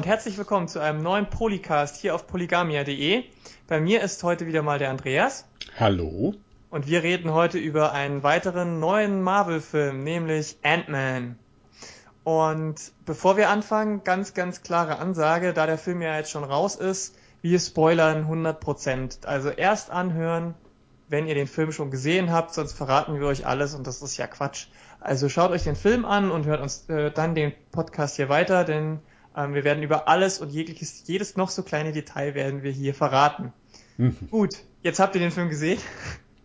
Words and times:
und 0.00 0.06
herzlich 0.06 0.38
willkommen 0.38 0.66
zu 0.66 0.78
einem 0.78 1.02
neuen 1.02 1.28
Polycast 1.28 1.96
hier 1.96 2.14
auf 2.14 2.26
polygamia.de. 2.26 3.22
Bei 3.68 3.80
mir 3.80 4.00
ist 4.00 4.22
heute 4.22 4.46
wieder 4.46 4.62
mal 4.62 4.78
der 4.78 4.88
Andreas. 4.88 5.44
Hallo. 5.78 6.32
Und 6.70 6.86
wir 6.86 7.02
reden 7.02 7.34
heute 7.34 7.58
über 7.58 7.92
einen 7.92 8.22
weiteren 8.22 8.80
neuen 8.80 9.20
Marvel-Film, 9.20 10.02
nämlich 10.02 10.56
Ant-Man. 10.62 11.38
Und 12.24 12.92
bevor 13.04 13.36
wir 13.36 13.50
anfangen, 13.50 14.02
ganz, 14.02 14.32
ganz 14.32 14.62
klare 14.62 14.98
Ansage, 14.98 15.52
da 15.52 15.66
der 15.66 15.76
Film 15.76 16.00
ja 16.00 16.16
jetzt 16.16 16.30
schon 16.30 16.44
raus 16.44 16.76
ist, 16.76 17.14
wir 17.42 17.60
spoilern 17.60 18.24
100%. 18.26 19.26
Also 19.26 19.50
erst 19.50 19.90
anhören, 19.90 20.54
wenn 21.10 21.26
ihr 21.26 21.34
den 21.34 21.46
Film 21.46 21.72
schon 21.72 21.90
gesehen 21.90 22.32
habt, 22.32 22.54
sonst 22.54 22.72
verraten 22.72 23.20
wir 23.20 23.26
euch 23.26 23.46
alles 23.46 23.74
und 23.74 23.86
das 23.86 24.00
ist 24.00 24.16
ja 24.16 24.26
Quatsch. 24.26 24.68
Also 24.98 25.28
schaut 25.28 25.50
euch 25.50 25.64
den 25.64 25.76
Film 25.76 26.06
an 26.06 26.30
und 26.30 26.46
hört 26.46 26.62
uns 26.62 26.88
äh, 26.88 27.10
dann 27.10 27.34
den 27.34 27.52
Podcast 27.70 28.16
hier 28.16 28.30
weiter, 28.30 28.64
denn 28.64 29.00
ähm, 29.36 29.54
wir 29.54 29.64
werden 29.64 29.82
über 29.82 30.08
alles 30.08 30.38
und 30.38 30.50
jegliches, 30.50 31.04
jedes 31.06 31.36
noch 31.36 31.50
so 31.50 31.62
kleine 31.62 31.92
Detail 31.92 32.34
werden 32.34 32.62
wir 32.62 32.72
hier 32.72 32.94
verraten. 32.94 33.52
Mhm. 33.96 34.16
Gut, 34.30 34.56
jetzt 34.82 35.00
habt 35.00 35.14
ihr 35.14 35.20
den 35.20 35.30
Film 35.30 35.48
gesehen. 35.48 35.80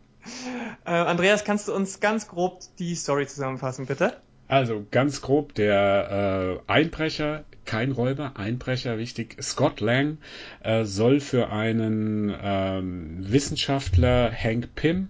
äh, 0.85 0.91
Andreas, 0.91 1.43
kannst 1.43 1.67
du 1.67 1.73
uns 1.73 1.99
ganz 1.99 2.27
grob 2.27 2.61
die 2.79 2.95
Story 2.95 3.27
zusammenfassen, 3.27 3.85
bitte? 3.85 4.17
Also 4.47 4.85
ganz 4.91 5.21
grob, 5.21 5.55
der 5.55 6.61
äh, 6.67 6.71
Einbrecher, 6.71 7.45
kein 7.65 7.91
Räuber, 7.91 8.33
Einbrecher, 8.35 8.99
wichtig, 8.99 9.37
Scott 9.41 9.81
Lang 9.81 10.19
äh, 10.61 10.83
soll 10.83 11.19
für 11.19 11.49
einen 11.49 12.31
ähm, 12.39 13.25
Wissenschaftler, 13.31 14.31
Hank 14.31 14.75
Pym, 14.75 15.09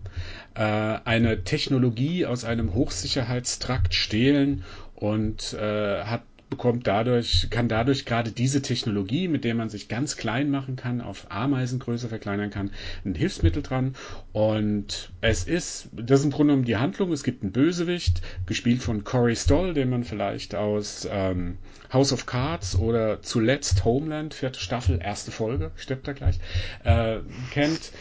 äh, 0.54 0.62
eine 0.62 1.44
Technologie 1.44 2.26
aus 2.26 2.46
einem 2.46 2.74
Hochsicherheitstrakt 2.74 3.94
stehlen 3.94 4.64
und 4.96 5.54
äh, 5.54 6.04
hat 6.06 6.22
bekommt 6.50 6.88
dadurch, 6.88 7.48
kann 7.50 7.68
dadurch 7.68 8.06
gerade 8.06 8.32
diese 8.32 8.62
Technologie, 8.62 9.28
mit 9.28 9.44
der 9.44 9.56
man 9.56 9.70
sich 9.70 9.88
ganz 9.88 10.16
klein 10.16 10.52
machen 10.52 10.76
kann, 10.76 11.02
auf 11.02 11.28
Ameisengröße 11.30 12.08
verkleinern 12.10 12.50
kann, 12.50 12.72
ein 13.04 13.16
Hilfsmittel 13.16 13.64
dran. 13.64 13.96
Und 14.32 15.12
es 15.22 15.44
ist, 15.44 15.90
das 15.94 16.20
ist 16.20 16.26
im 16.26 16.32
Grunde 16.32 16.54
genommen 16.54 16.66
die 16.66 16.78
Handlung. 16.78 17.12
Es 17.12 17.24
gibt 17.24 17.44
einen 17.44 17.52
Bösewicht, 17.52 18.22
gespielt 18.46 18.82
von 18.82 19.04
Corey 19.04 19.36
Stoll, 19.36 19.74
den 19.74 19.90
man 19.90 20.04
vielleicht 20.04 20.56
aus 20.56 21.08
ähm, 21.12 21.58
House 21.96 22.12
of 22.12 22.26
Cards 22.26 22.78
oder 22.78 23.22
zuletzt 23.22 23.86
Homeland, 23.86 24.34
vierte 24.34 24.60
Staffel, 24.60 25.00
erste 25.02 25.32
Folge, 25.32 25.72
stirbt 25.78 26.08
er 26.10 26.14
gleich, 26.14 26.40
äh, 26.84 27.20
kennt. 27.52 27.94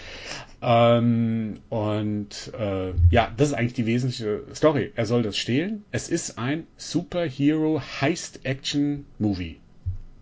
Ähm, 0.60 1.60
und 1.68 2.52
äh, 2.58 2.92
ja, 3.10 3.30
das 3.36 3.48
ist 3.48 3.54
eigentlich 3.54 3.74
die 3.74 3.86
wesentliche 3.86 4.42
Story. 4.52 4.92
Er 4.96 5.06
soll 5.06 5.22
das 5.22 5.36
stehlen. 5.36 5.84
Es 5.92 6.08
ist 6.08 6.38
ein 6.38 6.66
Superhero 6.76 7.80
Heist 8.00 8.44
Action 8.44 9.06
Movie. 9.18 9.60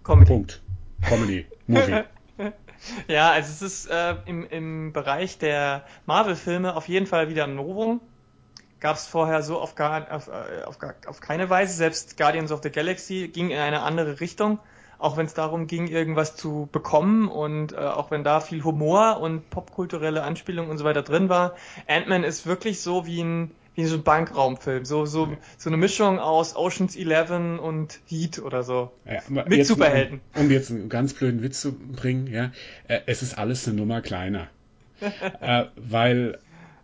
Comedy. 0.04 0.26
Punkt. 0.26 0.62
Comedy 1.08 1.46
Movie. 1.66 2.02
ja, 3.08 3.30
also 3.30 3.50
es 3.52 3.62
ist 3.62 3.86
äh, 3.90 4.16
im, 4.26 4.46
im 4.48 4.92
Bereich 4.92 5.38
der 5.38 5.86
Marvel-Filme 6.04 6.76
auf 6.76 6.88
jeden 6.88 7.06
Fall 7.06 7.30
wieder 7.30 7.44
ein 7.44 7.54
Novum. 7.54 8.02
Gab 8.82 8.96
es 8.96 9.06
vorher 9.06 9.42
so 9.42 9.60
auf, 9.60 9.76
gar, 9.76 10.12
auf, 10.12 10.26
äh, 10.26 10.64
auf, 10.64 10.76
auf 11.06 11.20
keine 11.20 11.48
Weise. 11.48 11.72
Selbst 11.72 12.16
Guardians 12.16 12.50
of 12.50 12.60
the 12.62 12.70
Galaxy 12.70 13.28
ging 13.28 13.50
in 13.50 13.58
eine 13.58 13.82
andere 13.82 14.20
Richtung 14.20 14.58
auch 14.98 15.16
wenn 15.16 15.26
es 15.26 15.34
darum 15.34 15.66
ging, 15.66 15.88
irgendwas 15.88 16.36
zu 16.36 16.68
bekommen 16.70 17.28
und 17.28 17.72
äh, 17.72 17.76
auch 17.76 18.12
wenn 18.12 18.22
da 18.22 18.40
viel 18.40 18.62
Humor 18.62 19.18
und 19.20 19.50
popkulturelle 19.50 20.22
Anspielung 20.22 20.70
und 20.70 20.78
so 20.78 20.84
weiter 20.84 21.02
drin 21.02 21.28
war. 21.28 21.56
Ant-Man 21.88 22.22
ist 22.22 22.46
wirklich 22.46 22.80
so 22.80 23.04
wie 23.04 23.22
ein 23.22 23.50
wie 23.74 23.86
so 23.86 23.96
ein 23.96 24.02
Bankraumfilm, 24.02 24.84
so 24.84 25.04
so 25.06 25.36
so 25.58 25.70
eine 25.70 25.76
Mischung 25.76 26.20
aus 26.20 26.54
Ocean's 26.54 26.94
Eleven 26.94 27.58
und 27.58 28.00
Heat 28.06 28.38
oder 28.38 28.62
so 28.62 28.92
ja, 29.04 29.20
mit 29.28 29.50
jetzt, 29.50 29.68
Superhelden. 29.68 30.20
Um, 30.34 30.42
um, 30.42 30.50
jetzt 30.50 30.70
einen 30.70 30.88
ganz 30.88 31.14
blöden 31.14 31.42
Witz 31.42 31.60
zu 31.60 31.72
bringen, 31.72 32.28
ja, 32.28 32.52
äh, 32.86 33.00
es 33.06 33.22
ist 33.22 33.36
alles 33.36 33.66
eine 33.66 33.76
Nummer 33.76 34.02
kleiner, 34.02 34.48
äh, 35.40 35.64
weil 35.76 36.38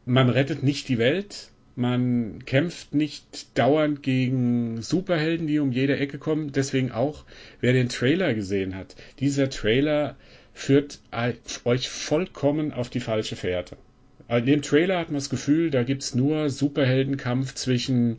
man 0.06 0.28
rettet 0.30 0.62
nicht 0.62 0.88
die 0.88 0.98
Welt, 0.98 1.50
man 1.78 2.44
kämpft 2.44 2.92
nicht 2.92 3.56
dauernd 3.56 4.02
gegen 4.02 4.82
Superhelden, 4.82 5.46
die 5.46 5.60
um 5.60 5.70
jede 5.70 5.96
Ecke 5.96 6.18
kommen. 6.18 6.50
Deswegen 6.50 6.90
auch, 6.90 7.24
wer 7.60 7.72
den 7.72 7.88
Trailer 7.88 8.34
gesehen 8.34 8.74
hat. 8.74 8.96
Dieser 9.20 9.48
Trailer 9.48 10.16
führt 10.52 10.98
euch 11.64 11.88
vollkommen 11.88 12.72
auf 12.72 12.90
die 12.90 13.00
falsche 13.00 13.36
Fährte. 13.36 13.76
In 14.28 14.44
dem 14.44 14.62
Trailer 14.62 14.98
hat 14.98 15.08
man 15.08 15.14
das 15.14 15.30
Gefühl, 15.30 15.70
da 15.70 15.84
gibt's 15.84 16.16
nur 16.16 16.50
Superheldenkampf 16.50 17.54
zwischen, 17.54 18.16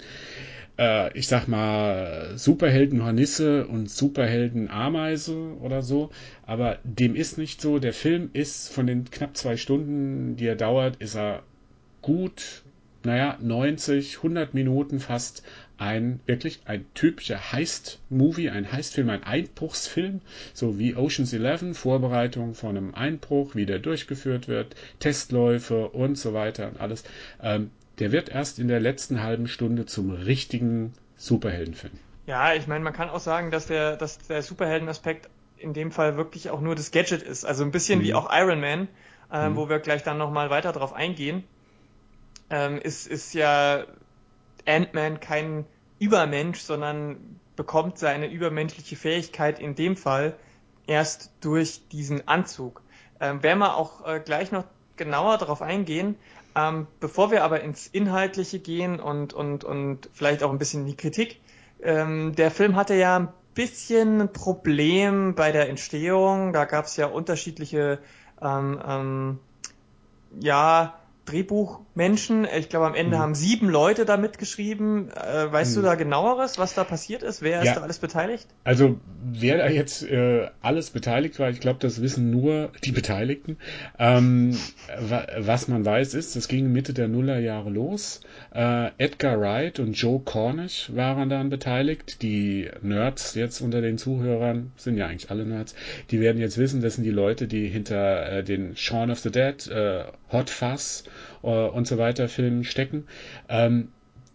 äh, 0.80 1.16
ich 1.16 1.28
sag 1.28 1.48
mal, 1.50 2.38
Superhelden 2.38 3.04
Hornisse 3.04 3.68
und 3.68 3.92
Superhelden 3.92 4.70
Ameise 4.70 5.58
oder 5.60 5.82
so. 5.82 6.12
Aber 6.46 6.80
dem 6.86 7.14
ist 7.14 7.38
nicht 7.38 7.62
so. 7.62 7.78
Der 7.78 7.94
Film 7.94 8.30
ist 8.32 8.72
von 8.72 8.88
den 8.88 9.04
knapp 9.12 9.36
zwei 9.36 9.58
Stunden, 9.58 10.38
die 10.38 10.48
er 10.48 10.56
dauert, 10.56 10.96
ist 10.96 11.16
er 11.16 11.44
gut 12.02 12.64
naja, 13.04 13.38
90, 13.42 14.18
100 14.18 14.54
Minuten 14.54 15.00
fast 15.00 15.44
ein 15.78 16.20
wirklich 16.26 16.62
ein 16.66 16.86
typischer 16.94 17.54
Heist-Movie, 17.54 18.50
ein 18.50 18.72
Heist-Film, 18.72 19.10
ein 19.10 19.24
Einbruchsfilm, 19.24 20.22
so 20.54 20.78
wie 20.78 20.96
Ocean's 20.96 21.32
Eleven, 21.32 21.74
Vorbereitung 21.74 22.54
von 22.54 22.76
einem 22.76 22.94
Einbruch, 22.94 23.56
wie 23.56 23.66
der 23.66 23.80
durchgeführt 23.80 24.48
wird, 24.48 24.76
Testläufe 25.00 25.88
und 25.90 26.18
so 26.18 26.34
weiter 26.34 26.68
und 26.68 26.82
alles. 26.82 27.04
Ähm, 27.42 27.72
der 28.00 28.12
wird 28.12 28.30
erst 28.30 28.60
in 28.60 28.68
der 28.68 28.80
letzten 28.80 29.24
halben 29.24 29.48
Stunde 29.48 29.86
zum 29.86 30.12
richtigen 30.12 30.94
Superheldenfilm. 31.16 31.94
Ja, 32.28 32.54
ich 32.54 32.68
meine, 32.68 32.84
man 32.84 32.94
kann 32.94 33.10
auch 33.10 33.20
sagen, 33.20 33.50
dass 33.50 33.68
der, 33.68 33.96
dass 33.96 34.20
der 34.20 34.42
Superheldenaspekt 34.42 35.30
in 35.58 35.74
dem 35.74 35.92
Fall 35.92 36.16
wirklich 36.16 36.50
auch 36.50 36.62
nur 36.62 36.76
das 36.76 36.92
Gadget 36.92 37.22
ist. 37.22 37.46
Also 37.46 37.64
ein 37.64 37.72
bisschen 37.72 38.00
mhm. 38.00 38.04
wie 38.04 38.14
auch 38.14 38.30
Iron 38.32 38.60
Man, 38.60 38.88
äh, 39.32 39.50
mhm. 39.50 39.56
wo 39.56 39.70
wir 39.70 39.80
gleich 39.80 40.04
dann 40.04 40.18
nochmal 40.18 40.50
weiter 40.50 40.72
drauf 40.72 40.94
eingehen 40.94 41.44
ähm, 42.50 42.80
ist, 42.80 43.08
ist 43.08 43.34
ja 43.34 43.86
Ant-Man 44.66 45.20
kein 45.20 45.66
Übermensch, 46.00 46.60
sondern 46.62 47.40
bekommt 47.56 47.98
seine 47.98 48.28
übermenschliche 48.32 48.96
Fähigkeit 48.96 49.60
in 49.60 49.76
dem 49.76 49.98
Fall 49.98 50.36
erst 50.88 51.32
durch 51.42 51.88
diesen 51.90 52.28
Anzug. 52.28 52.82
Ähm, 53.20 53.44
werden 53.44 53.60
wir 53.60 53.76
auch 53.76 54.06
äh, 54.08 54.20
gleich 54.20 54.52
noch 54.52 54.64
genauer 54.96 55.38
darauf 55.38 55.62
eingehen. 55.62 56.16
Ähm, 56.56 56.88
bevor 57.00 57.32
wir 57.32 57.44
aber 57.44 57.62
ins 57.62 57.88
Inhaltliche 57.88 58.60
gehen 58.60 59.00
und, 59.00 59.34
und, 59.34 59.64
und 59.64 60.10
vielleicht 60.14 60.44
auch 60.44 60.52
ein 60.52 60.58
bisschen 60.58 60.82
in 60.82 60.88
die 60.88 60.96
Kritik, 60.98 61.40
ähm, 61.82 62.36
der 62.36 62.50
Film 62.50 62.76
hatte 62.76 62.96
ja 62.96 63.18
ein 63.18 63.30
bisschen 63.54 64.22
ein 64.22 64.34
Problem 64.34 65.36
bei 65.36 65.52
der 65.52 65.70
Entstehung. 65.70 66.54
Da 66.54 66.66
gab 66.66 66.86
es 66.86 66.98
ja 66.98 67.08
unterschiedliche 67.08 68.00
ähm, 68.42 68.82
ähm, 68.86 69.40
ja, 70.40 71.00
Drehbuchmenschen. 72.00 72.48
Ich 72.58 72.70
glaube, 72.70 72.88
am 72.88 72.96
Ende 72.96 73.18
mhm. 73.18 73.22
haben 73.22 73.36
sieben 73.36 73.70
Leute 73.70 74.06
da 74.06 74.18
mitgeschrieben. 74.18 75.10
Äh, 75.12 75.52
weißt 75.52 75.72
mhm. 75.72 75.82
du 75.82 75.88
da 75.88 75.96
genaueres, 75.96 76.58
was 76.58 76.74
da 76.74 76.84
passiert 76.84 77.24
ist? 77.24 77.42
Wer 77.42 77.64
ja. 77.64 77.64
ist 77.64 77.76
da 77.76 77.82
alles 77.82 78.00
beteiligt? 78.00 78.48
Also, 78.64 79.00
wer 79.24 79.58
da 79.58 79.70
jetzt 79.70 80.04
äh, 80.04 80.48
alles 80.62 80.90
beteiligt 80.90 81.40
war, 81.40 81.50
ich 81.50 81.60
glaube, 81.60 81.80
das 81.80 82.02
wissen 82.02 82.32
nur 82.32 82.72
die 82.84 82.92
Beteiligten. 82.92 83.58
Ähm, 83.98 84.58
was 85.38 85.68
man 85.68 85.86
weiß 85.86 86.14
ist, 86.14 86.36
es 86.36 86.48
ging 86.48 86.72
Mitte 86.72 86.94
der 86.94 87.08
Nullerjahre 87.08 87.70
los. 87.70 88.22
Äh, 88.54 88.92
Edgar 88.98 89.40
Wright 89.40 89.80
und 89.80 89.94
Joe 89.94 90.22
Cornish 90.24 90.92
waren 90.94 91.30
daran 91.30 91.50
beteiligt. 91.50 92.22
Die 92.22 92.70
Nerds 92.82 93.36
jetzt 93.36 93.62
unter 93.62 93.82
den 93.82 93.98
Zuhörern, 93.98 94.72
sind 94.78 94.98
ja 94.98 95.08
eigentlich 95.08 95.30
alle 95.30 95.46
Nerds, 95.46 95.76
die 96.12 96.20
werden 96.20 96.40
jetzt 96.40 96.58
wissen, 96.58 96.82
das 96.82 96.96
sind 96.96 97.04
die 97.04 97.12
Leute, 97.12 97.48
die 97.48 97.68
hinter 97.68 98.32
äh, 98.32 98.44
den 98.44 98.76
Shaun 98.76 99.12
of 99.12 99.20
the 99.20 99.32
Dead, 99.32 99.68
äh, 99.68 100.04
Hot 100.32 100.50
Fuzz 100.50 101.04
und 101.42 101.88
so 101.88 101.98
weiter 101.98 102.28
Filmen 102.28 102.64
stecken. 102.64 103.06
Ähm, 103.48 103.90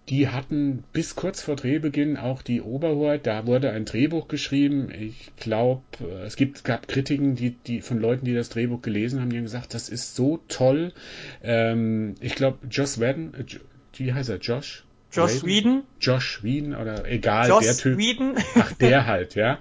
die 0.09 0.29
hatten 0.29 0.85
bis 0.93 1.17
kurz 1.17 1.41
vor 1.41 1.57
Drehbeginn 1.57 2.19
auch 2.19 2.43
die 2.43 2.61
Oberhoheit. 2.61 3.27
Da 3.27 3.47
wurde 3.47 3.71
ein 3.71 3.87
Drehbuch 3.87 4.29
geschrieben. 4.29 4.91
Ich 4.91 5.33
glaube, 5.37 5.83
äh, 6.01 6.25
es 6.25 6.37
gibt, 6.37 6.65
gab 6.65 6.89
Kritiken, 6.89 7.37
die, 7.37 7.53
die 7.53 7.81
von 7.81 7.99
Leuten, 7.99 8.27
die 8.27 8.35
das 8.35 8.51
Drehbuch 8.51 8.83
gelesen 8.83 9.21
haben, 9.21 9.31
die 9.31 9.39
haben 9.39 9.45
gesagt, 9.45 9.73
das 9.73 9.89
ist 9.89 10.15
so 10.15 10.41
toll. 10.49 10.93
Ähm, 11.43 12.17
ich 12.21 12.35
glaube, 12.35 12.59
Josh 12.71 13.01
Whedon, 13.01 13.33
äh, 13.35 13.45
wie 13.95 14.13
heißt 14.13 14.29
er? 14.29 14.39
Josh? 14.39 14.84
Josh 15.15 15.45
Whedon? 15.45 15.83
Josh 16.01 16.43
Whedon 16.43 16.75
oder 16.75 17.07
egal, 17.07 17.49
Josh 17.49 17.65
der 17.65 17.77
Typ. 17.77 17.99
Whedon? 17.99 18.35
Ach, 18.57 18.73
der 18.73 19.07
halt, 19.07 19.35
ja. 19.35 19.59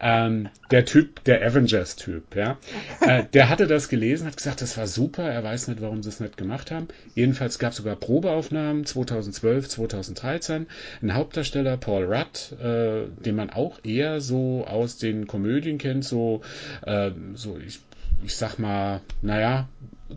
Ähm, 0.00 0.48
der 0.70 0.84
Typ, 0.84 1.24
der 1.24 1.46
Avengers-Typ, 1.46 2.34
ja. 2.34 2.58
Äh, 3.00 3.24
der 3.32 3.48
hatte 3.48 3.66
das 3.66 3.88
gelesen, 3.88 4.26
hat 4.26 4.36
gesagt, 4.36 4.60
das 4.60 4.76
war 4.76 4.86
super, 4.86 5.22
er 5.22 5.42
weiß 5.42 5.68
nicht, 5.68 5.80
warum 5.80 6.02
sie 6.02 6.08
es 6.08 6.20
nicht 6.20 6.36
gemacht 6.36 6.70
haben. 6.70 6.88
Jedenfalls 7.14 7.58
gab 7.58 7.72
es 7.72 7.78
sogar 7.78 7.96
Probeaufnahmen 7.96 8.84
2012, 8.84 9.68
2013. 9.68 10.66
Ein 11.02 11.14
Hauptdarsteller, 11.14 11.76
Paul 11.76 12.04
Rudd, 12.04 12.52
äh, 12.60 13.08
den 13.24 13.36
man 13.36 13.50
auch 13.50 13.80
eher 13.84 14.20
so 14.20 14.66
aus 14.66 14.98
den 14.98 15.26
Komödien 15.26 15.78
kennt, 15.78 16.04
so, 16.04 16.42
äh, 16.86 17.10
so 17.34 17.58
ich, 17.58 17.80
ich 18.24 18.36
sag 18.36 18.58
mal, 18.58 19.00
naja, 19.20 19.68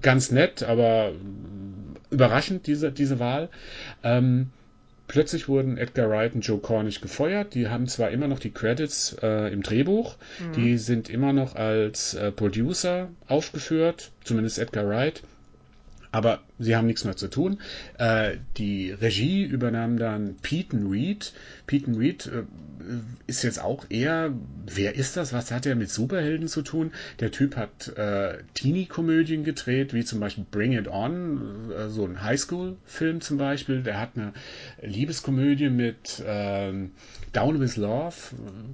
ganz 0.01 0.31
nett, 0.31 0.63
aber 0.63 1.13
überraschend, 2.09 2.67
diese, 2.67 2.91
diese 2.91 3.19
Wahl. 3.19 3.49
Ähm, 4.03 4.51
plötzlich 5.07 5.47
wurden 5.47 5.77
Edgar 5.77 6.09
Wright 6.09 6.35
und 6.35 6.41
Joe 6.41 6.59
Cornish 6.59 7.01
gefeuert. 7.01 7.53
Die 7.53 7.67
haben 7.67 7.87
zwar 7.87 8.11
immer 8.11 8.27
noch 8.27 8.39
die 8.39 8.51
Credits 8.51 9.15
äh, 9.21 9.51
im 9.51 9.63
Drehbuch, 9.63 10.15
mhm. 10.39 10.53
die 10.53 10.77
sind 10.77 11.09
immer 11.09 11.33
noch 11.33 11.55
als 11.55 12.13
äh, 12.13 12.31
Producer 12.31 13.09
aufgeführt, 13.27 14.11
zumindest 14.23 14.59
Edgar 14.59 14.87
Wright 14.87 15.21
aber 16.15 16.39
sie 16.59 16.77
haben 16.77 16.87
nichts 16.87 17.03
mehr 17.03 17.17
zu 17.17 17.27
tun. 17.27 17.59
Äh, 17.97 18.37
die 18.55 18.91
Regie 18.91 19.43
übernahm 19.43 19.97
dann 19.97 20.37
Peyton 20.41 20.89
Reed. 20.89 21.33
Peyton 21.67 21.95
Reed 21.95 22.27
äh, 22.27 22.43
ist 23.27 23.43
jetzt 23.43 23.61
auch 23.61 23.85
eher, 23.89 24.31
wer 24.65 24.95
ist 24.95 25.17
das? 25.17 25.33
Was 25.33 25.51
hat 25.51 25.65
er 25.65 25.75
mit 25.75 25.89
Superhelden 25.89 26.47
zu 26.47 26.61
tun? 26.61 26.93
Der 27.19 27.31
Typ 27.31 27.57
hat 27.57 27.97
äh, 27.97 28.37
Teenie-Komödien 28.53 29.43
gedreht, 29.43 29.93
wie 29.93 30.05
zum 30.05 30.21
Beispiel 30.21 30.45
Bring 30.49 30.71
It 30.71 30.87
On, 30.87 31.69
äh, 31.71 31.89
so 31.89 32.05
ein 32.05 32.23
Highschool-Film 32.23 33.19
zum 33.19 33.37
Beispiel. 33.37 33.83
Der 33.83 33.99
hat 33.99 34.11
eine 34.15 34.31
Liebeskomödie 34.81 35.69
mit 35.69 36.23
ähm, 36.25 36.91
Down 37.33 37.59
with 37.59 37.75
Love 37.75 38.15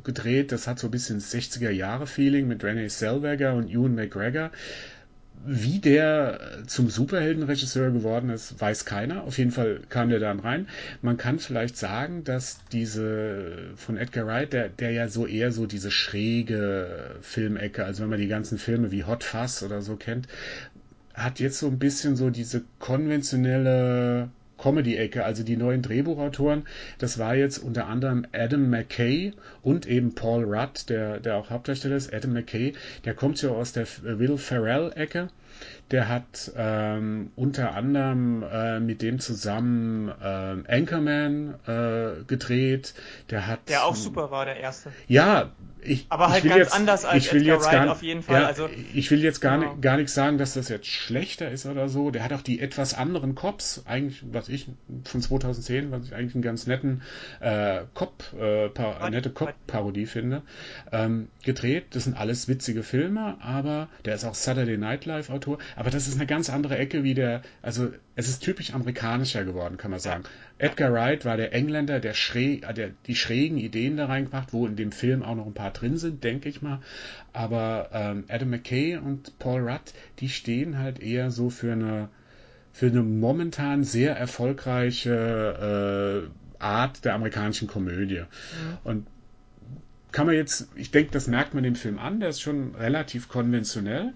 gedreht. 0.03 0.51
Das 0.51 0.67
hat 0.67 0.77
so 0.77 0.89
ein 0.89 0.91
bisschen 0.91 1.19
60er-Jahre-Feeling 1.19 2.47
mit 2.47 2.63
Renee 2.63 2.87
Zellweger 2.87 3.55
und 3.55 3.67
Ewan 3.67 3.95
McGregor. 3.95 4.51
Wie 5.43 5.79
der 5.79 6.63
zum 6.67 6.89
Superheldenregisseur 6.89 7.89
geworden 7.91 8.29
ist, 8.29 8.61
weiß 8.61 8.85
keiner. 8.85 9.23
Auf 9.23 9.39
jeden 9.39 9.51
Fall 9.51 9.81
kam 9.89 10.09
der 10.09 10.19
dann 10.19 10.39
rein. 10.39 10.67
Man 11.01 11.17
kann 11.17 11.39
vielleicht 11.39 11.77
sagen, 11.77 12.23
dass 12.23 12.59
diese 12.71 13.71
von 13.75 13.97
Edgar 13.97 14.27
Wright, 14.27 14.53
der, 14.53 14.69
der 14.69 14.91
ja 14.91 15.07
so 15.07 15.25
eher 15.25 15.51
so 15.51 15.65
diese 15.65 15.89
schräge 15.89 17.15
Filmecke, 17.21 17.85
also 17.85 18.03
wenn 18.03 18.09
man 18.09 18.19
die 18.19 18.27
ganzen 18.27 18.59
Filme 18.59 18.91
wie 18.91 19.03
Hot 19.03 19.23
Fuzz 19.23 19.63
oder 19.63 19.81
so 19.81 19.95
kennt, 19.95 20.27
hat 21.13 21.39
jetzt 21.39 21.57
so 21.59 21.67
ein 21.67 21.79
bisschen 21.79 22.15
so 22.15 22.29
diese 22.29 22.63
konventionelle 22.79 24.29
Comedy-Ecke, 24.61 25.23
also 25.23 25.43
die 25.43 25.57
neuen 25.57 25.81
Drehbuchautoren, 25.81 26.63
das 26.99 27.17
war 27.17 27.35
jetzt 27.35 27.57
unter 27.57 27.87
anderem 27.87 28.25
Adam 28.31 28.69
McKay 28.69 29.33
und 29.63 29.87
eben 29.87 30.13
Paul 30.15 30.43
Rudd, 30.43 30.89
der, 30.89 31.19
der 31.19 31.35
auch 31.37 31.49
Hauptdarsteller 31.49 31.95
ist. 31.95 32.13
Adam 32.13 32.33
McKay, 32.33 32.73
der 33.05 33.13
kommt 33.15 33.41
ja 33.41 33.49
aus 33.49 33.73
der 33.73 33.87
Will 34.03 34.37
Ferrell-Ecke. 34.37 35.29
Der 35.89 36.07
hat 36.07 36.51
ähm, 36.55 37.31
unter 37.35 37.73
anderem 37.73 38.43
äh, 38.43 38.79
mit 38.79 39.01
dem 39.01 39.19
zusammen 39.19 40.09
äh, 40.09 40.73
Anchorman 40.73 41.55
äh, 41.67 42.23
gedreht. 42.25 42.93
Der 43.29 43.47
hat. 43.47 43.67
Der 43.67 43.85
auch 43.85 43.95
super 43.95 44.31
war, 44.31 44.45
der 44.45 44.57
erste. 44.57 44.91
Ja, 45.07 45.51
ich, 45.83 46.05
aber 46.09 46.29
halt 46.29 46.43
ganz 46.43 46.57
jetzt, 46.57 46.73
anders 46.75 47.05
als 47.05 47.25
ich 47.25 47.33
will 47.33 47.41
Edgar 47.41 47.55
jetzt 47.55 47.65
Wright 47.65 47.85
gar, 47.85 47.91
auf 47.91 48.03
jeden 48.03 48.21
Fall. 48.21 48.41
Ja, 48.41 48.47
also, 48.47 48.69
ich 48.93 49.09
will 49.09 49.23
jetzt 49.23 49.41
gar, 49.41 49.57
genau. 49.57 49.71
nicht, 49.71 49.81
gar 49.81 49.97
nicht 49.97 50.09
sagen, 50.09 50.37
dass 50.37 50.53
das 50.53 50.69
jetzt 50.69 50.85
schlechter 50.85 51.49
ist 51.49 51.65
oder 51.65 51.89
so. 51.89 52.11
Der 52.11 52.23
hat 52.23 52.33
auch 52.33 52.41
die 52.41 52.59
etwas 52.59 52.93
anderen 52.93 53.35
Cops, 53.35 53.83
eigentlich, 53.85 54.23
was 54.31 54.49
ich 54.49 54.67
von 55.05 55.21
2010, 55.21 55.91
was 55.91 56.05
ich 56.05 56.13
eigentlich 56.13 56.35
einen 56.35 56.43
ganz 56.43 56.67
netten 56.67 57.01
äh, 57.39 57.81
Cop, 57.93 58.23
äh, 58.39 58.69
par, 58.69 59.09
nette 59.09 59.31
Cop-Parodie 59.31 60.05
finde, 60.05 60.43
ähm, 60.91 61.29
gedreht. 61.43 61.87
Das 61.91 62.03
sind 62.03 62.15
alles 62.15 62.47
witzige 62.47 62.83
Filme, 62.83 63.37
aber 63.41 63.89
der 64.05 64.15
ist 64.15 64.25
auch 64.25 64.35
Saturday 64.35 64.77
Night 64.77 65.05
Live 65.05 65.29
Autor. 65.29 65.57
Aber 65.81 65.89
das 65.89 66.07
ist 66.07 66.13
eine 66.13 66.27
ganz 66.27 66.51
andere 66.51 66.77
Ecke 66.77 67.03
wie 67.03 67.15
der, 67.15 67.41
also 67.63 67.91
es 68.15 68.29
ist 68.29 68.43
typisch 68.43 68.71
amerikanischer 68.71 69.43
geworden, 69.43 69.77
kann 69.77 69.89
man 69.89 69.99
sagen. 69.99 70.25
Edgar 70.59 70.93
Wright 70.93 71.25
war 71.25 71.37
der 71.37 71.53
Engländer, 71.53 71.99
der, 71.99 72.13
schräg, 72.13 72.69
äh, 72.69 72.73
der 72.75 72.91
die 73.07 73.15
schrägen 73.15 73.57
Ideen 73.57 73.97
da 73.97 74.05
reingebracht, 74.05 74.53
wo 74.53 74.67
in 74.67 74.75
dem 74.75 74.91
Film 74.91 75.23
auch 75.23 75.33
noch 75.33 75.47
ein 75.47 75.55
paar 75.55 75.71
drin 75.71 75.97
sind, 75.97 76.23
denke 76.23 76.49
ich 76.49 76.61
mal. 76.61 76.81
Aber 77.33 77.89
ähm, 77.93 78.25
Adam 78.27 78.51
McKay 78.51 78.97
und 78.97 79.39
Paul 79.39 79.67
Rudd, 79.67 79.91
die 80.19 80.29
stehen 80.29 80.77
halt 80.77 80.99
eher 80.99 81.31
so 81.31 81.49
für 81.49 81.71
eine 81.71 82.09
für 82.71 82.85
eine 82.85 83.01
momentan 83.01 83.83
sehr 83.83 84.15
erfolgreiche 84.15 86.29
äh, 86.29 86.63
Art 86.63 87.05
der 87.05 87.15
amerikanischen 87.15 87.67
Komödie. 87.67 88.19
Mhm. 88.19 88.77
Und 88.83 89.07
kann 90.11 90.27
man 90.27 90.35
jetzt, 90.35 90.67
ich 90.75 90.91
denke, 90.91 91.11
das 91.11 91.25
merkt 91.25 91.55
man 91.55 91.63
dem 91.63 91.73
Film 91.73 91.97
an, 91.97 92.19
der 92.19 92.29
ist 92.29 92.41
schon 92.41 92.75
relativ 92.75 93.29
konventionell 93.29 94.13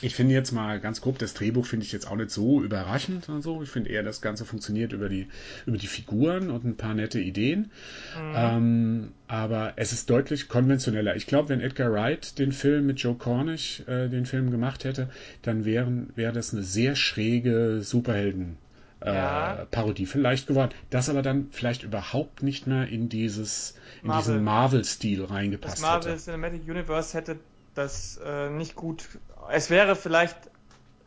ich 0.00 0.14
finde 0.14 0.34
jetzt 0.34 0.52
mal 0.52 0.78
ganz 0.78 1.00
grob, 1.00 1.18
das 1.18 1.34
Drehbuch 1.34 1.66
finde 1.66 1.84
ich 1.84 1.92
jetzt 1.92 2.08
auch 2.08 2.14
nicht 2.14 2.30
so 2.30 2.62
überraschend 2.62 3.28
und 3.28 3.42
so. 3.42 3.62
Ich 3.62 3.68
finde 3.68 3.90
eher, 3.90 4.04
das 4.04 4.20
Ganze 4.20 4.44
funktioniert 4.44 4.92
über 4.92 5.08
die, 5.08 5.26
über 5.66 5.76
die 5.76 5.88
Figuren 5.88 6.50
und 6.50 6.64
ein 6.64 6.76
paar 6.76 6.94
nette 6.94 7.18
Ideen. 7.18 7.70
Mhm. 8.16 8.34
Ähm, 8.34 9.12
aber 9.26 9.72
es 9.76 9.92
ist 9.92 10.08
deutlich 10.08 10.48
konventioneller. 10.48 11.16
Ich 11.16 11.26
glaube, 11.26 11.48
wenn 11.48 11.60
Edgar 11.60 11.92
Wright 11.92 12.38
den 12.38 12.52
Film 12.52 12.86
mit 12.86 13.00
Joe 13.00 13.16
Cornish 13.16 13.82
äh, 13.88 14.08
den 14.08 14.24
Film 14.24 14.50
gemacht 14.50 14.84
hätte, 14.84 15.10
dann 15.42 15.64
wären, 15.64 16.10
wäre 16.14 16.32
das 16.32 16.52
eine 16.52 16.62
sehr 16.62 16.94
schräge 16.94 17.80
Superhelden. 17.82 18.56
Äh, 19.00 19.14
ja. 19.14 19.66
Parodie 19.70 20.06
vielleicht 20.06 20.48
geworden, 20.48 20.72
das 20.90 21.08
aber 21.08 21.22
dann 21.22 21.48
vielleicht 21.52 21.84
überhaupt 21.84 22.42
nicht 22.42 22.66
mehr 22.66 22.88
in 22.88 23.08
dieses 23.08 23.76
in 24.02 24.08
Marvel. 24.08 24.32
diesen 24.32 24.44
Marvel-Stil 24.44 25.24
reingepasst 25.24 25.74
das 25.74 25.82
Marvel 25.82 26.12
hätte. 26.12 26.22
Cinematic 26.22 26.62
Universe 26.68 27.16
hätte 27.16 27.36
das 27.78 28.20
äh, 28.24 28.50
nicht 28.50 28.74
gut. 28.74 29.08
Es 29.50 29.70
wäre 29.70 29.96
vielleicht 29.96 30.36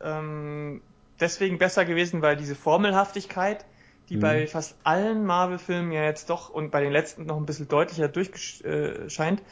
ähm, 0.02 0.80
deswegen 1.20 1.58
besser 1.58 1.84
gewesen, 1.84 2.22
weil 2.22 2.36
diese 2.36 2.54
Formelhaftigkeit, 2.54 3.64
die 4.08 4.16
mhm. 4.16 4.20
bei 4.20 4.46
fast 4.46 4.76
allen 4.82 5.24
Marvel-Filmen 5.24 5.92
ja 5.92 6.04
jetzt 6.04 6.30
doch 6.30 6.50
und 6.50 6.70
bei 6.70 6.80
den 6.80 6.92
letzten 6.92 7.26
noch 7.26 7.36
ein 7.36 7.46
bisschen 7.46 7.68
deutlicher 7.68 8.08
durchscheint, 8.08 9.40
äh, 9.40 9.42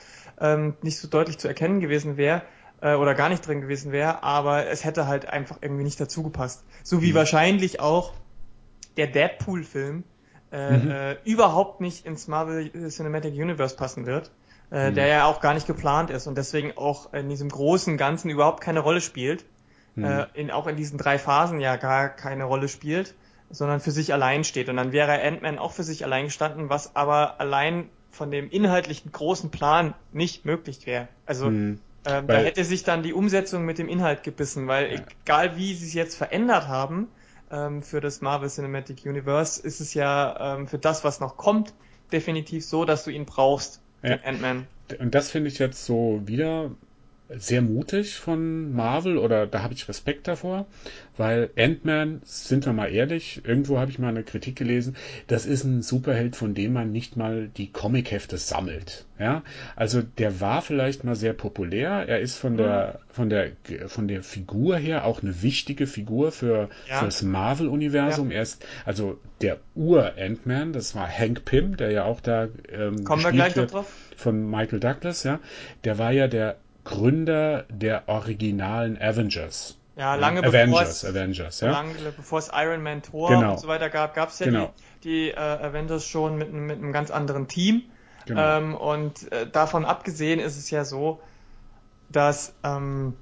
ähm, 0.40 0.75
nicht 0.82 0.99
so 0.99 1.08
deutlich 1.08 1.38
zu 1.38 1.46
erkennen 1.46 1.81
gewesen 1.81 2.17
wäre 2.17 2.43
äh, 2.81 2.94
oder 2.94 3.14
gar 3.14 3.28
nicht 3.28 3.46
drin 3.46 3.61
gewesen 3.61 3.93
wäre, 3.93 4.23
aber 4.23 4.66
es 4.66 4.84
hätte 4.84 5.06
halt 5.06 5.26
einfach 5.26 5.58
irgendwie 5.61 5.84
nicht 5.84 6.00
dazu 6.00 6.23
gepasst. 6.23 6.64
So 6.82 7.02
wie 7.02 7.12
mhm. 7.12 7.16
wahrscheinlich 7.16 7.81
auch 7.81 8.14
der 8.96 9.06
Deadpool-Film 9.06 10.05
äh, 10.52 10.76
mhm. 10.76 10.90
äh, 10.90 11.16
überhaupt 11.25 11.81
nicht 11.81 12.06
ins 12.06 12.26
Marvel 12.26 12.70
Cinematic 12.88 13.34
Universe 13.34 13.76
passen 13.76 14.06
wird 14.06 14.32
äh, 14.70 14.90
mhm. 14.90 14.94
der 14.94 15.06
ja 15.06 15.25
auch 15.25 15.40
gar 15.40 15.55
nicht 15.55 15.67
geplant 15.67 16.11
ist 16.11 16.26
und 16.26 16.38
deswegen 16.38 16.76
auch 16.76 17.12
in 17.12 17.28
diesem 17.28 17.49
großen 17.49 17.96
Ganzen 17.96 18.31
überhaupt 18.31 18.61
keine 18.61 18.81
Rolle 18.81 19.00
spielt, 19.00 19.44
mhm. 19.94 20.05
äh, 20.05 20.26
in, 20.34 20.50
auch 20.50 20.67
in 20.67 20.76
diesen 20.76 20.99
drei 20.99 21.19
Phasen 21.19 21.61
ja 21.61 21.76
gar 21.76 22.08
keine 22.08 22.44
Rolle 22.44 22.69
spielt, 22.69 23.14
sondern 23.50 23.81
für 23.81 23.90
sich 23.90 24.12
allein 24.12 24.44
steht. 24.44 24.69
Und 24.69 24.76
dann 24.76 24.93
wäre 24.93 25.20
Ant-Man 25.22 25.58
auch 25.58 25.72
für 25.72 25.82
sich 25.82 26.05
allein 26.05 26.26
gestanden, 26.26 26.69
was 26.69 26.94
aber 26.94 27.40
allein 27.40 27.88
von 28.11 28.31
dem 28.31 28.50
inhaltlichen 28.50 29.12
großen 29.12 29.50
Plan 29.50 29.94
nicht 30.12 30.44
möglich 30.44 30.87
wäre. 30.87 31.08
Also 31.26 31.50
mhm. 31.50 31.81
ähm, 32.05 32.26
da 32.26 32.38
hätte 32.38 32.64
sich 32.64 32.84
dann 32.84 33.02
die 33.02 33.12
Umsetzung 33.12 33.64
mit 33.64 33.78
dem 33.78 33.88
Inhalt 33.88 34.23
gebissen, 34.23 34.69
weil 34.69 34.93
ja. 34.93 35.00
egal 35.25 35.56
wie 35.56 35.75
sie 35.75 35.87
es 35.87 35.94
jetzt 35.94 36.16
verändert 36.16 36.69
haben 36.69 37.08
ähm, 37.50 37.82
für 37.82 38.00
das 38.00 38.20
Marvel 38.20 38.49
Cinematic 38.49 39.04
Universe, 39.04 39.61
ist 39.61 39.80
es 39.80 39.94
ja 39.94 40.56
ähm, 40.56 40.68
für 40.68 40.78
das, 40.78 41.04
was 41.04 41.21
noch 41.21 41.37
kommt, 41.37 41.75
definitiv 42.12 42.64
so, 42.64 42.85
dass 42.85 43.04
du 43.04 43.11
ihn 43.11 43.26
brauchst. 43.26 43.80
Ja. 44.02 44.19
Ant-Man. 44.25 44.66
Und 44.99 45.14
das 45.14 45.30
finde 45.30 45.49
ich 45.49 45.59
jetzt 45.59 45.85
so 45.85 46.23
wieder 46.26 46.71
sehr 47.37 47.62
mutig 47.62 48.16
von 48.16 48.72
Marvel 48.72 49.16
oder 49.16 49.46
da 49.46 49.62
habe 49.62 49.75
ich 49.75 49.88
Respekt 49.88 50.26
davor, 50.26 50.66
weil 51.16 51.50
Ant-Man, 51.56 52.22
sind 52.25 52.66
wir 52.66 52.72
mal 52.72 52.88
ehrlich, 52.88 53.42
irgendwo 53.44 53.78
habe 53.78 53.90
ich 53.90 53.99
mal 53.99 54.08
eine 54.08 54.25
Kritik 54.25 54.56
gelesen, 54.56 54.96
das 55.26 55.46
ist 55.46 55.64
ein 55.64 55.82
Superheld, 55.82 56.34
von 56.34 56.54
dem 56.54 56.72
man 56.72 56.90
nicht 56.90 57.16
mal 57.16 57.49
die 57.49 57.70
Comichefte 57.70 58.37
sammelt. 58.37 59.06
Ja, 59.18 59.42
also 59.76 60.00
der 60.00 60.40
war 60.40 60.62
vielleicht 60.62 61.04
mal 61.04 61.14
sehr 61.14 61.34
populär, 61.34 62.08
er 62.08 62.20
ist 62.20 62.37
von 62.37 62.56
der 62.56 63.00
von 63.10 63.28
der 63.28 63.50
von 63.87 64.08
der 64.08 64.22
Figur 64.22 64.78
her 64.78 65.04
auch 65.04 65.22
eine 65.22 65.42
wichtige 65.42 65.87
Figur 65.87 66.32
für 66.32 66.70
ja. 66.88 67.00
fürs 67.00 67.22
Marvel-Universum. 67.22 68.30
Ja. 68.30 68.38
Er 68.38 68.42
ist 68.42 68.64
also 68.87 69.18
der 69.42 69.58
Ur-Ant-Man, 69.75 70.72
das 70.72 70.94
war 70.94 71.06
Hank 71.06 71.44
Pym, 71.44 71.76
der 71.76 71.90
ja 71.90 72.04
auch 72.04 72.20
da 72.20 72.49
ähm, 72.72 73.04
Kommen 73.04 73.22
wir 73.22 73.32
gleich 73.32 73.56
noch 73.56 73.66
drauf. 73.66 73.92
von 74.16 74.50
Michael 74.50 74.80
Douglas, 74.80 75.22
ja, 75.25 75.38
der 75.84 75.99
war 75.99 76.12
ja 76.12 76.26
der 76.26 76.56
Gründer 76.90 77.64
der 77.68 78.09
originalen 78.09 79.00
Avengers. 79.00 79.76
Ja, 79.97 80.14
lange 80.14 80.40
Avengers, 80.40 80.70
bevor 80.70 80.82
es, 80.82 81.04
Avengers, 81.04 81.61
ja. 81.61 81.70
lange 81.70 81.94
bevor 82.16 82.38
es 82.38 82.50
Iron 82.52 82.82
Man 82.82 83.02
Thor 83.02 83.28
genau. 83.28 83.52
und 83.52 83.61
so 83.61 83.68
weiter 83.68 83.90
gab, 83.90 84.14
gab 84.14 84.30
es 84.30 84.38
ja 84.38 84.47
genau. 84.47 84.75
die, 85.04 85.09
die 85.09 85.30
äh, 85.30 85.37
Avengers 85.37 86.06
schon 86.06 86.37
mit, 86.37 86.52
mit 86.52 86.78
einem 86.78 86.92
ganz 86.92 87.11
anderen 87.11 87.49
Team. 87.49 87.82
Genau. 88.26 88.59
Ähm, 88.59 88.75
und 88.75 89.30
äh, 89.32 89.47
davon 89.47 89.85
abgesehen 89.85 90.40
ist 90.40 90.56
es 90.56 90.70
ja 90.70 90.85
so, 90.85 91.20
dass, 92.09 92.54
ähm, 92.64 93.14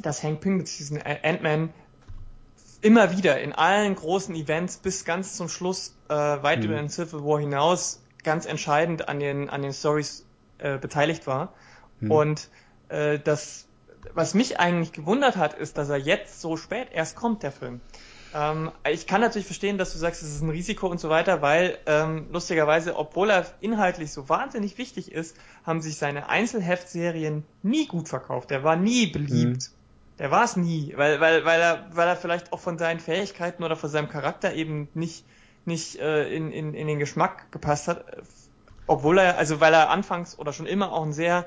dass 0.00 0.22
Hank 0.22 0.40
Pym 0.40 0.58
mit 0.58 0.78
diesem 0.78 0.98
Ant-Man 1.02 1.70
immer 2.82 3.16
wieder 3.16 3.40
in 3.40 3.52
allen 3.52 3.94
großen 3.94 4.34
Events 4.34 4.78
bis 4.78 5.04
ganz 5.04 5.36
zum 5.36 5.48
Schluss 5.48 5.96
äh, 6.08 6.14
weit 6.14 6.60
mhm. 6.60 6.64
über 6.64 6.74
den 6.76 6.88
Civil 6.88 7.24
War 7.24 7.40
hinaus 7.40 8.02
ganz 8.22 8.46
entscheidend 8.46 9.08
an 9.08 9.18
den 9.18 9.50
an 9.50 9.62
den 9.62 9.72
Stories 9.72 10.26
äh, 10.58 10.78
beteiligt 10.78 11.26
war 11.26 11.54
mhm. 12.00 12.10
und 12.10 12.48
äh, 12.92 13.18
das, 13.18 13.66
was 14.14 14.34
mich 14.34 14.60
eigentlich 14.60 14.92
gewundert 14.92 15.36
hat, 15.36 15.54
ist, 15.54 15.78
dass 15.78 15.88
er 15.88 15.96
jetzt 15.96 16.40
so 16.40 16.56
spät 16.56 16.88
erst 16.92 17.16
kommt, 17.16 17.42
der 17.42 17.52
Film. 17.52 17.80
Ähm, 18.34 18.70
ich 18.90 19.06
kann 19.06 19.20
natürlich 19.20 19.46
verstehen, 19.46 19.78
dass 19.78 19.92
du 19.92 19.98
sagst, 19.98 20.22
es 20.22 20.34
ist 20.34 20.42
ein 20.42 20.50
Risiko 20.50 20.86
und 20.86 21.00
so 21.00 21.08
weiter, 21.08 21.42
weil 21.42 21.78
ähm, 21.86 22.26
lustigerweise, 22.30 22.96
obwohl 22.96 23.30
er 23.30 23.46
inhaltlich 23.60 24.12
so 24.12 24.28
wahnsinnig 24.28 24.78
wichtig 24.78 25.12
ist, 25.12 25.36
haben 25.64 25.80
sich 25.80 25.96
seine 25.96 26.28
Einzelheftserien 26.28 27.44
nie 27.62 27.86
gut 27.86 28.08
verkauft. 28.08 28.50
Der 28.50 28.64
war 28.64 28.76
nie 28.76 29.06
beliebt. 29.06 29.70
Mhm. 29.70 30.18
Der 30.18 30.30
war 30.30 30.44
es 30.44 30.56
nie, 30.56 30.92
weil, 30.96 31.20
weil, 31.20 31.44
weil, 31.44 31.60
er, 31.60 31.86
weil 31.92 32.06
er 32.06 32.16
vielleicht 32.16 32.52
auch 32.52 32.60
von 32.60 32.78
seinen 32.78 33.00
Fähigkeiten 33.00 33.64
oder 33.64 33.76
von 33.76 33.90
seinem 33.90 34.08
Charakter 34.08 34.54
eben 34.54 34.88
nicht 34.94 35.24
nicht 35.64 35.98
äh, 36.00 36.34
in, 36.34 36.50
in, 36.52 36.74
in 36.74 36.86
den 36.86 36.98
Geschmack 36.98 37.50
gepasst 37.52 37.88
hat, 37.88 38.04
obwohl 38.86 39.18
er, 39.18 39.38
also 39.38 39.60
weil 39.60 39.74
er 39.74 39.90
anfangs 39.90 40.38
oder 40.38 40.52
schon 40.52 40.66
immer 40.66 40.92
auch 40.92 41.04
ein 41.04 41.12
sehr 41.12 41.46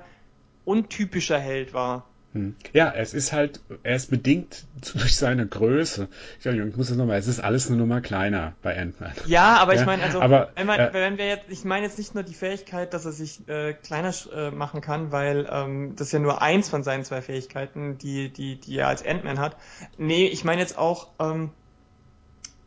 untypischer 0.66 1.40
Held 1.40 1.74
war. 1.74 2.06
Hm. 2.36 2.54
Ja, 2.74 2.92
es 2.94 3.14
ist 3.14 3.32
halt, 3.32 3.62
er 3.84 3.96
ist 3.96 4.10
bedingt 4.10 4.66
durch 4.94 5.16
seine 5.16 5.48
Größe. 5.48 6.10
Entschuldigung, 6.34 6.68
ich 6.68 6.76
muss 6.76 6.90
es 6.90 6.98
nochmal, 6.98 7.18
es 7.18 7.28
ist 7.28 7.40
alles 7.40 7.68
eine 7.68 7.78
Nummer 7.78 8.02
kleiner 8.02 8.54
bei 8.62 8.78
Ant-Man. 8.78 9.14
Ja, 9.26 9.56
aber 9.58 9.74
ja, 9.74 9.80
ich 9.80 9.86
meine, 9.86 10.04
also, 10.04 10.20
aber, 10.20 10.50
wenn, 10.56 10.68
man, 10.68 10.78
äh, 10.78 10.90
wenn 10.92 11.18
wir 11.18 11.28
jetzt, 11.28 11.46
ich 11.48 11.64
meine 11.64 11.86
jetzt 11.86 11.98
nicht 11.98 12.14
nur 12.14 12.24
die 12.24 12.34
Fähigkeit, 12.34 12.94
dass 12.94 13.06
er 13.06 13.14
sich 13.14 13.48
äh, 13.48 13.74
kleiner 13.74 14.14
äh, 14.36 14.52
machen 14.52 14.82
kann, 14.82 15.14
weil 15.14 15.48
ähm, 15.50 15.96
das 15.96 16.08
ist 16.08 16.12
ja 16.14 16.20
nur 16.20 16.42
eins 16.42 16.68
von 16.68 16.84
seinen 16.84 17.06
zwei 17.06 17.22
Fähigkeiten, 17.22 17.98
die, 17.98 18.28
die, 18.28 18.60
die 18.60 18.78
er 18.80 18.90
als 18.90 19.06
Ant-Man 19.06 19.40
hat. 19.40 19.56
Nee, 19.98 20.28
ich 20.28 20.44
meine 20.44 20.60
jetzt 20.60 20.78
auch, 20.78 21.12
ähm, 21.20 21.52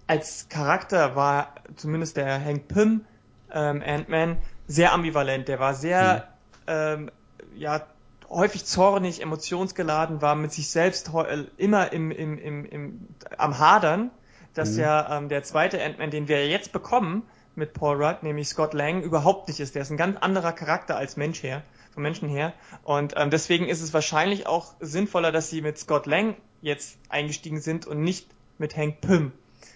als 0.07 0.49
Charakter 0.49 1.15
war 1.15 1.55
zumindest 1.77 2.17
der 2.17 2.43
Hank 2.43 2.69
Pym 2.69 3.05
ähm, 3.53 3.83
Ant-Man 3.87 4.39
sehr 4.67 4.95
ambivalent. 4.95 5.47
Der 5.49 5.61
war 5.61 5.75
sehr, 5.75 6.29
hm. 6.67 7.03
ähm, 7.05 7.11
ja, 7.59 7.87
häufig 8.29 8.65
zornig, 8.65 9.23
emotionsgeladen, 9.23 10.21
war 10.23 10.35
mit 10.35 10.53
sich 10.53 10.69
selbst 10.69 11.11
äh, 11.15 11.45
immer 11.57 11.93
im, 11.93 12.11
im, 12.11 12.39
im, 12.39 12.65
im, 12.65 13.09
am 13.37 13.59
Hadern, 13.59 14.11
dass 14.55 14.73
mhm. 14.73 14.81
ja 14.81 15.19
ähm, 15.19 15.29
der 15.29 15.43
zweite 15.43 15.83
Ant-Man, 15.83 16.11
den 16.11 16.29
wir 16.29 16.47
jetzt 16.49 16.73
bekommen 16.73 17.23
mit 17.55 17.73
Paul 17.73 18.03
Rudd, 18.03 18.23
nämlich 18.23 18.49
Scott 18.49 18.73
Lang, 18.75 19.03
überhaupt 19.03 19.49
nicht 19.49 19.61
ist. 19.61 19.75
Der 19.75 19.83
ist 19.83 19.91
ein 19.91 19.97
ganz 19.97 20.17
anderer 20.19 20.53
Charakter 20.53 20.97
als 20.97 21.17
Mensch 21.17 21.43
her, 21.43 21.63
vom 21.93 22.03
Menschen 22.03 22.29
her. 22.29 22.53
Und 22.85 23.15
ähm, 23.17 23.31
deswegen 23.31 23.67
ist 23.67 23.83
es 23.83 23.93
wahrscheinlich 23.93 24.47
auch 24.47 24.75
sinnvoller, 24.81 25.33
dass 25.33 25.51
sie 25.51 25.61
mit 25.61 25.79
Scott 25.79 26.07
Lang 26.07 26.37
jetzt 26.63 26.99
eingestiegen 27.09 27.61
sind 27.61 27.87
und 27.87 28.01
nicht 28.01 28.29
mit 28.59 28.77
Hank 28.77 29.01
Pym. 29.01 29.33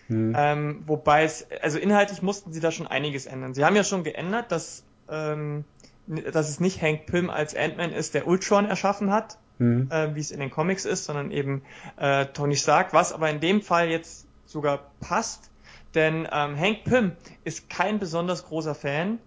Mhm. 0.09 0.35
Ähm, 0.37 0.83
wobei 0.87 1.25
es, 1.25 1.47
also 1.61 1.79
inhaltlich 1.79 2.23
mussten 2.23 2.53
sie 2.53 2.61
da 2.61 2.71
schon 2.71 2.87
einiges 2.87 3.27
ändern. 3.27 3.55
Sie 3.55 3.65
haben 3.65 3.77
ja 3.77 3.85
schon 3.85 4.05
geändert, 4.05 4.53
dass 4.53 4.85
ähm, 5.09 5.65
dass 6.07 6.49
es 6.49 6.61
nicht 6.61 6.83
Hank 6.83 7.07
Pym 7.07 7.31
als 7.31 7.55
Ant-Man 7.55 7.93
ist, 7.93 8.15
der 8.15 8.27
Ultron 8.27 8.67
erschaffen 8.67 9.11
hat, 9.11 9.39
mhm. 9.59 9.89
äh, 9.91 10.15
wie 10.15 10.21
es 10.21 10.31
in 10.31 10.41
den 10.41 10.51
Comics 10.51 10.85
ist, 10.85 11.05
sondern 11.05 11.31
eben 11.31 11.63
äh, 11.97 12.27
Tony 12.27 12.57
Stark, 12.57 12.93
was 12.93 13.13
aber 13.13 13.31
in 13.31 13.41
dem 13.41 13.63
Fall 13.63 13.89
jetzt 13.89 14.27
sogar 14.47 14.91
passt, 15.01 15.51
denn 15.95 16.29
ähm, 16.31 16.59
Hank 16.59 16.85
Pym 16.85 17.13
ist 17.45 17.69
kein 17.69 17.99
besonders 17.99 18.47
großer 18.47 18.75
Fan 18.75 19.19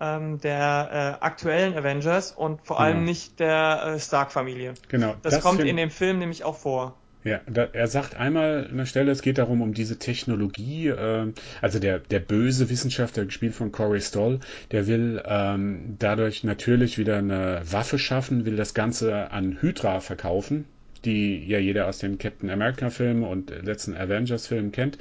ähm, 0.00 0.40
der 0.40 1.18
äh, 1.20 1.24
aktuellen 1.24 1.76
Avengers 1.76 2.32
und 2.32 2.60
vor 2.66 2.80
allem 2.80 2.98
genau. 2.98 3.06
nicht 3.06 3.40
der 3.40 3.82
äh, 3.84 4.00
Stark-Familie. 4.00 4.74
Genau. 4.88 5.14
Das, 5.22 5.34
das 5.34 5.42
kommt 5.42 5.60
in 5.60 5.76
dem 5.76 5.90
Film 5.90 6.18
nämlich 6.18 6.44
auch 6.44 6.56
vor. 6.56 6.94
Ja, 7.24 7.40
da, 7.46 7.68
er 7.72 7.86
sagt 7.86 8.16
einmal 8.16 8.68
an 8.70 8.76
der 8.76 8.84
Stelle, 8.84 9.10
es 9.10 9.22
geht 9.22 9.38
darum, 9.38 9.62
um 9.62 9.72
diese 9.72 9.98
Technologie, 9.98 10.88
äh, 10.88 11.32
also 11.62 11.78
der, 11.78 11.98
der 11.98 12.20
böse 12.20 12.68
Wissenschaftler, 12.68 13.24
gespielt 13.24 13.54
von 13.54 13.72
Corey 13.72 14.02
Stoll, 14.02 14.40
der 14.72 14.86
will 14.86 15.22
ähm, 15.24 15.96
dadurch 15.98 16.44
natürlich 16.44 16.98
wieder 16.98 17.16
eine 17.16 17.62
Waffe 17.64 17.98
schaffen, 17.98 18.44
will 18.44 18.56
das 18.56 18.74
Ganze 18.74 19.30
an 19.30 19.62
Hydra 19.62 20.00
verkaufen, 20.00 20.66
die 21.06 21.42
ja 21.46 21.58
jeder 21.58 21.88
aus 21.88 21.98
den 21.98 22.18
Captain 22.18 22.50
America-Filmen 22.50 23.24
und 23.24 23.50
letzten 23.64 23.94
Avengers-Filmen 23.94 24.70
kennt. 24.70 24.98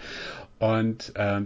Und 0.59 1.11
äh, 1.15 1.41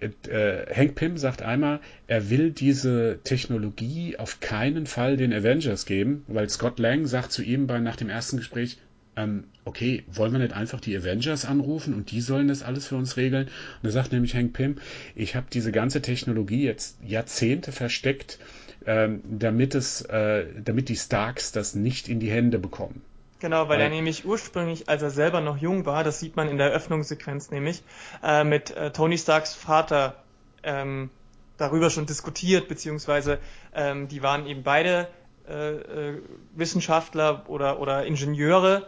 äh, 0.00 0.74
Hank 0.74 0.96
Pym 0.96 1.16
sagt 1.16 1.42
einmal, 1.42 1.78
er 2.08 2.28
will 2.28 2.50
diese 2.50 3.20
Technologie 3.22 4.16
auf 4.18 4.40
keinen 4.40 4.86
Fall 4.86 5.16
den 5.16 5.32
Avengers 5.32 5.86
geben, 5.86 6.24
weil 6.26 6.48
Scott 6.48 6.80
Lang 6.80 7.06
sagt 7.06 7.30
zu 7.30 7.44
ihm 7.44 7.68
bei, 7.68 7.78
nach 7.78 7.96
dem 7.96 8.08
ersten 8.08 8.38
Gespräch, 8.38 8.78
ähm, 9.18 9.44
okay, 9.64 10.04
wollen 10.10 10.32
wir 10.32 10.38
nicht 10.38 10.52
einfach 10.52 10.80
die 10.80 10.96
Avengers 10.96 11.44
anrufen 11.44 11.94
und 11.94 12.10
die 12.10 12.20
sollen 12.20 12.48
das 12.48 12.62
alles 12.62 12.86
für 12.86 12.96
uns 12.96 13.16
regeln? 13.16 13.46
Und 13.46 13.84
da 13.84 13.90
sagt 13.90 14.12
nämlich 14.12 14.34
Hank 14.34 14.52
Pym, 14.52 14.76
ich 15.14 15.34
habe 15.34 15.46
diese 15.52 15.72
ganze 15.72 16.00
Technologie 16.00 16.64
jetzt 16.64 16.98
Jahrzehnte 17.04 17.72
versteckt, 17.72 18.38
ähm, 18.86 19.22
damit 19.28 19.74
es, 19.74 20.02
äh, 20.02 20.46
damit 20.62 20.88
die 20.88 20.96
Starks 20.96 21.52
das 21.52 21.74
nicht 21.74 22.08
in 22.08 22.20
die 22.20 22.30
Hände 22.30 22.58
bekommen. 22.58 23.02
Genau, 23.40 23.68
weil 23.68 23.80
er 23.80 23.88
nämlich 23.88 24.24
ursprünglich, 24.24 24.88
als 24.88 25.02
er 25.02 25.10
selber 25.10 25.40
noch 25.40 25.58
jung 25.58 25.86
war, 25.86 26.02
das 26.02 26.18
sieht 26.18 26.34
man 26.34 26.48
in 26.48 26.58
der 26.58 26.68
Eröffnungssequenz 26.68 27.50
nämlich, 27.50 27.82
äh, 28.22 28.42
mit 28.42 28.70
äh, 28.72 28.90
Tony 28.90 29.16
Starks 29.16 29.54
Vater 29.54 30.16
ähm, 30.64 31.10
darüber 31.56 31.90
schon 31.90 32.06
diskutiert, 32.06 32.68
beziehungsweise 32.68 33.38
ähm, 33.74 34.08
die 34.08 34.22
waren 34.22 34.46
eben 34.46 34.64
beide 34.64 35.08
äh, 35.48 35.76
äh, 35.76 36.22
Wissenschaftler 36.56 37.44
oder, 37.48 37.80
oder 37.80 38.04
Ingenieure 38.04 38.86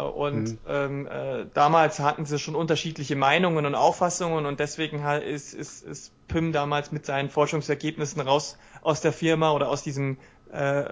und 0.00 0.44
mhm. 0.44 0.58
ähm, 0.68 1.06
äh, 1.06 1.46
damals 1.52 1.98
hatten 1.98 2.24
sie 2.24 2.38
schon 2.38 2.54
unterschiedliche 2.54 3.16
Meinungen 3.16 3.66
und 3.66 3.74
Auffassungen 3.74 4.46
und 4.46 4.58
deswegen 4.58 5.04
halt 5.04 5.24
ist, 5.24 5.52
ist, 5.52 5.82
ist 5.82 6.12
Pym 6.28 6.52
damals 6.52 6.92
mit 6.92 7.04
seinen 7.04 7.28
Forschungsergebnissen 7.28 8.20
raus 8.22 8.56
aus 8.80 9.00
der 9.00 9.12
Firma 9.12 9.52
oder 9.52 9.68
aus 9.68 9.82
diesem, 9.82 10.16
äh, 10.50 10.84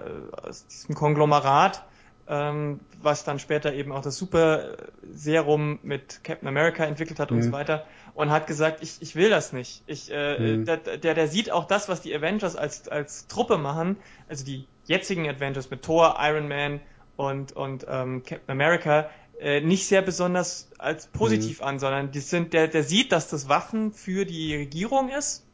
aus 0.43 0.67
diesem 0.67 0.93
Konglomerat, 0.95 1.83
ähm, 2.27 2.79
was 3.01 3.23
dann 3.23 3.39
später 3.39 3.73
eben 3.73 3.91
auch 3.91 4.01
das 4.01 4.17
Super 4.17 4.77
Serum 5.11 5.79
mit 5.81 6.23
Captain 6.23 6.47
America 6.47 6.85
entwickelt 6.85 7.19
hat 7.19 7.31
mhm. 7.31 7.37
und 7.37 7.43
so 7.43 7.51
weiter 7.51 7.85
und 8.13 8.29
hat 8.29 8.45
gesagt, 8.45 8.83
ich, 8.83 9.01
ich 9.01 9.15
will 9.15 9.29
das 9.29 9.53
nicht. 9.53 9.83
Ich, 9.87 10.11
äh, 10.11 10.57
mhm. 10.57 10.65
der, 10.65 10.77
der, 10.77 11.13
der 11.13 11.27
sieht 11.27 11.51
auch 11.51 11.65
das, 11.65 11.89
was 11.89 12.01
die 12.01 12.15
Avengers 12.15 12.55
als, 12.55 12.87
als 12.87 13.27
Truppe 13.27 13.57
machen, 13.57 13.97
also 14.29 14.45
die 14.45 14.67
jetzigen 14.85 15.27
Avengers 15.27 15.71
mit 15.71 15.81
Thor, 15.83 16.17
Iron 16.19 16.47
Man, 16.47 16.81
und, 17.15 17.53
und 17.53 17.85
ähm, 17.89 18.23
Captain 18.23 18.51
America 18.51 19.09
äh, 19.39 19.61
nicht 19.61 19.87
sehr 19.87 20.01
besonders 20.01 20.69
als 20.77 21.07
positiv 21.07 21.61
mhm. 21.61 21.65
an, 21.65 21.79
sondern 21.79 22.11
die 22.11 22.19
sind, 22.19 22.53
der, 22.53 22.67
der 22.67 22.83
sieht, 22.83 23.11
dass 23.11 23.27
das 23.27 23.49
Waffen 23.49 23.91
für 23.91 24.25
die 24.25 24.55
Regierung 24.55 25.09
ist, 25.09 25.45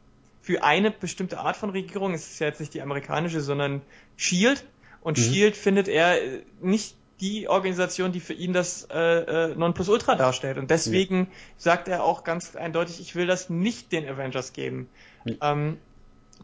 für 0.42 0.62
eine 0.62 0.90
bestimmte 0.90 1.38
Art 1.38 1.56
von 1.56 1.70
Regierung. 1.70 2.14
Es 2.14 2.28
ist 2.30 2.38
ja 2.38 2.46
jetzt 2.46 2.60
nicht 2.60 2.74
die 2.74 2.82
amerikanische, 2.82 3.40
sondern 3.40 3.82
Shield. 4.16 4.64
Und 5.00 5.18
mhm. 5.18 5.22
Shield 5.22 5.56
findet 5.56 5.88
er 5.88 6.22
äh, 6.22 6.42
nicht 6.60 6.96
die 7.20 7.48
Organisation, 7.48 8.12
die 8.12 8.20
für 8.20 8.32
ihn 8.32 8.52
das 8.52 8.86
äh, 8.90 9.50
äh, 9.50 9.54
Nonplusultra 9.54 10.14
darstellt. 10.14 10.58
Und 10.58 10.70
deswegen 10.70 11.20
ja. 11.20 11.26
sagt 11.56 11.88
er 11.88 12.04
auch 12.04 12.24
ganz 12.24 12.54
eindeutig, 12.56 13.00
ich 13.00 13.14
will 13.14 13.26
das 13.26 13.50
nicht 13.50 13.90
den 13.92 14.08
Avengers 14.08 14.52
geben. 14.52 14.88
Ja. 15.24 15.52
Ähm, 15.52 15.78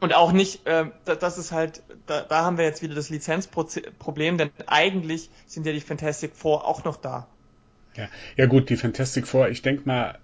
und 0.01 0.15
auch 0.15 0.33
nicht, 0.33 0.67
äh, 0.67 0.87
das 1.05 1.39
ist 1.39 1.53
halt, 1.53 1.83
da, 2.07 2.23
da 2.23 2.45
haben 2.45 2.59
wir 2.59 2.65
jetzt 2.65 2.83
wieder 2.83 2.95
das 2.95 3.11
Lizenzproblem, 3.11 4.39
denn 4.39 4.51
eigentlich 4.67 5.31
sind 5.47 5.67
ja 5.67 5.73
die 5.73 5.81
Fantastic 5.81 6.33
Four 6.35 6.67
auch 6.67 6.85
noch 6.85 6.97
da. 6.97 7.27
Ja, 7.97 8.09
ja 8.37 8.47
gut, 8.47 8.71
die 8.71 8.77
Fantastic 8.77 9.27
Four, 9.27 9.49
ich 9.49 9.63
denke 9.63 9.83
mal, 9.87 10.19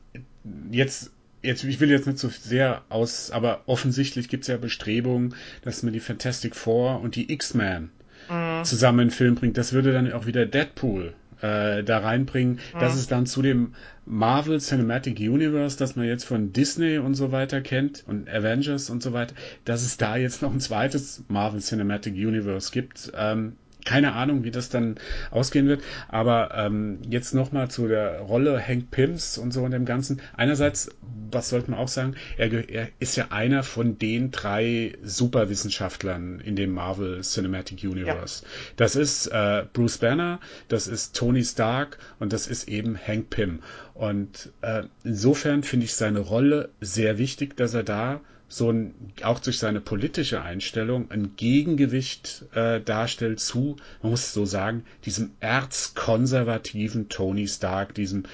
jetzt, 0.70 1.12
jetzt, 1.42 1.64
ich 1.64 1.80
will 1.80 1.90
jetzt 1.90 2.06
nicht 2.06 2.18
so 2.18 2.28
sehr 2.28 2.82
aus, 2.88 3.30
aber 3.30 3.62
offensichtlich 3.66 4.28
gibt 4.28 4.42
es 4.42 4.48
ja 4.48 4.56
Bestrebungen, 4.56 5.34
dass 5.62 5.82
man 5.82 5.92
die 5.92 6.00
Fantastic 6.00 6.56
Four 6.56 7.00
und 7.00 7.16
die 7.16 7.32
X-Men 7.32 7.90
mhm. 8.28 8.64
zusammen 8.64 9.00
in 9.00 9.08
den 9.08 9.14
Film 9.14 9.34
bringt. 9.36 9.56
Das 9.56 9.72
würde 9.72 9.92
dann 9.92 10.12
auch 10.12 10.26
wieder 10.26 10.46
Deadpool 10.46 11.14
äh, 11.42 11.82
da 11.82 11.98
reinbringen, 11.98 12.60
mhm. 12.74 12.78
dass 12.78 12.94
es 12.94 13.06
dann 13.06 13.26
zu 13.26 13.42
dem 13.42 13.74
Marvel 14.06 14.60
Cinematic 14.60 15.20
Universe, 15.20 15.78
das 15.78 15.96
man 15.96 16.06
jetzt 16.06 16.24
von 16.24 16.52
Disney 16.52 16.98
und 16.98 17.14
so 17.14 17.32
weiter 17.32 17.60
kennt 17.60 18.04
und 18.06 18.28
Avengers 18.28 18.90
und 18.90 19.02
so 19.02 19.12
weiter, 19.12 19.34
dass 19.64 19.82
es 19.82 19.96
da 19.96 20.16
jetzt 20.16 20.42
noch 20.42 20.52
ein 20.52 20.60
zweites 20.60 21.22
Marvel 21.28 21.60
Cinematic 21.60 22.14
Universe 22.14 22.72
gibt. 22.72 23.12
Ähm, 23.16 23.56
keine 23.84 24.12
Ahnung, 24.12 24.44
wie 24.44 24.50
das 24.50 24.68
dann 24.68 24.96
ausgehen 25.30 25.68
wird. 25.68 25.82
Aber 26.08 26.52
ähm, 26.54 26.98
jetzt 27.08 27.34
nochmal 27.34 27.70
zu 27.70 27.88
der 27.88 28.20
Rolle 28.20 28.60
Hank 28.66 28.90
Pims 28.90 29.38
und 29.38 29.52
so 29.52 29.62
und 29.62 29.72
dem 29.72 29.84
Ganzen. 29.84 30.20
Einerseits, 30.36 30.90
was 31.30 31.48
sollte 31.48 31.70
man 31.70 31.80
auch 31.80 31.88
sagen, 31.88 32.14
er, 32.36 32.68
er 32.68 32.88
ist 32.98 33.16
ja 33.16 33.28
einer 33.30 33.62
von 33.62 33.98
den 33.98 34.30
drei 34.30 34.96
Superwissenschaftlern 35.02 36.40
in 36.40 36.56
dem 36.56 36.72
Marvel 36.72 37.20
Cinematic 37.22 37.82
Universe. 37.84 38.42
Ja. 38.42 38.48
Das 38.76 38.96
ist 38.96 39.26
äh, 39.28 39.64
Bruce 39.72 39.98
Banner, 39.98 40.40
das 40.68 40.86
ist 40.86 41.16
Tony 41.16 41.44
Stark 41.44 41.98
und 42.18 42.32
das 42.32 42.46
ist 42.46 42.68
eben 42.68 42.98
Hank 42.98 43.30
Pym. 43.30 43.60
Und 43.94 44.50
äh, 44.62 44.84
insofern 45.04 45.62
finde 45.62 45.84
ich 45.84 45.94
seine 45.94 46.20
Rolle 46.20 46.70
sehr 46.80 47.18
wichtig, 47.18 47.56
dass 47.56 47.74
er 47.74 47.82
da 47.82 48.20
so 48.50 48.70
ein, 48.72 48.94
auch 49.22 49.38
durch 49.38 49.60
seine 49.60 49.80
politische 49.80 50.42
Einstellung 50.42 51.08
ein 51.12 51.36
Gegengewicht 51.36 52.46
äh, 52.52 52.80
darstellt 52.80 53.38
zu, 53.38 53.76
man 54.02 54.10
muss 54.10 54.34
so 54.34 54.44
sagen, 54.44 54.84
diesem 55.04 55.30
erzkonservativen 55.38 57.08
Tony 57.08 57.46
Stark, 57.46 57.94
diesem, 57.94 58.24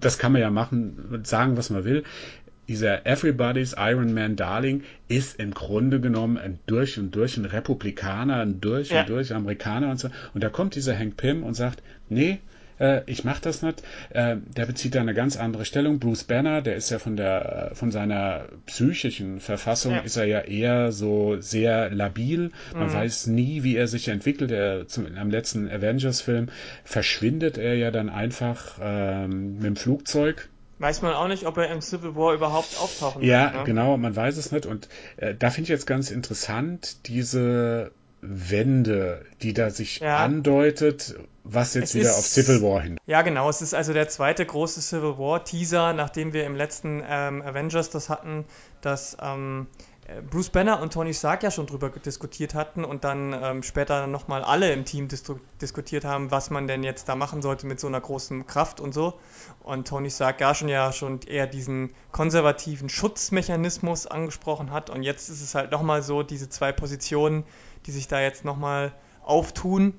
das 0.00 0.16
kann 0.16 0.32
man 0.32 0.40
ja 0.40 0.50
machen, 0.50 1.20
sagen, 1.24 1.58
was 1.58 1.68
man 1.68 1.84
will. 1.84 2.04
Dieser 2.68 3.06
Everybody's 3.06 3.76
Iron 3.78 4.14
Man 4.14 4.34
Darling 4.34 4.82
ist 5.08 5.38
im 5.38 5.52
Grunde 5.52 6.00
genommen 6.00 6.38
ein 6.38 6.58
durch 6.66 6.98
und 6.98 7.14
durch 7.14 7.36
ein 7.36 7.44
Republikaner, 7.44 8.38
ein 8.40 8.62
durch 8.62 8.90
ja. 8.90 9.02
und 9.02 9.10
durch 9.10 9.34
Amerikaner 9.34 9.90
und 9.90 10.00
so. 10.00 10.08
Und 10.32 10.42
da 10.42 10.48
kommt 10.48 10.74
dieser 10.74 10.98
Hank 10.98 11.18
Pym 11.18 11.44
und 11.44 11.52
sagt, 11.52 11.82
nee, 12.08 12.40
äh, 12.78 13.02
ich 13.06 13.24
mache 13.24 13.42
das 13.42 13.62
nicht. 13.62 13.82
Äh, 14.10 14.36
der 14.56 14.66
bezieht 14.66 14.94
da 14.94 15.00
eine 15.00 15.14
ganz 15.14 15.36
andere 15.36 15.64
Stellung. 15.64 15.98
Bruce 15.98 16.24
Banner, 16.24 16.62
der 16.62 16.76
ist 16.76 16.90
ja 16.90 16.98
von 16.98 17.16
der 17.16 17.70
von 17.74 17.90
seiner 17.90 18.46
psychischen 18.66 19.40
Verfassung 19.40 19.92
ja. 19.92 20.00
ist 20.00 20.16
er 20.16 20.24
ja 20.24 20.40
eher 20.40 20.92
so 20.92 21.40
sehr 21.40 21.90
labil. 21.90 22.52
Man 22.74 22.88
mhm. 22.88 22.94
weiß 22.94 23.26
nie, 23.28 23.62
wie 23.62 23.76
er 23.76 23.88
sich 23.88 24.08
entwickelt. 24.08 24.50
Er 24.50 24.86
zum, 24.88 25.06
am 25.16 25.30
letzten 25.30 25.68
Avengers-Film 25.70 26.48
verschwindet 26.84 27.58
er 27.58 27.74
ja 27.74 27.90
dann 27.90 28.08
einfach 28.08 28.78
ähm, 28.80 29.56
mit 29.56 29.64
dem 29.64 29.76
Flugzeug 29.76 30.48
Weiß 30.78 31.00
man 31.00 31.14
auch 31.14 31.28
nicht, 31.28 31.46
ob 31.46 31.56
er 31.56 31.70
im 31.70 31.80
Civil 31.80 32.16
War 32.16 32.34
überhaupt 32.34 32.78
auftauchen 32.78 33.22
ja, 33.22 33.44
wird. 33.44 33.52
Ja, 33.54 33.58
ne? 33.60 33.64
genau, 33.64 33.96
man 33.96 34.14
weiß 34.14 34.36
es 34.36 34.52
nicht. 34.52 34.66
Und 34.66 34.88
äh, 35.16 35.34
da 35.34 35.48
finde 35.48 35.62
ich 35.62 35.68
jetzt 35.70 35.86
ganz 35.86 36.10
interessant, 36.10 37.06
diese 37.06 37.92
Wende, 38.20 39.24
die 39.42 39.52
da 39.52 39.70
sich 39.70 40.00
ja. 40.00 40.18
andeutet, 40.18 41.14
was 41.44 41.74
jetzt 41.74 41.90
es 41.90 41.94
wieder 41.94 42.10
ist, 42.10 42.18
auf 42.18 42.26
Civil 42.26 42.62
War 42.62 42.80
hin. 42.80 42.98
Ja, 43.06 43.22
genau. 43.22 43.48
Es 43.48 43.62
ist 43.62 43.74
also 43.74 43.92
der 43.92 44.08
zweite 44.08 44.44
große 44.44 44.80
Civil 44.80 45.18
War 45.18 45.44
Teaser, 45.44 45.92
nachdem 45.92 46.32
wir 46.32 46.44
im 46.44 46.56
letzten 46.56 47.02
ähm, 47.06 47.42
Avengers 47.42 47.90
das 47.90 48.08
hatten, 48.08 48.44
dass 48.80 49.16
ähm, 49.20 49.66
Bruce 50.30 50.50
Banner 50.50 50.80
und 50.80 50.92
Tony 50.92 51.12
Stark 51.12 51.42
ja 51.42 51.50
schon 51.50 51.66
drüber 51.66 51.90
diskutiert 51.90 52.54
hatten 52.54 52.84
und 52.84 53.02
dann 53.02 53.32
ähm, 53.32 53.62
später 53.64 54.06
nochmal 54.06 54.44
alle 54.44 54.72
im 54.72 54.84
Team 54.84 55.08
dis 55.08 55.24
diskutiert 55.60 56.04
haben, 56.04 56.30
was 56.30 56.50
man 56.50 56.68
denn 56.68 56.84
jetzt 56.84 57.08
da 57.08 57.16
machen 57.16 57.42
sollte 57.42 57.66
mit 57.66 57.80
so 57.80 57.88
einer 57.88 58.00
großen 58.00 58.46
Kraft 58.46 58.80
und 58.80 58.94
so. 58.94 59.14
Und 59.64 59.88
Tony 59.88 60.10
Stark 60.10 60.40
ja 60.40 60.54
schon 60.54 60.68
ja 60.68 60.92
schon 60.92 61.20
eher 61.22 61.48
diesen 61.48 61.90
konservativen 62.12 62.88
Schutzmechanismus 62.88 64.06
angesprochen 64.06 64.70
hat. 64.70 64.90
Und 64.90 65.02
jetzt 65.02 65.28
ist 65.28 65.42
es 65.42 65.56
halt 65.56 65.72
nochmal 65.72 66.02
so, 66.02 66.22
diese 66.22 66.48
zwei 66.48 66.70
Positionen, 66.70 67.42
die 67.86 67.92
sich 67.92 68.08
da 68.08 68.20
jetzt 68.20 68.44
nochmal 68.44 68.92
auftun 69.22 69.94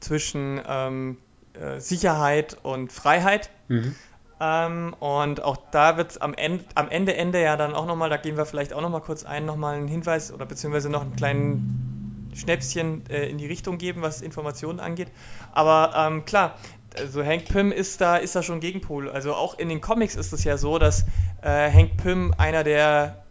zwischen 0.00 0.60
ähm, 0.66 1.18
äh, 1.54 1.80
Sicherheit 1.80 2.56
und 2.62 2.92
Freiheit. 2.92 3.50
Mhm. 3.68 3.94
Ähm, 4.40 4.94
und 4.98 5.42
auch 5.42 5.58
da 5.70 5.98
wird 5.98 6.12
es 6.12 6.18
am 6.18 6.32
Ende, 6.32 6.64
am 6.74 6.88
Ende, 6.88 7.14
Ende 7.14 7.42
ja 7.42 7.56
dann 7.56 7.74
auch 7.74 7.86
nochmal, 7.86 8.08
da 8.08 8.16
gehen 8.16 8.36
wir 8.36 8.46
vielleicht 8.46 8.72
auch 8.72 8.80
nochmal 8.80 9.02
kurz 9.02 9.24
ein, 9.24 9.44
nochmal 9.44 9.76
einen 9.76 9.88
Hinweis 9.88 10.32
oder 10.32 10.46
beziehungsweise 10.46 10.88
noch 10.88 11.02
einen 11.02 11.14
kleinen 11.14 12.30
Schnäpschen 12.34 13.04
äh, 13.10 13.28
in 13.28 13.36
die 13.36 13.46
Richtung 13.46 13.76
geben, 13.76 14.00
was 14.00 14.22
Informationen 14.22 14.80
angeht. 14.80 15.08
Aber 15.52 15.92
ähm, 15.94 16.24
klar, 16.24 16.56
also 16.96 17.22
Hank 17.22 17.46
Pym 17.46 17.70
ist 17.70 18.00
da, 18.00 18.16
ist 18.16 18.34
da 18.34 18.42
schon 18.42 18.60
Gegenpol. 18.60 19.10
Also 19.10 19.34
auch 19.34 19.58
in 19.58 19.68
den 19.68 19.80
Comics 19.80 20.14
ist 20.14 20.32
es 20.32 20.44
ja 20.44 20.56
so, 20.56 20.78
dass 20.78 21.04
äh, 21.42 21.70
Hank 21.70 21.98
Pym 21.98 22.34
einer 22.38 22.64
der, 22.64 23.24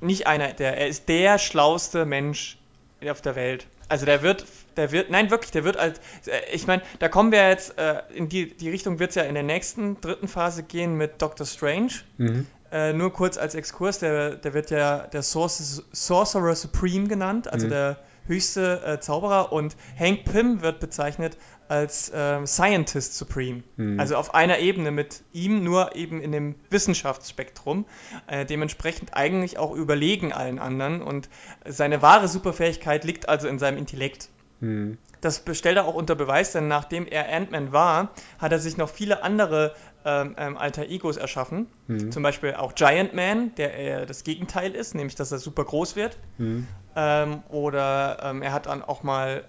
nicht 0.00 0.26
einer 0.26 0.52
der, 0.52 0.76
er 0.76 0.88
ist 0.88 1.08
der 1.08 1.38
schlauste 1.38 2.04
Mensch 2.04 2.59
auf 3.08 3.20
der 3.20 3.36
Welt. 3.36 3.66
Also 3.88 4.06
der 4.06 4.22
wird 4.22 4.44
der 4.76 4.92
wird, 4.92 5.10
nein, 5.10 5.30
wirklich, 5.30 5.50
der 5.50 5.64
wird 5.64 5.76
als, 5.76 5.98
äh, 6.26 6.40
ich 6.52 6.66
meine, 6.66 6.82
da 6.98 7.08
kommen 7.08 7.32
wir 7.32 7.48
jetzt, 7.48 7.78
äh, 7.78 8.02
in 8.14 8.28
die, 8.28 8.56
die 8.56 8.70
Richtung 8.70 8.98
wird 8.98 9.10
es 9.10 9.16
ja 9.16 9.22
in 9.22 9.34
der 9.34 9.42
nächsten, 9.42 10.00
dritten 10.00 10.28
Phase 10.28 10.62
gehen 10.62 10.96
mit 10.96 11.20
Doctor 11.22 11.46
Strange. 11.46 11.92
Mhm. 12.16 12.46
Äh, 12.72 12.92
nur 12.92 13.12
kurz 13.12 13.36
als 13.36 13.54
Exkurs, 13.54 13.98
der, 13.98 14.36
der 14.36 14.54
wird 14.54 14.70
ja 14.70 15.06
der 15.08 15.22
Sorcerer 15.22 16.54
Supreme 16.54 17.08
genannt, 17.08 17.52
also 17.52 17.66
mhm. 17.66 17.70
der 17.70 17.96
höchste 18.26 18.82
äh, 18.84 19.00
Zauberer 19.00 19.52
und 19.52 19.76
Hank 19.98 20.24
Pym 20.24 20.62
wird 20.62 20.78
bezeichnet 20.78 21.36
als 21.70 22.10
ähm, 22.12 22.48
Scientist 22.48 23.16
Supreme. 23.16 23.62
Mhm. 23.76 24.00
Also 24.00 24.16
auf 24.16 24.34
einer 24.34 24.58
Ebene 24.58 24.90
mit 24.90 25.22
ihm, 25.32 25.62
nur 25.62 25.94
eben 25.94 26.20
in 26.20 26.32
dem 26.32 26.56
Wissenschaftsspektrum. 26.68 27.86
Äh, 28.26 28.44
dementsprechend 28.44 29.14
eigentlich 29.14 29.56
auch 29.56 29.72
überlegen 29.72 30.32
allen 30.32 30.58
anderen. 30.58 31.00
Und 31.00 31.28
seine 31.64 32.02
wahre 32.02 32.26
Superfähigkeit 32.26 33.04
liegt 33.04 33.28
also 33.28 33.46
in 33.46 33.60
seinem 33.60 33.78
Intellekt. 33.78 34.30
Mhm. 34.58 34.98
Das 35.20 35.44
stellt 35.52 35.76
er 35.76 35.84
auch 35.84 35.94
unter 35.94 36.16
Beweis, 36.16 36.50
denn 36.50 36.66
nachdem 36.66 37.06
er 37.06 37.32
Ant-Man 37.32 37.72
war, 37.72 38.10
hat 38.38 38.50
er 38.50 38.58
sich 38.58 38.76
noch 38.76 38.88
viele 38.88 39.22
andere 39.22 39.74
ähm, 40.04 40.34
ähm, 40.38 40.56
Alter 40.56 40.86
Egos 40.86 41.18
erschaffen. 41.18 41.68
Mhm. 41.86 42.10
Zum 42.10 42.24
Beispiel 42.24 42.54
auch 42.54 42.74
Giant 42.74 43.14
Man, 43.14 43.54
der 43.54 43.74
eher 43.74 44.06
das 44.06 44.24
Gegenteil 44.24 44.74
ist, 44.74 44.96
nämlich 44.96 45.14
dass 45.14 45.30
er 45.30 45.38
super 45.38 45.64
groß 45.64 45.94
wird. 45.94 46.18
Mhm. 46.38 46.66
Ähm, 46.96 47.42
oder 47.48 48.18
ähm, 48.24 48.42
er 48.42 48.52
hat 48.52 48.66
dann 48.66 48.82
auch 48.82 49.04
mal, 49.04 49.44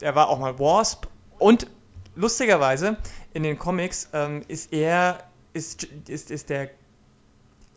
er 0.00 0.16
war 0.16 0.30
auch 0.30 0.40
mal 0.40 0.58
Wasp. 0.58 1.06
Und 1.40 1.66
lustigerweise 2.14 2.96
in 3.34 3.42
den 3.42 3.58
Comics 3.58 4.08
ähm, 4.12 4.42
ist 4.46 4.72
er, 4.72 5.24
ist, 5.52 5.84
ist, 6.06 6.30
ist 6.30 6.48
der, 6.48 6.70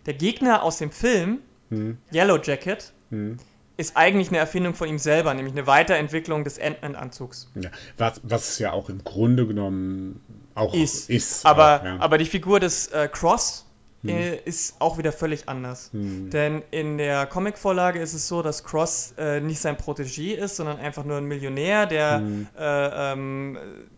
der 0.05 0.13
Gegner 0.13 0.61
aus 0.61 0.77
dem 0.77 0.91
Film, 0.91 1.39
mhm. 1.71 1.97
Yellow 2.13 2.37
Jacket, 2.37 2.93
mhm 3.09 3.39
ist 3.75 3.97
eigentlich 3.97 4.29
eine 4.29 4.37
Erfindung 4.37 4.75
von 4.75 4.87
ihm 4.87 4.99
selber, 4.99 5.33
nämlich 5.33 5.53
eine 5.53 5.65
Weiterentwicklung 5.65 6.43
des 6.43 6.59
Ant-Man-Anzugs. 6.59 7.49
Ja, 7.55 7.71
was, 7.97 8.21
was 8.23 8.49
es 8.49 8.59
ja 8.59 8.71
auch 8.71 8.89
im 8.89 9.03
Grunde 9.03 9.47
genommen 9.47 10.21
auch 10.53 10.73
ist. 10.73 11.09
ist 11.09 11.45
aber, 11.45 11.79
auch, 11.79 11.85
ja. 11.85 11.99
aber 11.99 12.17
die 12.17 12.25
Figur 12.25 12.59
des 12.59 12.87
äh, 12.87 13.09
Cross 13.11 13.65
hm. 14.03 14.09
äh, 14.09 14.35
ist 14.35 14.75
auch 14.79 14.97
wieder 14.97 15.11
völlig 15.11 15.49
anders. 15.49 15.89
Hm. 15.91 16.29
Denn 16.29 16.61
in 16.71 16.97
der 16.97 17.25
Comicvorlage 17.25 17.99
ist 17.99 18.13
es 18.13 18.27
so, 18.27 18.41
dass 18.41 18.63
Cross 18.63 19.15
äh, 19.17 19.39
nicht 19.39 19.59
sein 19.59 19.77
Protégé 19.77 20.35
ist, 20.35 20.57
sondern 20.57 20.77
einfach 20.77 21.03
nur 21.03 21.17
ein 21.17 21.25
Millionär, 21.25 21.85
der 21.85 22.19
hm. 22.19 22.47
Äh, 22.57 23.13
ähm, 23.13 23.57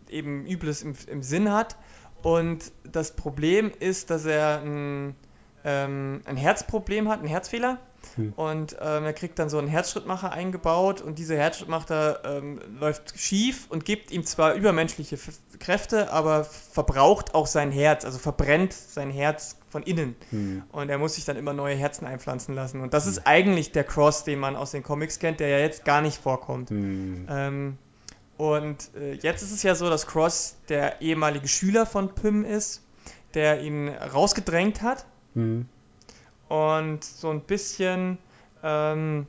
eben 0.10 0.46
Übles 0.46 0.82
im, 0.82 0.96
im 1.08 1.24
Sinn 1.24 1.52
hat. 1.52 1.78
Und 2.22 2.72
das 2.84 3.16
Problem 3.16 3.72
ist, 3.80 4.10
dass 4.10 4.26
er 4.26 4.62
ein, 4.62 5.16
ähm, 5.64 6.22
ein 6.26 6.38
Herzproblem 6.38 7.10
hat, 7.10 7.20
einen 7.20 7.28
Herzfehler 7.28 7.80
hm. 8.16 8.34
Und 8.34 8.78
ähm, 8.82 9.04
er 9.06 9.14
kriegt 9.14 9.40
dann 9.40 9.50
so 9.50 9.58
einen 9.58 9.68
Herzschrittmacher 9.68 10.32
eingebaut 10.32 11.02
und 11.02 11.20
dieser 11.20 11.36
Herzschrittmacher 11.36 12.22
ähm, 12.26 12.60
läuft 12.80 13.18
schief 13.20 13.68
und 13.70 13.86
gibt 13.86 14.12
ihm 14.12 14.26
zwar 14.26 14.54
übermenschliche 14.54 15.18
Kräfte, 15.60 16.12
aber 16.12 16.44
verbraucht 16.44 17.36
auch 17.36 17.48
sein 17.48 17.72
Herz, 17.72 18.06
also 18.06 18.18
verbrennt 18.18 18.74
sein 18.74 19.10
Herz 19.12 19.58
von 19.70 19.84
innen. 19.84 20.16
Hm. 20.30 20.64
Und 20.72 20.90
er 20.90 20.98
muss 20.98 21.16
sich 21.16 21.26
dann 21.26 21.38
immer 21.38 21.54
neue 21.54 21.76
Herzen 21.76 22.06
einpflanzen 22.06 22.56
lassen. 22.56 22.82
Und 22.82 22.94
das 22.94 23.06
hm. 23.06 23.12
ist 23.12 23.28
eigentlich 23.28 23.72
der 23.72 23.84
Cross, 23.84 24.24
den 24.24 24.40
man 24.40 24.56
aus 24.56 24.72
den 24.72 24.84
Comics 24.84 25.20
kennt, 25.20 25.40
der 25.40 25.50
ja 25.50 25.60
jetzt 25.60 25.86
gar 25.86 26.02
nicht 26.02 26.18
vorkommt. 26.18 26.70
Hm. 26.70 27.28
Ähm, 27.30 27.78
und 28.38 28.90
äh, 28.96 29.14
jetzt 29.14 29.44
ist 29.44 29.52
es 29.52 29.64
ja 29.64 29.76
so, 29.76 29.90
dass 29.90 30.08
Cross 30.08 30.56
der 30.70 31.02
ehemalige 31.02 31.48
Schüler 31.48 31.86
von 31.86 32.14
Pym 32.14 32.44
ist, 32.44 32.82
der 33.34 33.62
ihn 33.62 33.90
rausgedrängt 33.90 34.82
hat. 34.82 35.06
Mhm 35.34 35.68
und 36.48 37.04
so 37.04 37.30
ein 37.30 37.42
bisschen 37.42 38.18
ähm, 38.64 39.28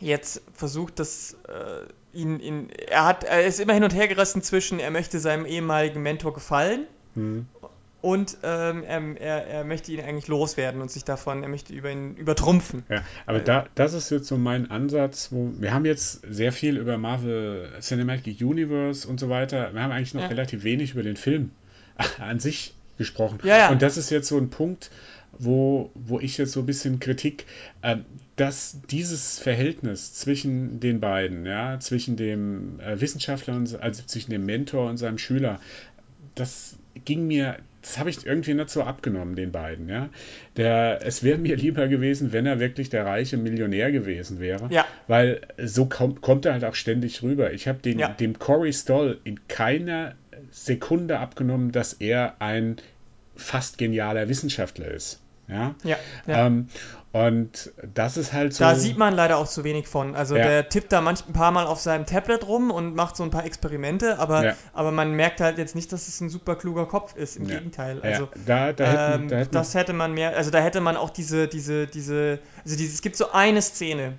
jetzt 0.00 0.42
versucht, 0.52 0.98
das 0.98 1.36
äh, 1.48 2.16
ihn, 2.16 2.40
ihn, 2.40 2.70
er 2.88 3.04
hat, 3.04 3.24
er 3.24 3.46
ist 3.46 3.60
immer 3.60 3.74
hin 3.74 3.84
und 3.84 3.94
her 3.94 4.08
gerissen 4.08 4.42
zwischen, 4.42 4.80
er 4.80 4.90
möchte 4.90 5.18
seinem 5.18 5.46
ehemaligen 5.46 6.02
Mentor 6.02 6.34
gefallen 6.34 6.86
mhm. 7.14 7.46
und 8.00 8.38
ähm, 8.42 8.84
er, 8.84 9.20
er, 9.20 9.46
er, 9.46 9.64
möchte 9.64 9.92
ihn 9.92 10.00
eigentlich 10.00 10.28
loswerden 10.28 10.80
und 10.80 10.90
sich 10.90 11.04
davon, 11.04 11.42
er 11.42 11.48
möchte 11.48 11.72
über 11.72 11.90
ihn 11.90 12.14
übertrumpfen. 12.16 12.84
Ja, 12.88 13.02
aber 13.26 13.40
da, 13.40 13.66
das 13.74 13.92
ist 13.92 14.10
jetzt 14.10 14.28
so 14.28 14.36
mein 14.36 14.70
Ansatz, 14.70 15.28
wo 15.30 15.52
wir 15.58 15.72
haben 15.72 15.84
jetzt 15.84 16.22
sehr 16.28 16.52
viel 16.52 16.76
über 16.76 16.98
Marvel 16.98 17.70
Cinematic 17.80 18.40
Universe 18.40 19.06
und 19.06 19.20
so 19.20 19.28
weiter, 19.28 19.72
wir 19.72 19.82
haben 19.82 19.92
eigentlich 19.92 20.14
noch 20.14 20.22
ja. 20.22 20.28
relativ 20.28 20.64
wenig 20.64 20.92
über 20.92 21.02
den 21.02 21.16
Film 21.16 21.50
an 22.18 22.40
sich 22.40 22.74
gesprochen. 22.98 23.38
Ja, 23.42 23.58
ja. 23.58 23.68
Und 23.70 23.82
das 23.82 23.96
ist 23.96 24.10
jetzt 24.10 24.28
so 24.28 24.38
ein 24.38 24.50
Punkt, 24.50 24.90
wo, 25.38 25.90
wo 25.94 26.20
ich 26.20 26.38
jetzt 26.38 26.52
so 26.52 26.60
ein 26.60 26.66
bisschen 26.66 27.00
Kritik, 27.00 27.46
äh, 27.82 27.96
dass 28.36 28.80
dieses 28.90 29.38
Verhältnis 29.38 30.14
zwischen 30.14 30.80
den 30.80 31.00
beiden, 31.00 31.46
ja, 31.46 31.78
zwischen 31.80 32.16
dem 32.16 32.80
äh, 32.80 33.00
Wissenschaftler 33.00 33.54
und 33.56 33.80
also 33.80 34.02
zwischen 34.04 34.30
dem 34.30 34.44
Mentor 34.44 34.90
und 34.90 34.98
seinem 34.98 35.18
Schüler, 35.18 35.60
das 36.34 36.76
ging 37.04 37.26
mir, 37.26 37.56
das 37.80 37.98
habe 37.98 38.10
ich 38.10 38.26
irgendwie 38.26 38.54
nicht 38.54 38.70
so 38.70 38.82
abgenommen, 38.82 39.36
den 39.36 39.52
beiden, 39.52 39.88
ja. 39.88 40.10
Der, 40.56 41.00
es 41.02 41.22
wäre 41.22 41.38
mir 41.38 41.56
lieber 41.56 41.88
gewesen, 41.88 42.32
wenn 42.32 42.46
er 42.46 42.60
wirklich 42.60 42.90
der 42.90 43.06
reiche 43.06 43.36
Millionär 43.36 43.90
gewesen 43.90 44.38
wäre. 44.38 44.68
Ja. 44.70 44.84
Weil 45.06 45.40
so 45.62 45.86
kommt, 45.86 46.20
kommt 46.20 46.44
er 46.44 46.52
halt 46.52 46.64
auch 46.64 46.74
ständig 46.74 47.22
rüber. 47.22 47.52
Ich 47.52 47.68
habe 47.68 47.88
ja. 47.90 48.08
dem 48.08 48.38
Corey 48.38 48.72
Stoll 48.72 49.18
in 49.24 49.40
keiner 49.48 50.14
Sekunde 50.50 51.18
abgenommen, 51.18 51.72
dass 51.72 51.94
er 51.94 52.40
ein 52.40 52.76
fast 53.34 53.78
genialer 53.78 54.28
Wissenschaftler 54.28 54.88
ist. 54.88 55.20
Ja. 55.48 55.74
ja, 55.84 55.96
ja. 56.26 56.46
Ähm, 56.46 56.68
und 57.12 57.72
das 57.94 58.18
ist 58.18 58.34
halt 58.34 58.52
so. 58.52 58.62
Da 58.62 58.74
sieht 58.74 58.98
man 58.98 59.14
leider 59.14 59.38
auch 59.38 59.48
zu 59.48 59.64
wenig 59.64 59.88
von. 59.88 60.14
Also 60.14 60.36
ja. 60.36 60.44
der 60.44 60.68
tippt 60.68 60.92
da 60.92 61.00
manch 61.00 61.26
ein 61.26 61.32
paar 61.32 61.50
Mal 61.50 61.66
auf 61.66 61.80
seinem 61.80 62.04
Tablet 62.04 62.46
rum 62.46 62.70
und 62.70 62.94
macht 62.94 63.16
so 63.16 63.22
ein 63.22 63.30
paar 63.30 63.46
Experimente, 63.46 64.18
aber, 64.18 64.44
ja. 64.44 64.54
aber 64.74 64.92
man 64.92 65.12
merkt 65.12 65.40
halt 65.40 65.56
jetzt 65.56 65.74
nicht, 65.74 65.92
dass 65.92 66.08
es 66.08 66.20
ein 66.20 66.28
super 66.28 66.56
kluger 66.56 66.84
Kopf 66.84 67.16
ist. 67.16 67.36
Im 67.36 67.46
Gegenteil. 67.46 68.02
Also 68.02 68.28
da, 68.44 68.74
da 68.74 68.84
hätten, 68.84 69.22
ähm, 69.22 69.28
da 69.28 69.36
hätten, 69.38 69.52
das 69.52 69.74
hätte 69.74 69.94
man 69.94 70.12
mehr, 70.12 70.36
also 70.36 70.50
da 70.50 70.58
hätte 70.58 70.82
man 70.82 70.98
auch 70.98 71.08
diese, 71.08 71.48
diese, 71.48 71.86
diese, 71.86 72.38
also 72.64 72.76
diese, 72.76 72.92
es 72.92 73.00
gibt 73.00 73.16
so 73.16 73.32
eine 73.32 73.62
Szene, 73.62 74.18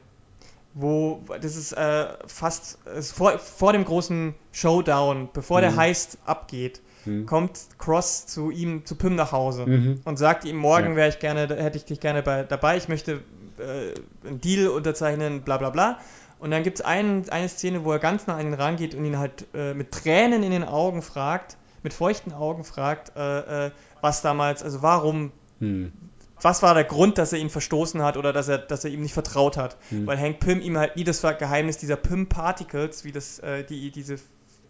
wo 0.74 1.22
das 1.40 1.56
ist 1.56 1.74
äh, 1.74 2.08
fast 2.26 2.80
ist 2.98 3.12
vor, 3.12 3.38
vor 3.38 3.74
dem 3.74 3.86
großen 3.86 4.34
Showdown, 4.52 5.30
bevor 5.34 5.60
mhm. 5.60 5.62
der 5.62 5.76
Heist 5.76 6.18
abgeht 6.26 6.82
mhm. 7.06 7.26
kommt 7.26 7.60
Cross 7.78 8.28
zu 8.28 8.52
ihm, 8.52 8.86
zu 8.86 8.96
Pym 8.96 9.16
nach 9.16 9.32
Hause 9.32 9.66
mhm. 9.66 10.02
und 10.06 10.18
sagt 10.18 10.46
ihm, 10.46 10.58
morgen 10.58 10.96
wäre 10.96 11.10
ich 11.10 11.20
gerne, 11.20 11.42
hätte 11.42 11.78
ich 11.78 11.86
dich 11.86 12.00
gerne 12.00 12.24
bei, 12.24 12.44
dabei, 12.44 12.78
ich 12.78 12.88
möchte 12.88 13.22
äh, 13.58 14.28
einen 14.28 14.42
Deal 14.42 14.68
unterzeichnen, 14.68 15.42
bla 15.42 15.58
bla 15.58 15.70
bla. 15.70 16.00
Und 16.40 16.52
dann 16.52 16.64
gibt 16.64 16.80
es 16.80 16.86
ein, 16.86 17.28
eine 17.30 17.50
Szene, 17.50 17.84
wo 17.84 17.92
er 17.92 18.00
ganz 18.00 18.28
nah 18.28 18.36
an 18.36 18.46
ihn 18.46 18.54
rangeht 18.54 18.94
und 18.94 19.04
ihn 19.06 19.18
halt 19.18 19.48
äh, 19.56 19.74
mit 19.74 19.92
Tränen 19.92 20.44
in 20.44 20.52
den 20.52 20.64
Augen 20.64 21.02
fragt, 21.02 21.58
mit 21.82 21.94
feuchten 21.94 22.34
Augen 22.34 22.64
fragt, 22.64 23.16
äh, 23.16 23.68
äh 23.68 23.72
was 24.02 24.22
damals, 24.22 24.62
also 24.62 24.84
warum, 24.84 25.32
hm. 25.60 25.92
was 26.40 26.62
war 26.62 26.76
der 26.76 26.84
Grund, 26.84 27.18
dass 27.18 27.34
er 27.34 27.40
ihn 27.40 27.50
verstoßen 27.50 28.04
hat 28.04 28.16
oder 28.16 28.32
dass 28.32 28.48
er, 28.48 28.60
dass 28.60 28.86
er 28.86 28.92
ihm 28.92 29.02
nicht 29.02 29.14
vertraut 29.14 29.58
hat? 29.58 29.76
Hm. 29.90 30.06
Weil 30.06 30.20
Hank 30.20 30.40
Pym 30.40 30.62
ihm 30.62 30.78
halt 30.78 30.96
nie 30.96 31.04
das 31.04 31.22
Geheimnis 31.22 31.78
dieser 31.78 31.96
Pym 31.96 32.28
Particles, 32.28 33.04
wie 33.06 33.12
das, 33.12 33.40
äh, 33.40 33.64
die, 33.64 33.90
diese 33.90 34.20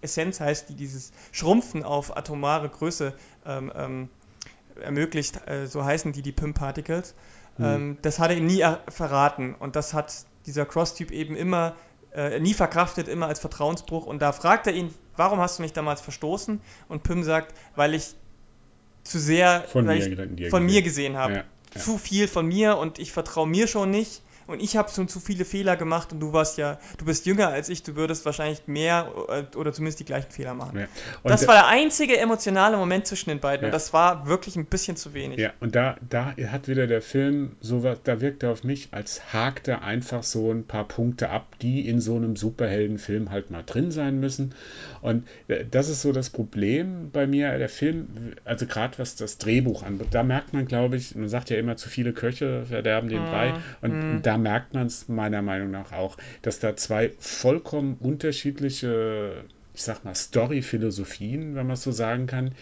Essenz 0.02 0.40
heißt, 0.40 0.70
die 0.70 0.76
dieses 0.76 1.12
Schrumpfen 1.32 1.84
auf 1.84 2.16
atomare 2.16 2.70
Größe 2.70 3.14
ähm, 3.46 3.72
ähm, 3.76 4.10
ermöglicht, 4.82 5.48
äh, 5.48 5.68
so 5.68 5.84
heißen 5.84 6.12
die, 6.14 6.22
die 6.22 6.32
Pym-Particles. 6.32 7.16
Mhm. 7.58 7.66
Ähm, 7.66 7.98
das 8.02 8.20
hat 8.20 8.32
er 8.32 8.38
ihm 8.38 8.46
nie 8.46 8.64
verraten 8.90 9.56
und 9.56 9.76
das 9.76 9.94
hat 9.94 10.14
dieser 10.46 10.66
Cross-Typ 10.66 11.12
eben 11.12 11.36
immer 11.36 11.76
äh, 12.14 12.40
nie 12.40 12.54
verkraftet, 12.54 13.08
immer 13.08 13.28
als 13.28 13.40
Vertrauensbruch. 13.40 14.06
Und 14.06 14.22
da 14.22 14.32
fragt 14.32 14.68
er 14.68 14.74
ihn, 14.74 14.94
warum 15.16 15.40
hast 15.40 15.60
du 15.60 15.64
mich 15.64 15.74
damals 15.74 16.02
verstoßen? 16.02 16.62
Und 16.88 17.04
Pym 17.04 17.24
sagt, 17.24 17.54
weil 17.76 17.94
ich 17.94 18.16
zu 19.04 19.20
sehr 19.20 19.64
von, 19.68 19.86
mir, 19.86 19.96
ich, 19.96 20.50
von 20.50 20.66
mir 20.66 20.82
gesehen 20.82 21.18
habe. 21.18 21.34
Ja, 21.34 21.44
ja. 21.76 21.82
Zu 21.82 21.98
viel 21.98 22.28
von 22.28 22.48
mir 22.48 22.78
und 22.78 22.98
ich 22.98 23.12
vertraue 23.12 23.48
mir 23.48 23.68
schon 23.68 23.92
nicht 23.92 24.22
und 24.48 24.62
ich 24.62 24.78
habe 24.78 24.90
schon 24.90 25.08
zu 25.08 25.20
viele 25.20 25.46
Fehler 25.46 25.76
gemacht 25.76 26.12
und 26.14 26.20
du 26.20 26.34
warst 26.34 26.58
ja, 26.58 26.80
du 26.98 27.06
bist 27.06 27.26
jünger 27.26 27.50
als 27.50 27.70
ich, 27.70 27.84
du 27.84 27.96
würdest 27.96 28.26
wahrscheinlich 28.26 28.68
mehr 28.68 29.12
äh, 29.30 29.56
oder 29.56 29.74
zumindest 29.74 30.00
die 30.00 30.06
gleichen 30.06 30.32
Fehler 30.32 30.54
machen. 30.54 30.80
Ja. 30.80 30.88
Das 31.24 31.48
war 31.48 31.56
der 31.56 31.68
einzige 31.68 32.18
emotionale 32.18 32.78
Moment 32.78 33.08
zwischen 33.08 33.30
den 33.30 33.40
beiden 33.40 33.64
ja. 33.64 33.68
und 33.68 33.74
das 33.74 33.94
war 33.94 34.28
wirklich 34.28 34.56
ein 34.56 34.66
bisschen 34.66 34.98
zu 34.98 35.14
wenig. 35.14 35.40
Ja, 35.40 35.52
und 35.60 35.76
da, 35.76 35.98
da 36.10 36.34
hat 36.36 36.68
wieder 36.68 36.88
der 36.88 37.02
Film 37.02 37.56
so 37.62 37.84
was, 37.84 38.02
da 38.04 38.22
wirkt 38.22 38.44
er 38.44 38.52
auf 38.52 38.64
mich, 38.64 38.90
als 38.92 39.34
hakt 39.34 39.68
er 39.68 39.84
einfach 39.84 40.24
so 40.24 40.52
ein 40.52 40.66
paar 40.66 40.88
Punkte 40.88 41.30
ab, 41.30 41.48
die 41.62 41.88
in 41.88 42.02
so 42.02 42.16
einem 42.16 42.36
Superheldenfilm 42.36 43.32
halt 43.32 43.52
mal 43.52 43.64
drin 43.66 43.92
sein 43.92 44.20
müssen. 44.20 44.56
Und 45.02 45.28
äh, 45.48 45.66
das 45.70 45.90
ist 45.90 46.02
so 46.02 46.12
das 46.12 46.30
Problem 46.30 47.10
bei 47.12 47.28
mir. 47.28 47.58
Der 47.58 47.70
Film, 47.70 48.36
also 48.46 48.66
gerade 48.66 48.98
was 49.00 49.16
das 49.16 49.38
Drehbuch 49.38 49.84
anbetrifft, 49.84 50.16
da 50.16 50.24
merkt 50.24 50.54
man, 50.54 50.66
glaube 50.66 50.98
ich, 50.98 51.16
man 51.16 51.30
sagt 51.30 51.50
ja 51.50 51.58
immer, 51.58 51.76
zu 51.78 51.90
viele 51.90 52.14
Köche 52.14 52.66
verderben 52.66 53.10
den 53.10 53.24
Brei. 53.24 53.52
Mm, 53.52 53.86
und 53.86 54.18
mm. 54.18 54.22
Da 54.38 54.42
merkt 54.42 54.74
man 54.74 54.88
es 54.88 55.08
meiner 55.08 55.42
Meinung 55.42 55.72
nach 55.72 55.92
auch, 55.92 56.18
dass 56.42 56.60
da 56.60 56.76
zwei 56.76 57.12
vollkommen 57.20 57.98
unterschiedliche 58.00 59.44
ich 59.74 59.84
sag 59.84 60.04
mal, 60.04 60.16
Story-Philosophien, 60.16 61.54
wenn 61.54 61.68
man 61.68 61.76
es 61.76 61.84
so 61.84 61.92
sagen 61.92 62.26
kann, 62.26 62.56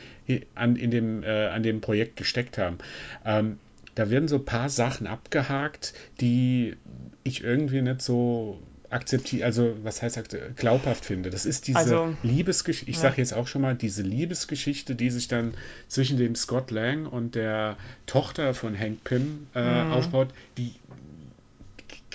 an, 0.54 0.76
in 0.76 0.92
dem, 0.92 1.24
äh, 1.24 1.48
an 1.48 1.64
dem 1.64 1.80
Projekt 1.80 2.18
gesteckt 2.18 2.58
haben. 2.58 2.78
Ähm, 3.24 3.58
da 3.96 4.10
werden 4.10 4.28
so 4.28 4.36
ein 4.36 4.44
paar 4.44 4.68
Sachen 4.68 5.08
abgehakt, 5.08 5.94
die 6.20 6.76
ich 7.24 7.42
irgendwie 7.42 7.82
nicht 7.82 8.02
so 8.02 8.60
akzeptiere, 8.90 9.46
also 9.46 9.78
was 9.84 10.02
heißt 10.02 10.20
glaubhaft 10.58 11.06
finde. 11.06 11.30
Das 11.30 11.46
ist 11.46 11.68
diese 11.68 11.80
also, 11.80 12.16
Liebesgeschichte, 12.22 12.90
ich 12.90 12.98
ja. 12.98 13.04
sage 13.04 13.16
jetzt 13.18 13.34
auch 13.34 13.48
schon 13.48 13.62
mal, 13.62 13.76
diese 13.76 14.02
Liebesgeschichte, 14.02 14.96
die 14.96 15.10
sich 15.10 15.30
dann 15.30 15.54
zwischen 15.88 16.18
dem 16.18 16.36
Scott 16.36 16.72
Lang 16.72 17.06
und 17.06 17.36
der 17.36 17.78
Tochter 18.06 18.54
von 18.54 18.78
Hank 18.78 19.04
Pym 19.04 19.48
äh, 19.56 19.86
mhm. 19.86 19.92
aufbaut, 19.92 20.30
die 20.58 20.74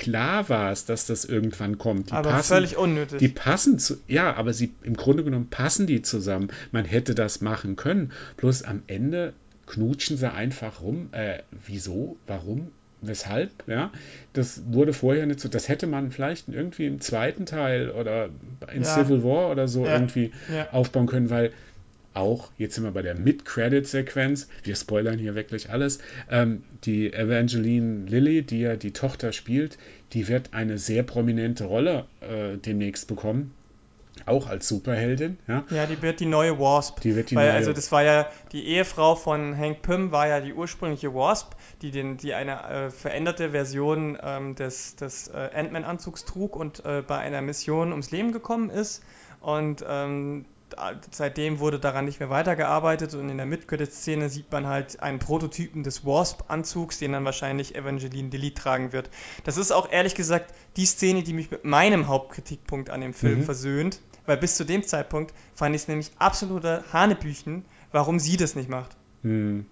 klar 0.01 0.49
war 0.49 0.73
es, 0.73 0.87
dass 0.87 1.07
das 1.07 1.25
irgendwann 1.25 1.79
kommt. 1.79 2.11
Die 2.11 2.15
aber 2.15 2.31
passen, 2.31 2.55
völlig 2.55 2.77
unnötig. 2.77 3.19
Die 3.19 3.29
passen 3.29 3.79
zu, 3.79 3.99
ja, 4.09 4.35
aber 4.35 4.53
sie 4.53 4.73
im 4.83 4.97
Grunde 4.97 5.23
genommen 5.23 5.49
passen 5.49 5.87
die 5.87 6.01
zusammen. 6.03 6.49
Man 6.73 6.87
hätte 6.87 7.15
das 7.15 7.43
machen 7.43 7.77
können. 7.77 8.11
Bloß 8.39 8.63
am 8.65 8.83
Ende 8.87 9.35
knutschen 9.67 10.17
sie 10.17 10.33
einfach 10.33 10.81
rum. 10.81 11.11
Äh, 11.13 11.41
wieso? 11.67 12.17
Warum? 12.27 12.69
Weshalb? 13.03 13.51
Ja, 13.67 13.93
das 14.33 14.63
wurde 14.71 14.93
vorher 14.93 15.27
nicht 15.27 15.41
so. 15.41 15.49
Das 15.49 15.69
hätte 15.69 15.87
man 15.87 16.11
vielleicht 16.11 16.49
irgendwie 16.49 16.87
im 16.87 17.01
zweiten 17.01 17.47
Teil 17.47 17.91
oder 17.91 18.31
in 18.75 18.83
ja. 18.83 18.89
Civil 18.89 19.23
War 19.23 19.51
oder 19.51 19.69
so 19.69 19.85
ja. 19.85 19.93
irgendwie 19.93 20.33
ja. 20.53 20.71
aufbauen 20.71 21.07
können, 21.07 21.31
weil 21.31 21.53
auch, 22.15 22.51
jetzt 22.59 22.75
sind 22.75 22.85
wir 22.85 22.91
bei 22.91 23.03
der 23.03 23.15
Mid-Credit-Sequenz, 23.15 24.49
wir 24.65 24.75
spoilern 24.75 25.19
hier 25.19 25.35
wirklich 25.35 25.71
alles, 25.71 26.01
ähm, 26.31 26.65
die 26.85 27.13
Evangeline 27.13 28.07
Lilly, 28.07 28.43
die 28.43 28.61
ja 28.61 28.77
die 28.77 28.93
Tochter 28.93 29.33
spielt, 29.33 29.79
die 30.13 30.29
wird 30.29 30.53
eine 30.53 30.79
sehr 30.79 31.03
prominente 31.03 31.65
Rolle 31.65 32.07
äh, 32.21 32.57
demnächst 32.57 33.07
bekommen. 33.07 33.53
Auch 34.27 34.49
als 34.49 34.69
Superheldin, 34.69 35.39
ja. 35.49 35.65
Ja, 35.71 35.87
die 35.87 36.03
wird 36.03 36.21
die 36.21 36.27
neue 36.27 36.59
Wasp. 36.59 37.01
Die 37.01 37.17
wird 37.17 37.31
die 37.31 37.37
Weil, 37.37 37.49
neue... 37.49 37.57
Also 37.57 37.73
das 37.73 37.91
war 37.91 38.03
ja, 38.03 38.29
die 38.53 38.67
Ehefrau 38.67 39.15
von 39.15 39.57
Hank 39.57 39.81
Pym 39.83 40.13
war 40.13 40.29
ja 40.29 40.41
die 40.41 40.53
ursprüngliche 40.53 41.15
Wasp, 41.15 41.53
die, 41.81 41.91
den, 41.91 42.19
die 42.19 42.35
eine 42.35 42.63
äh, 42.69 42.91
veränderte 42.91 43.51
Version 43.51 44.19
ähm, 44.23 44.57
des, 44.57 44.97
des 44.97 45.29
äh, 45.29 45.51
Ant-Man-Anzugs 45.55 46.27
trug 46.27 46.55
und 46.55 46.85
äh, 46.85 47.03
bei 47.07 47.19
einer 47.19 47.41
Mission 47.41 47.93
ums 47.93 48.11
Leben 48.11 48.33
gekommen 48.33 48.69
ist. 48.69 49.03
Und 49.41 49.85
ähm, 49.89 50.45
seitdem 51.11 51.59
wurde 51.59 51.79
daran 51.79 52.05
nicht 52.05 52.21
mehr 52.21 52.31
weitergearbeitet 52.31 53.15
und 53.15 53.29
in 53.29 53.37
der 53.37 53.47
Mid-Credit-Szene 53.47 54.29
sieht 54.29 54.51
man 54.53 54.67
halt 54.67 55.01
einen 55.03 55.19
Prototypen 55.19 55.83
des 55.83 56.05
Wasp-Anzugs, 56.05 56.99
den 56.99 57.13
dann 57.13 57.25
wahrscheinlich 57.25 57.75
Evangeline 57.75 58.31
Lilly 58.31 58.53
tragen 58.53 58.93
wird. 58.93 59.11
Das 59.45 59.57
ist 59.57 59.73
auch 59.73 59.91
ehrlich 59.91 60.15
gesagt 60.15 60.55
die 60.77 60.87
Szene, 60.87 61.23
die 61.23 61.33
mich 61.33 61.51
mit 61.51 61.65
meinem 61.65 62.09
Hauptkritikpunkt 62.09 62.91
an 62.91 63.01
dem 63.01 63.15
Film 63.15 63.41
mhm. 63.41 63.45
versöhnt, 63.45 64.01
weil 64.27 64.37
bis 64.37 64.57
zu 64.57 64.65
dem 64.65 64.83
Zeitpunkt 64.83 65.35
fand 65.55 65.75
ich 65.75 65.83
es 65.83 65.89
nämlich 65.89 66.11
absoluter 66.19 66.85
Hanebüchen, 66.93 67.65
warum 67.93 68.19
sie 68.19 68.37
das 68.37 68.55
nicht 68.55 68.69
macht. 68.69 68.97
Mhm 69.23 69.67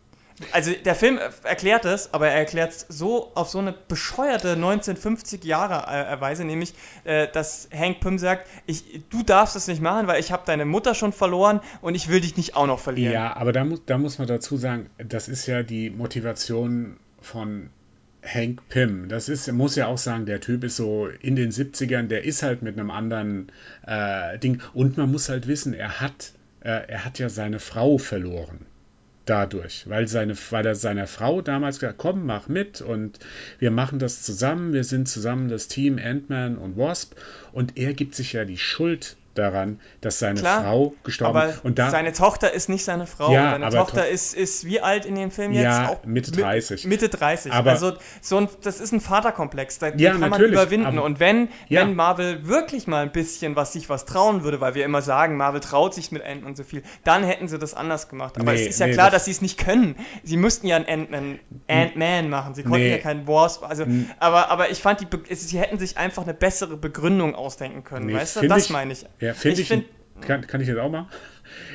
also 0.53 0.73
der 0.73 0.95
Film 0.95 1.19
erklärt 1.43 1.85
es, 1.85 2.13
aber 2.15 2.29
er 2.29 2.39
erklärt 2.39 2.71
es 2.71 2.87
so 2.89 3.33
auf 3.35 3.49
so 3.49 3.59
eine 3.59 3.73
bescheuerte 3.73 4.53
1950 4.53 5.45
Jahre 5.45 5.87
äh, 5.87 6.21
Weise, 6.21 6.45
nämlich, 6.45 6.75
äh, 7.05 7.29
dass 7.29 7.69
Hank 7.75 8.01
Pym 8.01 8.19
sagt, 8.19 8.49
ich, 8.67 9.03
du 9.11 9.23
darfst 9.23 9.57
es 9.57 9.67
nicht 9.67 9.83
machen, 9.83 10.07
weil 10.07 10.21
ich 10.21 10.33
habe 10.33 10.43
deine 10.47 10.65
Mutter 10.65 10.95
schon 10.95 11.13
verloren 11.13 11.61
und 11.81 11.95
ich 11.95 12.09
will 12.09 12.21
dich 12.21 12.37
nicht 12.37 12.57
auch 12.57 12.67
noch 12.67 12.79
verlieren. 12.79 13.13
Ja, 13.13 13.37
aber 13.37 13.53
da, 13.53 13.65
muss, 13.65 13.83
da 13.87 13.99
muss 13.99 14.19
man 14.19 14.29
dazu 14.29 14.57
sagen, 14.57 14.91
das 14.99 15.29
ist 15.29 15.47
ja 15.47 15.63
die 15.63 15.91
Motivation 15.91 16.99
von 17.21 17.71
Hank 18.23 18.69
Pym. 18.69 19.09
Das 19.09 19.29
ist, 19.29 19.51
muss 19.53 19.77
ja 19.77 19.87
auch 19.87 19.99
sagen, 19.99 20.27
der 20.27 20.41
Typ 20.41 20.65
ist 20.65 20.77
so 20.77 21.09
in 21.09 21.37
den 21.37 21.51
70ern, 21.51 22.09
der 22.09 22.25
ist 22.25 22.43
halt 22.43 22.63
mit 22.63 22.79
einem 22.79 22.91
anderen 22.91 23.51
äh, 23.87 24.39
Ding. 24.39 24.61
Und 24.75 24.97
man 24.97 25.11
muss 25.11 25.29
halt 25.29 25.47
wissen, 25.47 25.75
er 25.75 26.01
hat, 26.01 26.33
äh, 26.61 26.89
er 26.89 27.05
hat 27.05 27.19
ja 27.19 27.29
seine 27.29 27.59
Frau 27.59 27.99
verloren 27.99 28.67
dadurch, 29.29 29.89
weil, 29.89 30.09
seine, 30.09 30.35
weil 30.51 30.67
er 30.67 30.75
seiner 30.75 31.07
Frau 31.07 31.43
damals 31.43 31.79
gesagt 31.79 31.99
komm, 31.99 32.25
mach 32.25 32.49
mit 32.49 32.81
und 32.81 33.19
wir 33.59 33.71
machen 33.71 33.99
das 33.99 34.23
zusammen, 34.23 34.73
wir 34.73 34.85
sind 34.85 35.09
zusammen 35.09 35.49
das 35.49 35.69
Team 35.69 35.99
Ant-Man 35.99 36.57
und 36.57 36.77
Wasp 36.77 37.15
und 37.53 37.77
er 37.77 37.95
gibt 37.95 38.15
sich 38.15 38.33
ja 38.33 38.45
die 38.45 38.59
Schuld 38.59 39.17
daran, 39.39 39.81
dass 40.01 40.19
seine 40.19 40.41
Klar, 40.41 40.63
Frau 40.63 40.95
gestorben 41.05 41.51
ist. 41.51 41.65
Und 41.65 41.79
da, 41.79 41.91
seine 41.91 42.13
Tochter 42.13 42.53
ist 42.53 42.69
nicht 42.69 42.85
seine 42.85 43.07
Frau. 43.07 43.33
Ja, 43.33 43.53
seine 43.53 43.71
Tochter 43.71 44.09
ist, 44.09 44.35
ist 44.35 44.65
wie 44.65 44.81
alt 44.81 45.05
in 45.05 45.15
dem 45.15 45.31
Film 45.31 45.53
jetzt? 45.53 45.65
Ja, 45.65 45.89
auch 45.91 46.05
Mitte 46.05 46.33
30. 46.33 46.87
Mitte 46.87 47.09
30. 47.09 47.53
Aber 47.53 47.71
also 47.71 47.93
so 48.21 48.39
ein, 48.39 48.49
das 48.63 48.81
ist 48.81 48.93
ein 48.93 49.01
Vaterkomplex, 49.01 49.79
den 49.79 49.99
ja, 49.99 50.13
kann 50.13 50.31
man 50.31 50.43
überwinden. 50.43 50.87
Aber, 50.87 51.05
und 51.05 51.21
wenn, 51.21 51.49
ja. 51.69 51.83
wenn 51.83 51.95
Marvel 51.95 52.47
wirklich 52.47 52.87
mal 52.87 53.03
ein 53.03 53.13
bisschen 53.13 53.57
was 53.57 53.73
sich 53.73 53.89
was 53.89 54.07
trauen 54.07 54.43
würde, 54.43 54.61
weil 54.61 54.75
wir 54.75 54.85
immer 54.85 55.03
sagen, 55.03 55.37
Marvel 55.37 55.61
traut 55.61 55.95
sich 55.95 56.13
mit 56.13 56.25
Ant-Man 56.25 56.57
so 56.57 56.65
viel, 56.65 56.83
dann 57.05 57.25
hätten 57.25 57.49
sie 57.49 57.59
das 57.59 57.75
anders 57.75 58.09
gemacht. 58.09 58.39
Aber 58.39 58.53
nee, 58.53 58.63
es 58.63 58.69
ist 58.69 58.81
ja 58.81 58.87
nee, 58.87 58.93
klar, 58.95 59.11
das 59.11 59.19
dass 59.19 59.25
sie 59.25 59.33
es 59.33 59.43
nicht 59.43 59.59
können. 59.59 59.97
Sie 60.23 60.37
müssten 60.37 60.69
ja 60.69 60.77
einen 60.77 60.87
Ant-Man 60.87 61.41
Ant 61.67 62.31
machen. 62.31 62.55
Sie 62.55 62.63
konnten 62.63 62.79
nee. 62.79 62.93
ja 62.93 62.99
keinen 62.99 63.27
Wasp. 63.27 63.65
Also, 63.65 63.85
aber, 64.21 64.49
aber 64.49 64.71
ich 64.71 64.79
fand, 64.79 65.01
die, 65.01 65.35
sie 65.35 65.59
hätten 65.59 65.79
sich 65.79 65.99
einfach 65.99 66.23
eine 66.23 66.35
bessere 66.35 66.77
Begründung 66.77 67.35
ausdenken 67.35 67.83
können. 67.83 68.13
weißt 68.13 68.37
du, 68.37 68.47
das 68.47 68.67
ich, 68.67 68.71
meine 68.71 68.93
ich. 68.93 69.05
Ja, 69.19 69.28
finde 69.35 69.61
ich, 69.61 69.61
ich 69.63 69.69
find, 69.69 69.87
kann, 70.21 70.47
kann 70.47 70.61
ich 70.61 70.69
das 70.69 70.77
auch 70.79 70.91
mal? 70.91 71.09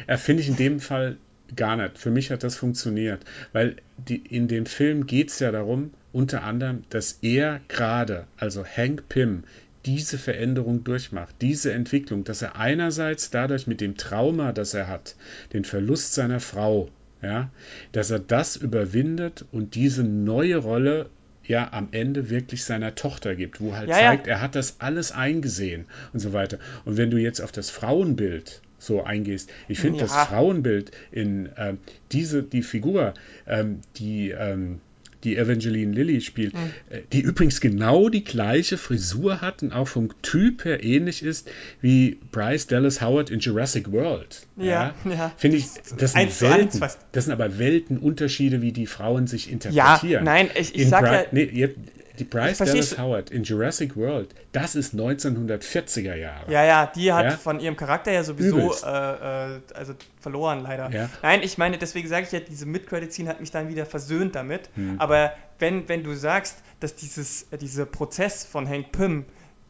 Ja, 0.08 0.18
finde 0.18 0.42
ich 0.42 0.50
in 0.50 0.56
dem 0.56 0.80
Fall 0.80 1.18
gar 1.56 1.76
nicht. 1.76 1.98
Für 1.98 2.12
mich 2.12 2.32
hat 2.32 2.44
das 2.44 2.56
funktioniert, 2.56 3.24
weil 3.52 3.78
die, 3.98 4.18
in 4.18 4.48
dem 4.48 4.66
Film 4.66 5.06
geht 5.06 5.30
es 5.30 5.40
ja 5.40 5.52
darum, 5.52 5.92
unter 6.12 6.44
anderem, 6.44 6.84
dass 6.90 7.20
er 7.22 7.62
gerade, 7.68 8.28
also 8.38 8.64
Hank 8.66 9.10
Pym, 9.10 9.44
diese 9.86 10.18
Veränderung 10.18 10.84
durchmacht, 10.84 11.36
diese 11.42 11.74
Entwicklung, 11.74 12.24
dass 12.24 12.42
er 12.42 12.56
einerseits 12.56 13.32
dadurch 13.32 13.68
mit 13.68 13.82
dem 13.82 13.98
Trauma, 13.98 14.54
das 14.54 14.74
er 14.74 14.88
hat, 14.88 15.16
den 15.52 15.66
Verlust 15.66 16.14
seiner 16.14 16.40
Frau, 16.40 16.90
ja, 17.22 17.50
dass 17.92 18.12
er 18.12 18.20
das 18.20 18.56
überwindet 18.56 19.46
und 19.52 19.76
diese 19.76 20.04
neue 20.04 20.58
Rolle 20.58 21.10
ja 21.46 21.72
am 21.74 21.90
Ende 21.92 22.30
wirklich 22.30 22.64
seiner 22.64 22.96
Tochter 22.96 23.36
gibt, 23.36 23.62
wo 23.62 23.76
halt 23.76 23.90
ja, 23.90 23.96
zeigt, 23.96 24.28
ja. 24.28 24.34
er 24.34 24.42
hat 24.42 24.56
das 24.56 24.80
alles 24.80 25.12
eingesehen 25.12 25.86
und 26.14 26.20
so 26.20 26.34
weiter. 26.34 26.60
Und 26.86 26.98
wenn 26.98 27.12
du 27.12 27.18
jetzt 27.18 27.42
auf 27.42 27.52
das 27.52 27.70
Frauenbild 27.70 28.62
so 28.80 29.04
eingehst, 29.04 29.50
ich 29.68 29.80
finde 29.80 30.00
ja. 30.00 30.06
das 30.06 30.28
Frauenbild 30.28 30.92
in 31.12 31.48
äh, 31.56 31.76
diese, 32.12 32.44
die 32.44 32.64
Figur, 32.64 33.14
ähm, 33.48 33.82
die 33.98 34.32
ähm, 34.32 34.80
die 35.24 35.38
Evangeline 35.38 35.94
Lilly 35.94 36.22
spielt, 36.22 36.54
mhm. 36.54 36.72
die 37.12 37.22
übrigens 37.22 37.62
genau 37.62 38.10
die 38.10 38.24
gleiche 38.24 38.78
Frisur 38.78 39.42
hat 39.42 39.64
und 39.64 39.74
auch 39.74 39.88
vom 39.88 40.10
Typ 40.22 40.66
her 40.66 40.84
ähnlich 40.84 41.24
ist 41.24 41.50
wie 41.82 42.18
Bryce 42.32 42.68
Dallas 42.68 43.02
Howard 43.02 43.30
in 43.30 43.40
Jurassic 43.40 43.92
World. 43.92 44.46
Ja, 44.58 44.94
ja. 45.06 45.12
ja. 45.12 45.34
Finde 45.38 45.58
ich, 45.58 45.66
das 45.98 46.14
sind, 46.14 46.42
Welten, 46.42 46.82
das 47.12 47.26
sind 47.26 47.34
aber 47.34 47.58
Weltenunterschiede, 47.58 48.62
wie 48.62 48.72
die 48.72 48.88
Frauen 48.88 49.28
sich 49.28 49.52
interpretieren. 49.52 50.12
Ja, 50.12 50.22
nein, 50.22 50.50
ich, 50.56 50.76
ich 50.76 50.88
sag 50.88 51.06
ja... 51.06 51.26
Nee, 51.32 51.74
die 52.20 52.24
Bryce 52.24 52.60
Dallas 52.60 52.98
Howard 52.98 53.32
in 53.32 53.44
Jurassic 53.44 53.96
World, 53.96 54.34
das 54.52 54.76
ist 54.76 54.94
1940er 54.94 56.16
Jahre. 56.16 56.52
Ja, 56.52 56.64
ja, 56.64 56.86
die 56.86 57.12
hat 57.12 57.26
ja? 57.26 57.32
von 57.32 57.60
ihrem 57.60 57.76
Charakter 57.76 58.12
ja 58.12 58.24
sowieso 58.24 58.74
äh, 58.86 59.56
äh, 59.56 59.62
also 59.74 59.94
verloren, 60.20 60.62
leider. 60.62 60.92
Ja. 60.92 61.10
Nein, 61.22 61.42
ich 61.44 61.58
meine, 61.58 61.78
deswegen 61.78 62.08
sage 62.08 62.26
ich 62.26 62.32
ja, 62.32 62.40
diese 62.40 62.66
Mid-Credit-Scene 62.66 63.30
hat 63.30 63.40
mich 63.40 63.52
dann 63.52 63.70
wieder 63.70 63.86
versöhnt 63.86 64.36
damit. 64.36 64.70
Hm. 64.76 65.00
Aber 65.00 65.34
wenn, 65.60 65.90
wenn 65.90 66.04
du 66.04 66.14
sagst, 66.14 66.58
dass 66.80 66.96
dieses, 66.96 67.48
dieser 67.60 67.86
Prozess 67.86 68.44
von 68.44 68.68
Hank 68.68 68.92
Pym 68.92 69.26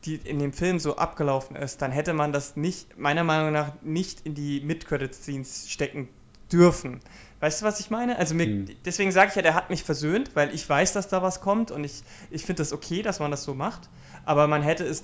die 0.06 0.16
in 0.16 0.40
dem 0.40 0.52
Film 0.52 0.80
so 0.80 0.98
abgelaufen 0.98 1.56
ist, 1.56 1.82
dann 1.82 1.92
hätte 1.92 2.14
man 2.14 2.34
das 2.34 2.58
nicht, 2.58 2.98
meiner 2.98 3.24
Meinung 3.24 3.54
nach, 3.54 3.72
nicht 3.82 4.26
in 4.26 4.36
die 4.36 4.60
Mid-Credit-Scenes 4.60 5.70
stecken 5.70 6.10
dürfen 6.52 7.00
Weißt 7.44 7.62
du, 7.62 7.66
was 7.66 7.82
ich 7.82 7.90
meine? 7.90 8.18
Also 8.18 8.36
mir, 8.36 8.46
hm. 8.46 8.70
deswegen 8.86 9.12
sage 9.12 9.32
ich 9.32 9.36
ja, 9.36 9.42
der 9.42 9.54
hat 9.54 9.70
mich 9.70 9.84
versöhnt, 9.84 10.32
weil 10.34 10.56
ich 10.56 10.70
weiß, 10.70 10.94
dass 10.94 11.10
da 11.10 11.22
was 11.22 11.42
kommt 11.42 11.72
und 11.72 11.84
ich, 11.84 12.02
ich 12.32 12.46
finde 12.46 12.62
das 12.62 12.72
okay, 12.72 13.02
dass 13.02 13.20
man 13.20 13.32
das 13.32 13.44
so 13.44 13.54
macht. 13.54 13.90
Aber 14.24 14.48
man 14.48 14.62
hätte 14.62 14.86
es 14.86 15.04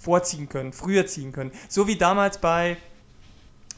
vorziehen 0.00 0.48
können, 0.48 0.72
früher 0.72 1.06
ziehen 1.06 1.30
können. 1.30 1.52
So 1.68 1.86
wie 1.86 1.94
damals 1.94 2.38
bei, 2.38 2.78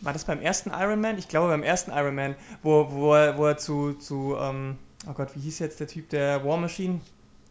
war 0.00 0.14
das 0.14 0.24
beim 0.24 0.40
ersten 0.40 0.70
Iron 0.70 1.02
Man? 1.02 1.18
Ich 1.18 1.28
glaube 1.28 1.48
beim 1.48 1.62
ersten 1.62 1.90
Iron 1.90 2.14
Man, 2.14 2.36
wo, 2.62 2.90
wo, 2.90 3.14
er, 3.14 3.36
wo 3.36 3.44
er 3.44 3.58
zu, 3.58 3.92
zu 3.92 4.34
ähm, 4.40 4.78
oh 5.06 5.12
Gott, 5.12 5.36
wie 5.36 5.40
hieß 5.40 5.58
jetzt 5.58 5.78
der 5.78 5.86
Typ 5.86 6.08
der 6.08 6.42
War 6.42 6.56
Machine? 6.56 7.02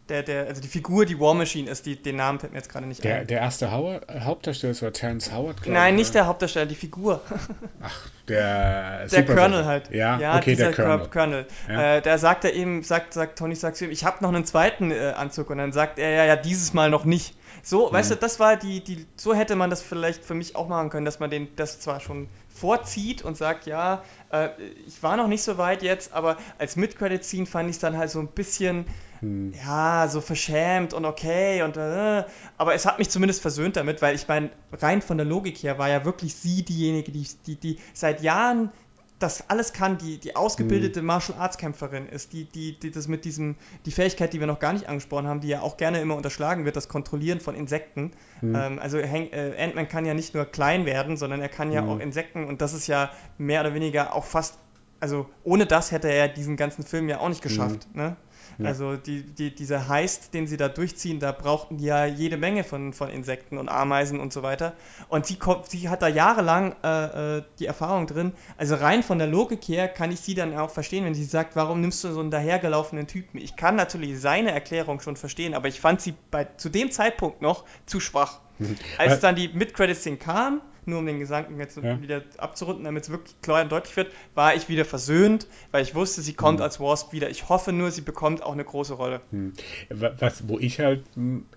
Der, 0.08 0.22
der, 0.22 0.46
also 0.46 0.60
die 0.60 0.68
Figur, 0.68 1.06
die 1.06 1.18
War 1.18 1.34
Machine 1.34 1.70
ist, 1.70 1.86
die, 1.86 2.00
den 2.00 2.16
Namen 2.16 2.38
fällt 2.38 2.52
mir 2.52 2.58
jetzt 2.58 2.68
gerade 2.68 2.86
nicht 2.86 3.02
der, 3.02 3.20
ein. 3.20 3.26
Der 3.26 3.40
erste 3.40 3.72
Howard, 3.72 4.06
Hauptdarsteller, 4.08 4.72
das 4.72 4.82
war 4.82 4.92
Terence 4.92 5.32
Howard, 5.32 5.62
glaube 5.62 5.78
Nein, 5.78 5.96
nicht 5.96 6.14
der 6.14 6.26
Hauptdarsteller, 6.26 6.66
die 6.66 6.74
Figur. 6.74 7.22
Ach, 7.82 8.10
der 8.28 9.06
Der 9.08 9.24
Colonel 9.24 9.64
halt. 9.64 9.90
Ja, 9.90 10.18
ja 10.18 10.36
okay, 10.36 10.56
der 10.56 10.72
Colonel. 10.72 11.08
Colonel. 11.08 11.46
Ja. 11.68 11.96
Äh, 11.96 12.02
da 12.02 12.18
sagt 12.18 12.44
er 12.44 12.52
eben, 12.52 12.82
sagt, 12.82 13.14
sagt 13.14 13.38
Tony 13.38 13.54
sagt 13.54 13.76
zu 13.76 13.86
ihm, 13.86 13.90
ich 13.90 14.04
habe 14.04 14.22
noch 14.22 14.28
einen 14.28 14.44
zweiten 14.44 14.90
äh, 14.90 15.14
Anzug 15.16 15.48
und 15.50 15.58
dann 15.58 15.72
sagt 15.72 15.98
er, 15.98 16.10
ja, 16.10 16.24
ja, 16.24 16.36
dieses 16.36 16.74
Mal 16.74 16.90
noch 16.90 17.04
nicht. 17.04 17.34
So, 17.62 17.88
mhm. 17.88 17.94
weißt 17.94 18.10
du, 18.10 18.16
das 18.16 18.38
war 18.40 18.56
die, 18.56 18.84
die, 18.84 19.06
so 19.16 19.34
hätte 19.34 19.56
man 19.56 19.70
das 19.70 19.80
vielleicht 19.80 20.22
für 20.22 20.34
mich 20.34 20.54
auch 20.54 20.68
machen 20.68 20.90
können, 20.90 21.06
dass 21.06 21.18
man 21.18 21.30
den, 21.30 21.48
das 21.56 21.80
zwar 21.80 22.00
schon 22.00 22.28
vorzieht 22.54 23.22
und 23.22 23.36
sagt, 23.36 23.66
ja, 23.66 24.04
äh, 24.30 24.50
ich 24.86 25.02
war 25.02 25.16
noch 25.16 25.28
nicht 25.28 25.42
so 25.42 25.58
weit 25.58 25.82
jetzt, 25.82 26.12
aber 26.12 26.36
als 26.58 26.76
Mid-Credit-Scene 26.76 27.46
fand 27.46 27.68
ich 27.68 27.76
es 27.76 27.80
dann 27.80 27.96
halt 27.96 28.10
so 28.10 28.20
ein 28.20 28.28
bisschen, 28.28 28.86
hm. 29.24 29.54
ja, 29.64 30.08
so 30.08 30.20
verschämt 30.20 30.94
und 30.94 31.04
okay 31.04 31.62
und 31.62 31.76
äh, 31.76 32.24
aber 32.58 32.74
es 32.74 32.86
hat 32.86 32.98
mich 32.98 33.10
zumindest 33.10 33.42
versöhnt 33.42 33.76
damit, 33.76 34.02
weil 34.02 34.14
ich 34.14 34.28
meine, 34.28 34.50
rein 34.72 35.02
von 35.02 35.16
der 35.16 35.26
Logik 35.26 35.62
her 35.62 35.78
war 35.78 35.88
ja 35.88 36.04
wirklich 36.04 36.34
sie 36.34 36.64
diejenige, 36.64 37.12
die, 37.12 37.26
die, 37.46 37.56
die 37.56 37.78
seit 37.92 38.22
Jahren 38.22 38.70
das 39.18 39.48
alles 39.48 39.72
kann, 39.72 39.96
die, 39.96 40.18
die 40.18 40.36
ausgebildete 40.36 41.00
mhm. 41.00 41.06
Martial 41.06 41.38
Arts 41.38 41.56
Kämpferin 41.56 42.08
ist, 42.08 42.32
die, 42.32 42.44
die, 42.44 42.78
die 42.78 42.90
das 42.90 43.08
mit 43.08 43.24
diesem, 43.24 43.56
die 43.86 43.90
Fähigkeit, 43.90 44.32
die 44.32 44.40
wir 44.40 44.46
noch 44.46 44.58
gar 44.58 44.72
nicht 44.72 44.88
angesprochen 44.88 45.26
haben, 45.26 45.40
die 45.40 45.48
ja 45.48 45.60
auch 45.62 45.76
gerne 45.76 46.00
immer 46.00 46.16
unterschlagen 46.16 46.64
wird, 46.64 46.76
das 46.76 46.88
Kontrollieren 46.88 47.40
von 47.40 47.54
Insekten. 47.54 48.10
Mhm. 48.42 48.54
Ähm, 48.54 48.78
also 48.78 48.98
äh, 48.98 49.54
Ant-Man 49.58 49.88
kann 49.88 50.04
ja 50.04 50.14
nicht 50.14 50.34
nur 50.34 50.44
klein 50.44 50.84
werden, 50.84 51.16
sondern 51.16 51.40
er 51.40 51.48
kann 51.48 51.72
ja 51.72 51.82
mhm. 51.82 51.88
auch 51.88 51.98
Insekten 52.00 52.44
und 52.44 52.60
das 52.60 52.74
ist 52.74 52.86
ja 52.86 53.10
mehr 53.38 53.60
oder 53.60 53.72
weniger 53.72 54.14
auch 54.14 54.24
fast, 54.24 54.58
also 55.00 55.26
ohne 55.44 55.66
das 55.66 55.92
hätte 55.92 56.08
er 56.08 56.28
diesen 56.28 56.56
ganzen 56.56 56.82
Film 56.82 57.08
ja 57.08 57.20
auch 57.20 57.28
nicht 57.28 57.42
geschafft. 57.42 57.86
Mhm. 57.92 58.00
Ne? 58.00 58.16
Ja. 58.58 58.66
Also 58.66 58.96
die, 58.96 59.22
die, 59.22 59.54
dieser 59.54 59.88
Heist, 59.88 60.34
den 60.34 60.46
sie 60.46 60.56
da 60.56 60.68
durchziehen, 60.68 61.20
da 61.20 61.32
brauchten 61.32 61.78
die 61.78 61.84
ja 61.84 62.06
jede 62.06 62.36
Menge 62.36 62.64
von, 62.64 62.92
von 62.92 63.10
Insekten 63.10 63.58
und 63.58 63.68
Ameisen 63.68 64.20
und 64.20 64.32
so 64.32 64.42
weiter. 64.42 64.74
Und 65.08 65.26
sie, 65.26 65.36
kommt, 65.36 65.70
sie 65.70 65.88
hat 65.88 66.02
da 66.02 66.08
jahrelang 66.08 66.74
äh, 66.82 67.38
äh, 67.38 67.42
die 67.58 67.66
Erfahrung 67.66 68.06
drin. 68.06 68.32
Also 68.56 68.76
rein 68.76 69.02
von 69.02 69.18
der 69.18 69.26
Logik 69.26 69.62
her 69.64 69.88
kann 69.88 70.12
ich 70.12 70.20
sie 70.20 70.34
dann 70.34 70.56
auch 70.56 70.70
verstehen, 70.70 71.04
wenn 71.04 71.14
sie 71.14 71.24
sagt, 71.24 71.56
warum 71.56 71.80
nimmst 71.80 72.04
du 72.04 72.12
so 72.12 72.20
einen 72.20 72.30
dahergelaufenen 72.30 73.06
Typen? 73.06 73.38
Ich 73.38 73.56
kann 73.56 73.76
natürlich 73.76 74.20
seine 74.20 74.52
Erklärung 74.52 75.00
schon 75.00 75.16
verstehen, 75.16 75.54
aber 75.54 75.68
ich 75.68 75.80
fand 75.80 76.00
sie 76.00 76.14
bei, 76.30 76.44
zu 76.56 76.68
dem 76.68 76.90
Zeitpunkt 76.90 77.42
noch 77.42 77.64
zu 77.86 78.00
schwach. 78.00 78.40
Mhm. 78.58 78.76
Als 78.98 79.20
dann 79.20 79.34
die 79.34 79.48
Mid-Credit-Scene 79.48 80.16
kam, 80.16 80.60
nur 80.86 80.98
um 80.98 81.06
den 81.06 81.18
Gedanken 81.20 81.58
jetzt 81.58 81.76
ja. 81.76 82.00
wieder 82.00 82.22
abzurunden, 82.38 82.84
damit 82.84 83.04
es 83.04 83.10
wirklich 83.10 83.40
klar 83.42 83.62
und 83.62 83.72
deutlich 83.72 83.96
wird, 83.96 84.12
war 84.34 84.54
ich 84.54 84.68
wieder 84.68 84.84
versöhnt, 84.84 85.46
weil 85.70 85.82
ich 85.82 85.94
wusste, 85.94 86.22
sie 86.22 86.34
kommt 86.34 86.58
hm. 86.58 86.64
als 86.64 86.80
Wasp 86.80 87.12
wieder. 87.12 87.30
Ich 87.30 87.48
hoffe 87.48 87.72
nur, 87.72 87.90
sie 87.90 88.02
bekommt 88.02 88.42
auch 88.42 88.52
eine 88.52 88.64
große 88.64 88.94
Rolle. 88.94 89.20
Hm. 89.30 89.52
Was, 89.90 90.48
wo 90.48 90.58
ich 90.58 90.80
halt 90.80 91.04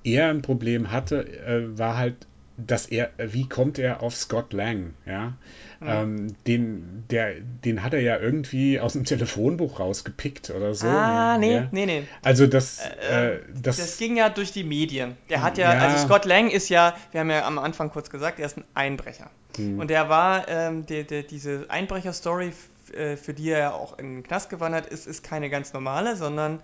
eher 0.04 0.30
ein 0.30 0.42
Problem 0.42 0.92
hatte, 0.92 1.28
äh, 1.28 1.78
war 1.78 1.98
halt, 1.98 2.28
dass 2.58 2.88
er, 2.88 3.12
wie 3.18 3.48
kommt 3.48 3.78
er 3.78 4.02
auf 4.02 4.16
Scott 4.16 4.52
Lang, 4.52 4.96
ja? 5.06 5.34
Mhm. 5.80 5.88
Ähm, 5.88 6.36
den, 6.48 7.04
der, 7.12 7.36
den 7.40 7.84
hat 7.84 7.94
er 7.94 8.02
ja 8.02 8.18
irgendwie 8.18 8.80
aus 8.80 8.94
dem 8.94 9.06
Telefonbuch 9.06 9.80
rausgepickt 9.80 10.50
oder 10.50 10.74
so. 10.74 10.88
Ah, 10.88 11.38
nee, 11.38 11.54
ja. 11.54 11.68
nee, 11.72 11.86
nee. 11.86 12.04
Also 12.24 12.48
das, 12.48 12.80
äh, 12.80 13.36
äh, 13.36 13.40
das, 13.62 13.78
das. 13.78 13.98
ging 14.00 14.18
ja 14.18 14.30
durch 14.30 14.52
die 14.52 14.64
Medien. 14.64 15.16
Der 15.30 15.44
hat 15.44 15.60
ja, 15.60 15.72
ja, 15.72 15.80
also 15.82 16.04
Scott 16.04 16.26
Lang 16.26 16.50
ist 16.50 16.70
ja, 16.70 16.96
wir 17.12 17.20
haben 17.20 17.30
ja 17.30 17.46
am 17.46 17.60
Anfang 17.60 17.92
kurz 17.92 18.10
gesagt, 18.10 18.40
er 18.40 18.48
ist 18.48 18.58
ein 18.58 18.64
Einbrecher. 18.74 19.30
Mhm. 19.58 19.80
Und 19.80 19.92
der 19.92 20.10
war, 20.10 20.48
ähm, 20.48 20.88
der, 20.88 21.04
der, 21.04 21.22
diese 21.22 21.66
Einbrecher-Story, 21.70 22.54
äh, 22.96 23.16
für 23.18 23.36
die 23.36 23.52
er 23.52 23.60
ja 23.60 23.72
auch 23.72 24.00
in 24.00 24.16
den 24.16 24.24
Knast 24.24 24.50
gewandert 24.50 24.88
ist, 24.88 25.06
ist 25.06 25.24
keine 25.24 25.52
ganz 25.52 25.74
normale, 25.74 26.16
sondern 26.16 26.60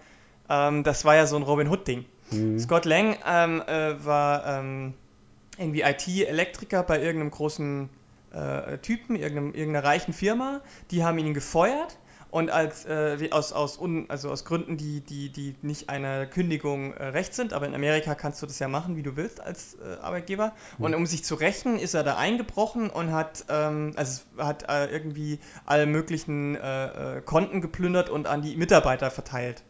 ähm, 0.49 0.83
das 0.83 1.05
war 1.05 1.15
ja 1.15 1.27
so 1.27 1.35
ein 1.35 1.43
Robin 1.43 1.69
Hood-Ding. 1.69 2.05
Mhm. 2.31 2.57
Scott 2.57 2.85
Lang 2.85 3.15
ähm, 3.27 3.61
äh, 3.67 4.03
war 4.03 4.59
ähm, 4.59 4.95
irgendwie 5.57 5.81
IT-Elektriker 5.81 6.83
bei 6.83 7.01
irgendeinem 7.01 7.31
großen 7.31 7.89
äh, 8.31 8.77
Typen, 8.79 9.15
irgendeiner 9.15 9.83
reichen 9.83 10.13
Firma, 10.13 10.61
die 10.91 11.03
haben 11.03 11.17
ihn 11.19 11.33
gefeuert 11.33 11.97
und 12.33 12.49
als 12.49 12.83
äh, 12.85 13.29
aus, 13.29 13.53
aus, 13.53 13.77
un, 13.79 14.05
also 14.09 14.31
aus 14.31 14.43
Gründen, 14.43 14.75
die, 14.75 15.01
die, 15.01 15.29
die 15.29 15.55
nicht 15.61 15.89
einer 15.89 16.25
Kündigung 16.25 16.93
äh, 16.93 17.05
recht 17.05 17.35
sind, 17.35 17.53
aber 17.53 17.67
in 17.67 17.75
Amerika 17.75 18.15
kannst 18.15 18.41
du 18.41 18.47
das 18.47 18.57
ja 18.57 18.67
machen, 18.67 18.95
wie 18.95 19.03
du 19.03 19.15
willst 19.15 19.39
als 19.39 19.75
äh, 19.75 20.01
Arbeitgeber. 20.01 20.53
Mhm. 20.79 20.85
Und 20.85 20.95
um 20.95 21.05
sich 21.05 21.23
zu 21.23 21.35
rächen, 21.35 21.77
ist 21.77 21.93
er 21.93 22.01
da 22.01 22.17
eingebrochen 22.17 22.89
und 22.89 23.11
hat, 23.11 23.45
ähm, 23.49 23.93
also 23.97 24.21
hat 24.39 24.67
äh, 24.67 24.87
irgendwie 24.87 25.37
alle 25.67 25.85
möglichen 25.85 26.55
äh, 26.55 27.17
äh, 27.17 27.21
Konten 27.21 27.61
geplündert 27.61 28.09
und 28.09 28.25
an 28.25 28.41
die 28.41 28.57
Mitarbeiter 28.57 29.11
verteilt. 29.11 29.61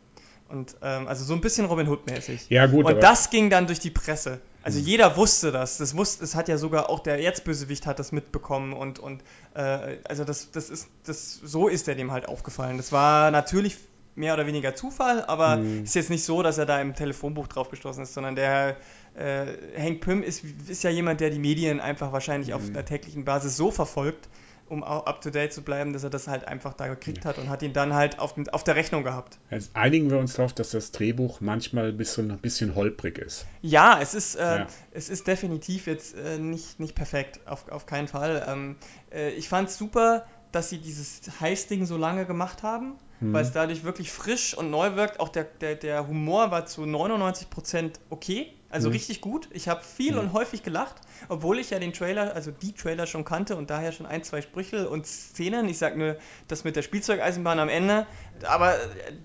Und 0.47 0.77
ähm, 0.81 1.09
also 1.09 1.25
so 1.25 1.33
ein 1.33 1.41
bisschen 1.41 1.65
Robin 1.65 1.89
Hood-mäßig. 1.89 2.49
Ja, 2.49 2.67
gut. 2.67 2.85
Und 2.85 3.03
das 3.03 3.29
ging 3.29 3.49
dann 3.49 3.67
durch 3.67 3.81
die 3.81 3.91
Presse. 3.91 4.39
Also 4.63 4.79
mhm. 4.79 4.85
jeder 4.85 5.17
wusste 5.17 5.51
das. 5.51 5.77
Das 5.77 5.95
wusste, 5.95 6.21
das 6.21 6.35
hat 6.35 6.47
ja 6.47 6.57
sogar 6.57 6.89
auch 6.89 7.01
der 7.01 7.21
Erzbösewicht 7.21 7.85
hat 7.85 7.99
das 7.99 8.11
mitbekommen 8.11 8.73
und 8.73 8.97
und 8.97 9.21
äh, 9.53 9.97
also 10.05 10.23
das 10.23 10.51
das 10.51 10.69
ist 10.69 10.87
das 11.05 11.35
so 11.43 11.67
ist 11.67 11.87
er 11.87 11.95
dem 11.95 12.11
halt 12.11 12.27
aufgefallen. 12.27 12.77
Das 12.77 12.91
war 12.91 13.29
natürlich 13.29 13.77
mehr 14.15 14.33
oder 14.33 14.45
weniger 14.45 14.75
Zufall, 14.75 15.23
aber 15.25 15.57
mhm. 15.57 15.83
ist 15.83 15.95
jetzt 15.95 16.09
nicht 16.09 16.23
so, 16.23 16.43
dass 16.43 16.57
er 16.57 16.65
da 16.65 16.79
im 16.79 16.95
Telefonbuch 16.95 17.47
drauf 17.47 17.69
gestoßen 17.69 18.03
ist, 18.03 18.13
sondern 18.13 18.35
der 18.35 18.77
äh, 19.15 19.45
Hank 19.77 20.01
Pym 20.01 20.23
ist, 20.23 20.43
ist 20.67 20.83
ja 20.83 20.89
jemand, 20.89 21.19
der 21.19 21.29
die 21.29 21.39
Medien 21.39 21.79
einfach 21.79 22.11
wahrscheinlich 22.11 22.49
mhm. 22.49 22.55
auf 22.55 22.69
einer 22.69 22.85
täglichen 22.85 23.25
Basis 23.25 23.57
so 23.57 23.71
verfolgt, 23.71 24.29
um 24.69 24.83
auch 24.83 25.05
up 25.05 25.21
to 25.21 25.29
date 25.29 25.53
zu 25.53 25.61
bleiben, 25.61 25.93
dass 25.93 26.03
er 26.03 26.09
das 26.09 26.27
halt 26.27 26.47
einfach 26.47 26.73
da 26.73 26.87
gekriegt 26.87 27.23
ja. 27.23 27.29
hat 27.29 27.37
und 27.37 27.49
hat 27.49 27.61
ihn 27.61 27.73
dann 27.73 27.93
halt 27.93 28.19
auf, 28.19 28.35
auf 28.51 28.63
der 28.63 28.75
Rechnung 28.75 29.03
gehabt. 29.03 29.37
Jetzt 29.51 29.75
einigen 29.75 30.09
wir 30.09 30.17
uns 30.17 30.33
darauf, 30.33 30.53
dass 30.53 30.71
das 30.71 30.91
Drehbuch 30.91 31.41
manchmal 31.41 31.89
ein 31.89 31.97
bisschen, 31.97 32.31
ein 32.31 32.39
bisschen 32.39 32.75
holprig 32.75 33.17
ist. 33.17 33.45
Ja, 33.61 33.99
es 34.01 34.13
ist, 34.13 34.35
äh, 34.35 34.59
ja. 34.59 34.67
es 34.91 35.09
ist 35.09 35.27
definitiv 35.27 35.87
jetzt 35.87 36.15
äh, 36.15 36.37
nicht, 36.37 36.79
nicht 36.79 36.95
perfekt, 36.95 37.41
auf, 37.45 37.69
auf 37.69 37.85
keinen 37.85 38.07
Fall. 38.07 38.45
Ähm, 38.47 38.75
äh, 39.11 39.31
ich 39.31 39.49
fand 39.49 39.69
es 39.69 39.77
super, 39.77 40.25
dass 40.51 40.69
sie 40.69 40.77
dieses 40.77 41.21
Heiß-Ding 41.39 41.85
so 41.85 41.97
lange 41.97 42.25
gemacht 42.25 42.63
haben, 42.63 42.95
mhm. 43.19 43.33
weil 43.33 43.43
es 43.43 43.51
dadurch 43.51 43.83
wirklich 43.83 44.11
frisch 44.11 44.55
und 44.55 44.69
neu 44.69 44.95
wirkt. 44.95 45.19
Auch 45.19 45.29
der, 45.29 45.43
der, 45.43 45.75
der 45.75 46.07
Humor 46.07 46.51
war 46.51 46.65
zu 46.65 46.83
99% 46.83 47.93
okay. 48.09 48.53
Also 48.73 48.89
mhm. 48.89 48.93
richtig 48.93 49.21
gut. 49.21 49.47
Ich 49.51 49.67
habe 49.67 49.83
viel 49.83 50.13
mhm. 50.13 50.19
und 50.19 50.33
häufig 50.33 50.63
gelacht, 50.63 50.95
obwohl 51.29 51.59
ich 51.59 51.69
ja 51.69 51.77
den 51.77 51.93
Trailer, 51.93 52.33
also 52.33 52.49
die 52.49 52.73
Trailer 52.73 53.05
schon 53.05 53.23
kannte 53.23 53.55
und 53.55 53.69
daher 53.69 53.91
schon 53.91 54.07
ein, 54.07 54.23
zwei 54.23 54.41
Sprüche 54.41 54.89
und 54.89 55.05
Szenen. 55.05 55.69
Ich 55.69 55.77
sag 55.77 55.95
nur 55.95 56.17
das 56.47 56.63
mit 56.63 56.75
der 56.75 56.81
Spielzeugeisenbahn 56.81 57.59
am 57.59 57.69
Ende. 57.69 58.07
Aber 58.47 58.75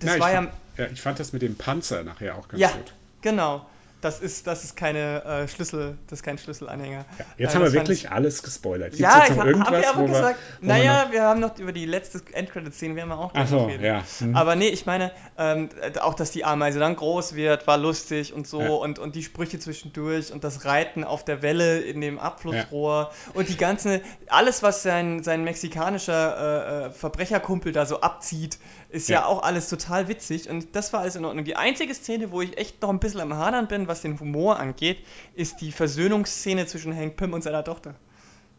das 0.00 0.14
ja, 0.14 0.20
war 0.20 0.32
ja, 0.32 0.52
ja. 0.76 0.86
Ich 0.92 1.00
fand 1.00 1.18
das 1.18 1.32
mit 1.32 1.40
dem 1.40 1.56
Panzer 1.56 2.04
nachher 2.04 2.36
auch 2.36 2.46
ganz 2.48 2.60
ja, 2.60 2.68
gut. 2.68 2.88
Ja, 2.88 2.92
genau 3.22 3.66
das 4.00 4.20
ist, 4.20 4.46
das 4.46 4.64
ist 4.64 4.76
keine 4.76 5.24
äh, 5.24 5.48
Schlüssel, 5.48 5.98
das 6.06 6.20
ist 6.20 6.22
kein 6.22 6.38
Schlüsselanhänger. 6.38 7.04
Ja, 7.18 7.24
jetzt 7.36 7.52
äh, 7.52 7.54
haben 7.56 7.64
wir 7.64 7.72
wirklich 7.72 8.04
ich, 8.04 8.10
alles 8.10 8.42
gespoilert. 8.42 8.90
Gibt's 8.90 9.00
ja, 9.00 9.24
jetzt 9.26 9.36
noch 9.36 9.44
irgendwas, 9.44 9.68
hab 9.68 9.80
ich 9.80 9.88
aber 9.88 10.06
gesagt, 10.06 10.38
wir, 10.60 10.68
naja, 10.68 11.06
wir, 11.08 11.14
wir 11.14 11.22
haben 11.22 11.40
noch 11.40 11.58
über 11.58 11.72
die 11.72 11.86
letzte 11.86 12.22
Endcredit-Szene, 12.32 12.94
wir 12.94 13.08
auch 13.18 13.32
Ach 13.34 13.48
so. 13.48 13.68
Ja. 13.68 14.04
Hm. 14.18 14.36
Aber 14.36 14.54
nee, 14.54 14.68
ich 14.68 14.86
meine, 14.86 15.10
ähm, 15.36 15.68
auch, 16.00 16.14
dass 16.14 16.30
die 16.30 16.44
Ameise 16.44 16.78
dann 16.78 16.94
groß 16.94 17.34
wird, 17.34 17.66
war 17.66 17.78
lustig 17.78 18.32
und 18.32 18.46
so 18.46 18.60
ja. 18.60 18.68
und, 18.70 18.98
und 18.98 19.16
die 19.16 19.22
Sprüche 19.22 19.58
zwischendurch 19.58 20.32
und 20.32 20.44
das 20.44 20.64
Reiten 20.64 21.04
auf 21.04 21.24
der 21.24 21.42
Welle 21.42 21.80
in 21.80 22.00
dem 22.00 22.18
Abflussrohr 22.18 23.10
ja. 23.10 23.32
und 23.34 23.48
die 23.48 23.56
ganze, 23.56 24.00
alles, 24.28 24.62
was 24.62 24.82
sein, 24.82 25.22
sein 25.22 25.42
mexikanischer 25.42 26.84
äh, 26.84 26.86
äh 26.86 26.90
Verbrecherkumpel 26.90 27.72
da 27.72 27.86
so 27.86 28.00
abzieht, 28.00 28.58
ist 28.90 29.08
ja. 29.08 29.20
ja. 29.20 29.26
auch 29.26 29.42
alles 29.42 29.68
total 29.68 30.08
witzig 30.08 30.48
und 30.48 30.74
das 30.74 30.92
war 30.92 31.00
alles 31.00 31.16
in 31.16 31.24
Ordnung. 31.24 31.44
Die 31.44 31.56
einzige 31.56 31.94
Szene, 31.94 32.30
wo 32.30 32.40
ich 32.40 32.56
echt 32.56 32.80
noch 32.82 32.90
ein 32.90 33.00
bisschen 33.00 33.20
am 33.20 33.34
Hadern 33.34 33.68
bin, 33.68 33.87
was 33.88 34.02
den 34.02 34.18
Humor 34.20 34.58
angeht, 34.58 34.98
ist 35.34 35.60
die 35.60 35.72
Versöhnungsszene 35.72 36.66
zwischen 36.66 36.94
Hank 36.94 37.16
Pym 37.16 37.32
und 37.32 37.42
seiner 37.42 37.64
Tochter. 37.64 37.94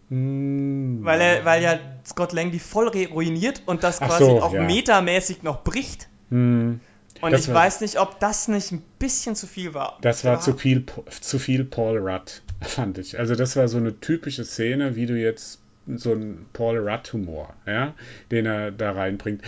Mm. 0.09 1.03
Weil, 1.03 1.21
er, 1.21 1.45
weil 1.45 1.61
ja 1.61 1.79
Scott 2.05 2.33
Lang 2.33 2.51
die 2.51 2.59
voll 2.59 2.87
ruiniert 2.87 3.63
und 3.65 3.83
das 3.83 3.99
quasi 3.99 4.25
so, 4.25 4.41
auch 4.41 4.53
ja. 4.53 4.63
metamäßig 4.63 5.43
noch 5.43 5.63
bricht. 5.63 6.09
Mm. 6.29 6.75
Und 7.21 7.31
das 7.31 7.41
ich 7.41 7.47
war, 7.49 7.55
weiß 7.55 7.81
nicht, 7.81 7.99
ob 7.99 8.19
das 8.19 8.47
nicht 8.47 8.71
ein 8.71 8.81
bisschen 8.97 9.35
zu 9.35 9.45
viel 9.45 9.73
war. 9.73 9.97
Das 10.01 10.23
war, 10.23 10.33
war 10.33 10.39
zu 10.39 10.55
viel, 10.55 10.85
zu 11.21 11.37
viel 11.37 11.65
Paul 11.65 11.97
Rudd, 11.97 12.41
fand 12.61 12.97
ich. 12.97 13.19
Also 13.19 13.35
das 13.35 13.55
war 13.55 13.67
so 13.67 13.77
eine 13.77 13.99
typische 13.99 14.45
Szene, 14.45 14.95
wie 14.95 15.05
du 15.05 15.15
jetzt 15.15 15.59
so 15.87 16.11
einen 16.11 16.47
Paul 16.53 16.77
Rudd-Humor, 16.77 17.53
ja, 17.65 17.93
den 18.31 18.45
er 18.45 18.71
da 18.71 18.91
reinbringt 18.91 19.41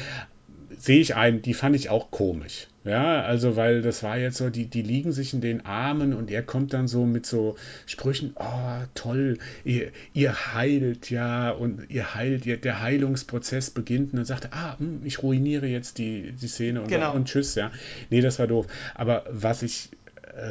sehe 0.78 1.00
ich 1.00 1.16
ein, 1.16 1.42
die 1.42 1.54
fand 1.54 1.76
ich 1.76 1.90
auch 1.90 2.12
komisch. 2.12 2.68
Ja, 2.84 3.22
also 3.22 3.56
weil 3.56 3.84
das 3.84 4.02
war 4.02 4.18
jetzt 4.18 4.38
so, 4.38 4.50
die, 4.50 4.66
die 4.66 4.82
liegen 4.82 5.12
sich 5.12 5.34
in 5.34 5.42
den 5.42 5.66
Armen 5.66 6.14
und 6.14 6.32
er 6.32 6.42
kommt 6.42 6.74
dann 6.74 6.88
so 6.88 7.06
mit 7.06 7.28
so 7.28 7.56
Sprüchen, 7.86 8.34
oh 8.36 8.84
toll, 8.96 9.38
ihr, 9.64 9.92
ihr 10.14 10.54
heilt 10.54 11.12
ja 11.12 11.52
und 11.52 11.90
ihr 11.90 12.16
heilt, 12.16 12.48
ihr, 12.48 12.58
der 12.58 12.82
Heilungsprozess 12.82 13.70
beginnt 13.70 14.14
und 14.14 14.18
dann 14.18 14.26
sagt 14.26 14.46
er, 14.46 14.54
ah, 14.54 14.80
hm, 14.80 15.02
ich 15.04 15.22
ruiniere 15.22 15.68
jetzt 15.68 16.00
die, 16.00 16.32
die 16.32 16.48
Szene 16.48 16.82
und, 16.82 16.88
genau. 16.88 17.14
und 17.14 17.28
tschüss, 17.28 17.54
ja. 17.54 17.72
Nee, 18.10 18.22
das 18.22 18.40
war 18.40 18.48
doof. 18.48 18.66
Aber 18.96 19.26
was 19.30 19.62
ich 19.62 19.90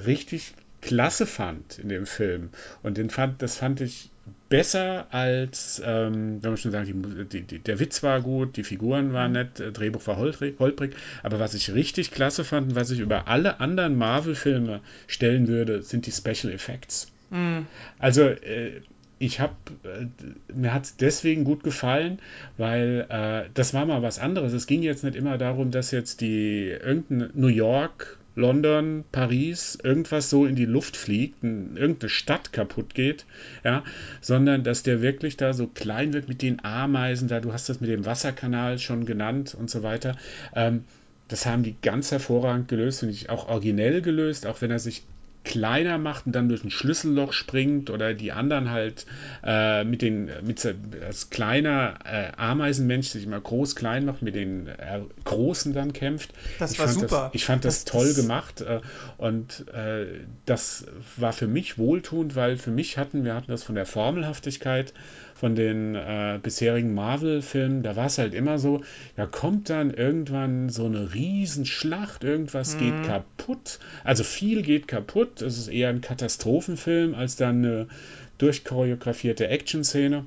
richtig 0.06 0.54
klasse 0.80 1.26
fand 1.26 1.78
in 1.78 1.88
dem 1.88 2.06
Film 2.06 2.50
und 2.82 2.96
den 2.96 3.10
fand, 3.10 3.42
das 3.42 3.56
fand 3.56 3.80
ich 3.80 4.10
besser 4.50 5.06
als, 5.10 5.80
ähm, 5.82 6.42
wenn 6.42 6.50
man 6.50 6.56
schon 6.58 6.72
sagt, 6.72 6.88
die, 7.32 7.42
die, 7.42 7.58
der 7.60 7.78
Witz 7.78 8.02
war 8.02 8.20
gut, 8.20 8.58
die 8.58 8.64
Figuren 8.64 9.14
waren 9.14 9.30
mhm. 9.30 9.38
nett, 9.38 9.60
äh, 9.60 9.72
Drehbuch 9.72 10.06
war 10.06 10.18
holprig, 10.18 10.94
aber 11.22 11.38
was 11.38 11.54
ich 11.54 11.72
richtig 11.72 12.10
klasse 12.10 12.44
fand, 12.44 12.74
was 12.74 12.90
ich 12.90 12.98
über 12.98 13.28
alle 13.28 13.60
anderen 13.60 13.96
Marvel-Filme 13.96 14.80
stellen 15.06 15.48
würde, 15.48 15.82
sind 15.82 16.06
die 16.06 16.12
Special 16.12 16.52
Effects. 16.52 17.10
Mhm. 17.30 17.66
Also, 17.98 18.24
äh, 18.24 18.82
ich 19.20 19.38
habe, 19.38 19.54
äh, 19.84 20.06
mir 20.52 20.74
hat 20.74 20.84
es 20.84 20.96
deswegen 20.96 21.44
gut 21.44 21.62
gefallen, 21.62 22.18
weil 22.56 23.06
äh, 23.08 23.50
das 23.54 23.72
war 23.72 23.86
mal 23.86 24.02
was 24.02 24.18
anderes. 24.18 24.52
Es 24.52 24.66
ging 24.66 24.82
jetzt 24.82 25.04
nicht 25.04 25.14
immer 25.14 25.38
darum, 25.38 25.70
dass 25.70 25.90
jetzt 25.90 26.22
die 26.22 26.68
irgendein 26.68 27.30
New 27.34 27.48
York 27.48 28.18
London, 28.40 29.04
Paris, 29.12 29.78
irgendwas 29.82 30.30
so 30.30 30.46
in 30.46 30.56
die 30.56 30.64
Luft 30.64 30.96
fliegt, 30.96 31.44
irgendeine 31.44 32.08
Stadt 32.08 32.52
kaputt 32.52 32.94
geht, 32.94 33.26
ja, 33.64 33.84
sondern 34.20 34.64
dass 34.64 34.82
der 34.82 35.02
wirklich 35.02 35.36
da 35.36 35.52
so 35.52 35.66
klein 35.66 36.12
wird 36.12 36.28
mit 36.28 36.42
den 36.42 36.64
Ameisen 36.64 37.28
da, 37.28 37.40
du 37.40 37.52
hast 37.52 37.68
das 37.68 37.80
mit 37.80 37.90
dem 37.90 38.06
Wasserkanal 38.06 38.78
schon 38.78 39.04
genannt 39.04 39.54
und 39.54 39.70
so 39.70 39.82
weiter. 39.82 40.16
Ähm, 40.54 40.84
das 41.28 41.46
haben 41.46 41.62
die 41.62 41.76
ganz 41.80 42.10
hervorragend 42.10 42.68
gelöst, 42.68 43.00
finde 43.00 43.14
ich 43.14 43.30
auch 43.30 43.48
originell 43.48 44.02
gelöst, 44.02 44.46
auch 44.46 44.60
wenn 44.62 44.70
er 44.70 44.80
sich 44.80 45.04
kleiner 45.44 45.98
macht 45.98 46.26
und 46.26 46.32
dann 46.32 46.48
durch 46.48 46.64
ein 46.64 46.70
Schlüsselloch 46.70 47.32
springt 47.32 47.90
oder 47.90 48.14
die 48.14 48.32
anderen 48.32 48.70
halt 48.70 49.06
äh, 49.42 49.84
mit 49.84 50.02
den 50.02 50.30
mit 50.42 50.64
als 51.04 51.30
kleiner 51.30 51.98
äh, 52.04 52.32
Ameisenmensch 52.36 53.08
sich 53.08 53.24
immer 53.24 53.40
groß 53.40 53.74
klein 53.74 54.04
macht 54.04 54.22
mit 54.22 54.34
den 54.34 54.66
äh, 54.66 55.00
großen 55.24 55.72
dann 55.72 55.92
kämpft. 55.92 56.32
Das 56.58 56.72
ich 56.72 56.78
war 56.78 56.88
super 56.88 57.30
das, 57.32 57.34
ich 57.34 57.44
fand 57.44 57.64
das, 57.64 57.84
das 57.84 57.92
toll 57.92 58.08
das 58.08 58.16
gemacht 58.16 58.60
äh, 58.60 58.80
und 59.16 59.66
äh, 59.72 60.06
das 60.44 60.86
war 61.16 61.32
für 61.32 61.46
mich 61.46 61.78
wohltuend 61.78 62.36
weil 62.36 62.56
für 62.56 62.70
mich 62.70 62.98
hatten 62.98 63.24
wir 63.24 63.34
hatten 63.34 63.50
das 63.50 63.62
von 63.62 63.74
der 63.74 63.86
Formelhaftigkeit 63.86 64.92
von 65.40 65.54
den 65.54 65.94
äh, 65.94 66.38
bisherigen 66.42 66.92
Marvel-Filmen, 66.92 67.82
da 67.82 67.96
war 67.96 68.06
es 68.06 68.18
halt 68.18 68.34
immer 68.34 68.58
so, 68.58 68.82
da 69.16 69.24
kommt 69.24 69.70
dann 69.70 69.90
irgendwann 69.90 70.68
so 70.68 70.84
eine 70.84 71.14
Riesenschlacht, 71.14 72.24
irgendwas 72.24 72.74
mhm. 72.74 72.78
geht 72.78 73.06
kaputt. 73.06 73.78
Also 74.04 74.22
viel 74.22 74.60
geht 74.60 74.86
kaputt. 74.86 75.40
Es 75.40 75.56
ist 75.56 75.68
eher 75.68 75.88
ein 75.88 76.02
Katastrophenfilm 76.02 77.14
als 77.14 77.36
dann 77.36 77.64
eine 77.64 77.88
durchchoreografierte 78.36 79.48
Action-Szene. 79.48 80.26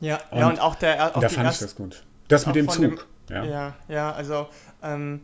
Ja, 0.00 0.20
und, 0.30 0.38
ja, 0.38 0.48
und 0.48 0.60
auch 0.60 0.74
der. 0.74 1.16
Auch 1.16 1.20
da 1.20 1.30
fand 1.30 1.46
erst, 1.46 1.62
ich 1.62 1.68
das 1.68 1.74
gut. 1.74 2.02
Das 2.28 2.44
mit 2.44 2.54
dem 2.54 2.68
Zug. 2.68 3.06
Dem, 3.28 3.34
ja. 3.34 3.44
ja, 3.44 3.76
ja, 3.88 4.12
also. 4.12 4.48
Ähm, 4.82 5.20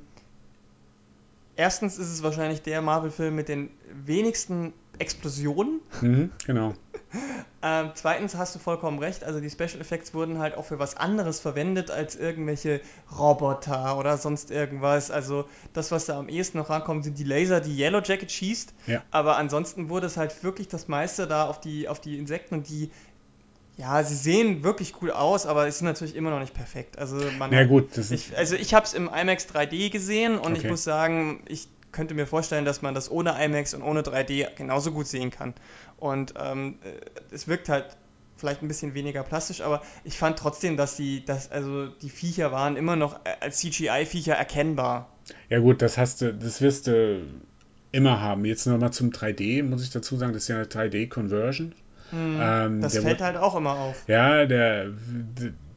erstens 1.59 1.99
ist 1.99 2.09
es 2.09 2.23
wahrscheinlich 2.23 2.63
der 2.63 2.81
Marvel-Film 2.81 3.35
mit 3.35 3.49
den 3.49 3.69
wenigsten 3.93 4.73
Explosionen. 4.99 5.81
Mhm, 6.01 6.31
genau. 6.47 6.75
ähm, 7.63 7.91
zweitens 7.95 8.37
hast 8.37 8.55
du 8.55 8.59
vollkommen 8.59 8.99
recht, 8.99 9.25
also 9.25 9.41
die 9.41 9.51
Special 9.51 9.81
Effects 9.81 10.15
wurden 10.15 10.39
halt 10.39 10.57
auch 10.57 10.65
für 10.65 10.79
was 10.79 10.97
anderes 10.97 11.41
verwendet 11.41 11.91
als 11.91 12.17
irgendwelche 12.17 12.81
Roboter 13.19 13.99
oder 13.99 14.19
sonst 14.19 14.51
irgendwas. 14.51 15.11
Also 15.11 15.47
das, 15.73 15.91
was 15.91 16.07
da 16.07 16.19
am 16.19 16.29
ehesten 16.29 16.59
noch 16.59 16.71
rankommt, 16.71 17.05
sind 17.05 17.19
die 17.19 17.25
Laser, 17.25 17.61
die 17.61 17.77
Yellow 17.77 18.03
Jacket 18.03 18.31
schießt. 18.31 18.75
Ja. 18.87 19.03
Aber 19.11 19.37
ansonsten 19.37 19.89
wurde 19.89 20.07
es 20.07 20.17
halt 20.17 20.43
wirklich 20.45 20.69
das 20.69 20.87
meiste 20.89 21.27
da 21.27 21.47
auf 21.47 21.61
die, 21.61 21.89
auf 21.89 22.01
die 22.01 22.19
Insekten 22.19 22.57
und 22.57 22.69
die 22.69 22.91
ja, 23.79 24.03
sie 24.03 24.17
sehen 24.17 24.65
wirklich 24.65 24.95
cool 25.01 25.13
aus, 25.13 25.47
aber 25.47 25.69
es 25.69 25.77
ist 25.77 25.83
natürlich 25.83 26.17
immer 26.17 26.31
noch 26.31 26.41
nicht 26.41 26.53
perfekt. 26.53 26.99
Also 26.99 27.17
man 27.39 27.53
ja, 27.53 27.65
gut, 27.65 27.97
ich, 27.97 28.37
also 28.37 28.57
ich 28.57 28.75
habe 28.75 28.85
es 28.85 28.93
im 28.93 29.09
IMAX 29.09 29.47
3D 29.49 29.91
gesehen 29.91 30.37
und 30.37 30.53
okay. 30.53 30.59
ich 30.59 30.65
muss 30.69 30.83
sagen, 30.83 31.45
ich 31.47 31.69
könnte 31.93 32.15
mir 32.15 32.27
vorstellen, 32.27 32.65
dass 32.65 32.83
man 32.83 32.95
das 32.95 33.09
ohne 33.09 33.43
IMAX 33.43 33.75
und 33.75 33.83
ohne 33.83 34.03
3D 34.03 34.55
genauso 34.57 34.91
gut 34.91 35.07
sehen 35.07 35.31
kann. 35.31 35.55
Und 35.97 36.35
ähm, 36.43 36.79
äh, 36.83 37.35
es 37.35 37.47
wirkt 37.47 37.69
halt 37.69 37.97
vielleicht 38.37 38.63
ein 38.63 38.69
bisschen 38.69 38.95
weniger 38.95 39.23
plastisch, 39.23 39.61
aber 39.61 39.83
ich 40.03 40.19
fand 40.19 40.39
trotzdem, 40.39 40.77
dass 40.77 40.97
die, 40.97 41.25
dass, 41.25 41.51
also 41.51 41.87
die 41.87 42.11
Viecher 42.11 42.51
waren 42.51 42.77
immer 42.77 42.97
noch 42.97 43.25
äh, 43.25 43.37
als 43.41 43.59
CGI-Viecher 43.59 44.35
erkennbar. 44.35 45.09
Ja 45.51 45.61
gut, 45.61 45.83
das 45.83 45.99
hast 45.99 46.21
du, 46.21 46.35
das 46.35 46.61
wirst 46.61 46.89
du 46.89 47.23
immer 47.93 48.21
haben. 48.21 48.45
Jetzt 48.45 48.67
nochmal 48.67 48.93
zum 48.93 49.11
3D, 49.11 49.63
muss 49.63 49.85
ich 49.85 49.91
dazu 49.91 50.17
sagen, 50.17 50.33
das 50.33 50.43
ist 50.43 50.49
ja 50.49 50.57
eine 50.57 50.67
3D-Conversion. 50.67 51.75
Hm, 52.11 52.39
ähm, 52.41 52.81
das 52.81 52.97
fällt 52.99 53.21
halt 53.21 53.37
auch 53.37 53.55
immer 53.55 53.77
auf. 53.77 54.09
Ja, 54.09 54.47
der, 54.47 54.93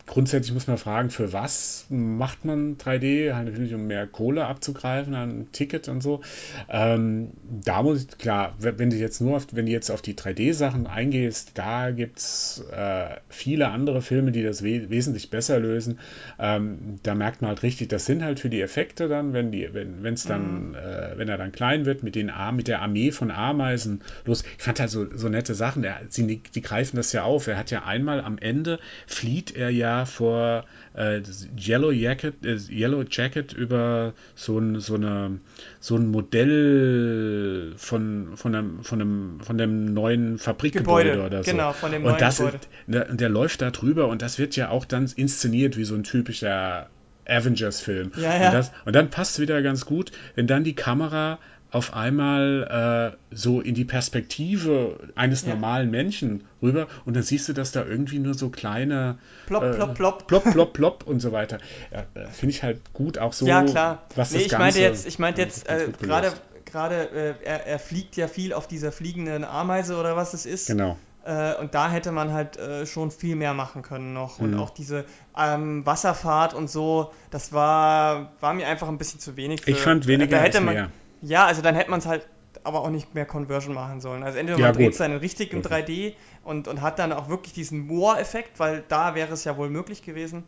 grundsätzlich 0.07 0.53
muss 0.53 0.67
man 0.67 0.77
fragen, 0.77 1.09
für 1.09 1.33
was 1.33 1.85
macht 1.89 2.45
man 2.45 2.77
3D? 2.77 3.33
Halt 3.33 3.47
natürlich, 3.47 3.73
um 3.73 3.87
mehr 3.87 4.07
Kohle 4.07 4.45
abzugreifen, 4.45 5.15
ein 5.15 5.47
Ticket 5.51 5.87
und 5.87 6.01
so. 6.01 6.21
Ähm, 6.69 7.31
da 7.63 7.83
muss 7.83 8.03
ich, 8.03 8.17
klar, 8.17 8.55
wenn 8.59 8.89
du 8.89 8.95
jetzt 8.95 9.21
nur 9.21 9.37
auf, 9.37 9.47
wenn 9.51 9.65
du 9.65 9.71
jetzt 9.71 9.89
auf 9.89 10.01
die 10.01 10.15
3D-Sachen 10.15 10.87
eingehst, 10.87 11.51
da 11.55 11.91
gibt 11.91 12.19
es 12.19 12.63
äh, 12.71 13.15
viele 13.29 13.69
andere 13.69 14.01
Filme, 14.01 14.31
die 14.31 14.43
das 14.43 14.63
we 14.63 14.89
wesentlich 14.89 15.29
besser 15.29 15.59
lösen. 15.59 15.99
Ähm, 16.39 16.99
da 17.03 17.15
merkt 17.15 17.41
man 17.41 17.49
halt 17.49 17.63
richtig, 17.63 17.89
das 17.89 18.05
sind 18.05 18.23
halt 18.23 18.39
für 18.39 18.49
die 18.49 18.61
Effekte 18.61 19.07
dann, 19.07 19.33
wenn 19.33 19.51
die, 19.51 19.69
wenn 19.73 20.13
es 20.13 20.23
dann, 20.23 20.69
mhm. 20.69 20.75
äh, 20.75 21.17
wenn 21.17 21.29
er 21.29 21.37
dann 21.37 21.51
klein 21.51 21.85
wird, 21.85 22.03
mit 22.03 22.15
den 22.15 22.31
mit 22.53 22.67
der 22.67 22.81
Armee 22.81 23.11
von 23.11 23.31
Ameisen 23.31 24.01
los. 24.25 24.43
Ich 24.57 24.63
fand 24.63 24.79
halt 24.79 24.89
so, 24.89 25.05
so 25.15 25.29
nette 25.29 25.53
Sachen, 25.53 25.81
der, 25.81 26.01
die, 26.15 26.37
die 26.37 26.61
greifen 26.61 26.95
das 26.97 27.13
ja 27.13 27.23
auf. 27.23 27.47
Er 27.47 27.57
hat 27.57 27.71
ja 27.71 27.83
einmal 27.83 28.21
am 28.21 28.37
Ende 28.37 28.79
flieht 29.07 29.55
er 29.55 29.69
ja 29.69 30.00
vor 30.05 30.65
äh, 30.93 31.21
Yellow 31.57 31.91
Jacket, 31.91 32.45
äh, 32.45 32.57
Yellow 32.69 33.03
Jacket 33.09 33.53
über 33.53 34.13
so 34.35 34.57
ein, 34.57 34.79
so 34.79 34.95
eine, 34.95 35.39
so 35.79 35.95
ein 35.95 36.07
Modell 36.07 37.73
von, 37.77 38.35
von, 38.35 38.55
einem, 38.55 38.83
von, 38.83 39.01
einem, 39.01 39.39
von 39.41 39.57
dem 39.57 39.93
neuen 39.93 40.37
Fabrikgebäude 40.37 41.11
Gebäude, 41.11 41.25
oder 41.25 41.43
so. 41.43 41.51
Genau, 41.51 41.73
von 41.73 41.91
dem 41.91 42.03
neuen 42.03 42.13
und 42.13 42.21
das 42.21 42.37
Gebäude. 42.37 42.57
Ist, 42.57 42.69
der, 42.87 43.13
der 43.13 43.29
läuft 43.29 43.61
da 43.61 43.71
drüber 43.71 44.07
und 44.07 44.21
das 44.21 44.39
wird 44.39 44.55
ja 44.55 44.69
auch 44.69 44.85
dann 44.85 45.09
inszeniert 45.15 45.77
wie 45.77 45.83
so 45.83 45.95
ein 45.95 46.03
typischer 46.03 46.87
Avengers-Film. 47.27 48.11
Ja, 48.17 48.37
ja. 48.37 48.59
Und, 48.59 48.71
und, 48.85 48.95
dann 48.95 49.09
passt 49.09 49.33
es 49.33 49.39
wieder 49.39 49.61
ganz 49.61 49.85
gut, 49.85 50.11
wenn 50.35 50.47
dann 50.47 50.63
die 50.63 50.75
Kamera 50.75 51.39
auf 51.71 51.93
einmal 51.93 53.15
äh, 53.31 53.35
so 53.35 53.61
in 53.61 53.73
die 53.73 53.85
Perspektive 53.85 54.99
eines 55.15 55.43
ja. 55.43 55.53
normalen 55.53 55.89
Menschen 55.89 56.43
rüber 56.61 56.87
und 57.05 57.15
dann 57.15 57.23
siehst 57.23 57.47
du, 57.47 57.53
dass 57.53 57.71
da 57.71 57.85
irgendwie 57.85 58.19
nur 58.19 58.33
so 58.33 58.49
kleine 58.49 59.17
plopp, 59.47 59.63
äh, 59.63 59.73
plopp, 59.73 59.95
plopp, 59.95 60.27
plopp, 60.27 60.43
plopp, 60.51 60.73
plopp 60.73 61.07
und 61.07 61.21
so 61.21 61.31
weiter. 61.31 61.59
Ja, 61.91 62.05
Finde 62.31 62.53
ich 62.53 62.63
halt 62.63 62.93
gut 62.93 63.17
auch 63.17 63.33
so. 63.33 63.47
Ja, 63.47 63.63
klar. 63.63 64.03
Was 64.15 64.31
nee, 64.31 64.37
das 64.37 64.45
ich 64.45 64.51
Ganze, 64.51 64.63
meinte 64.63 64.79
jetzt, 64.81 65.07
ich 65.07 65.19
meinte 65.19 65.41
jetzt 65.41 65.69
äh, 65.69 65.87
gerade 65.99 66.33
gerade 66.65 67.09
äh, 67.11 67.33
er, 67.43 67.65
er, 67.67 67.79
fliegt 67.79 68.17
ja 68.17 68.27
viel 68.27 68.53
auf 68.53 68.67
dieser 68.67 68.91
fliegenden 68.91 69.43
Ameise 69.43 69.97
oder 69.97 70.15
was 70.15 70.33
es 70.33 70.45
ist. 70.45 70.67
Genau. 70.67 70.97
Äh, 71.23 71.55
und 71.55 71.75
da 71.75 71.89
hätte 71.89 72.11
man 72.11 72.33
halt 72.33 72.57
äh, 72.57 72.85
schon 72.85 73.11
viel 73.11 73.35
mehr 73.35 73.53
machen 73.53 73.81
können 73.83 74.13
noch. 74.13 74.39
Mhm. 74.39 74.45
Und 74.45 74.59
auch 74.59 74.71
diese 74.71 75.05
ähm, 75.37 75.85
Wasserfahrt 75.85 76.53
und 76.53 76.69
so, 76.69 77.11
das 77.29 77.53
war, 77.53 78.31
war 78.39 78.53
mir 78.53 78.67
einfach 78.67 78.87
ein 78.87 78.97
bisschen 78.97 79.19
zu 79.19 79.37
wenig. 79.37 79.61
Für, 79.61 79.71
ich 79.71 79.77
fand 79.77 80.07
weniger 80.07 80.37
da 80.37 80.43
hätte 80.43 80.61
man, 80.61 80.73
mehr. 80.73 80.91
Ja, 81.21 81.45
also 81.45 81.61
dann 81.61 81.75
hätte 81.75 81.89
man 81.89 81.99
es 81.99 82.05
halt 82.05 82.27
aber 82.63 82.81
auch 82.81 82.89
nicht 82.89 83.15
mehr 83.15 83.25
Conversion 83.25 83.73
machen 83.73 84.01
sollen. 84.01 84.23
Also 84.23 84.37
entweder 84.37 84.59
ja, 84.59 84.67
man 84.67 84.75
dreht 84.75 84.91
es 84.91 84.97
dann 84.97 85.15
richtig 85.15 85.53
im 85.53 85.61
3D 85.61 86.13
und, 86.43 86.67
und 86.67 86.81
hat 86.81 86.99
dann 86.99 87.11
auch 87.11 87.29
wirklich 87.29 87.53
diesen 87.53 87.87
Moor-Effekt, 87.87 88.59
weil 88.59 88.83
da 88.87 89.15
wäre 89.15 89.33
es 89.33 89.43
ja 89.43 89.57
wohl 89.57 89.69
möglich 89.69 90.03
gewesen. 90.03 90.43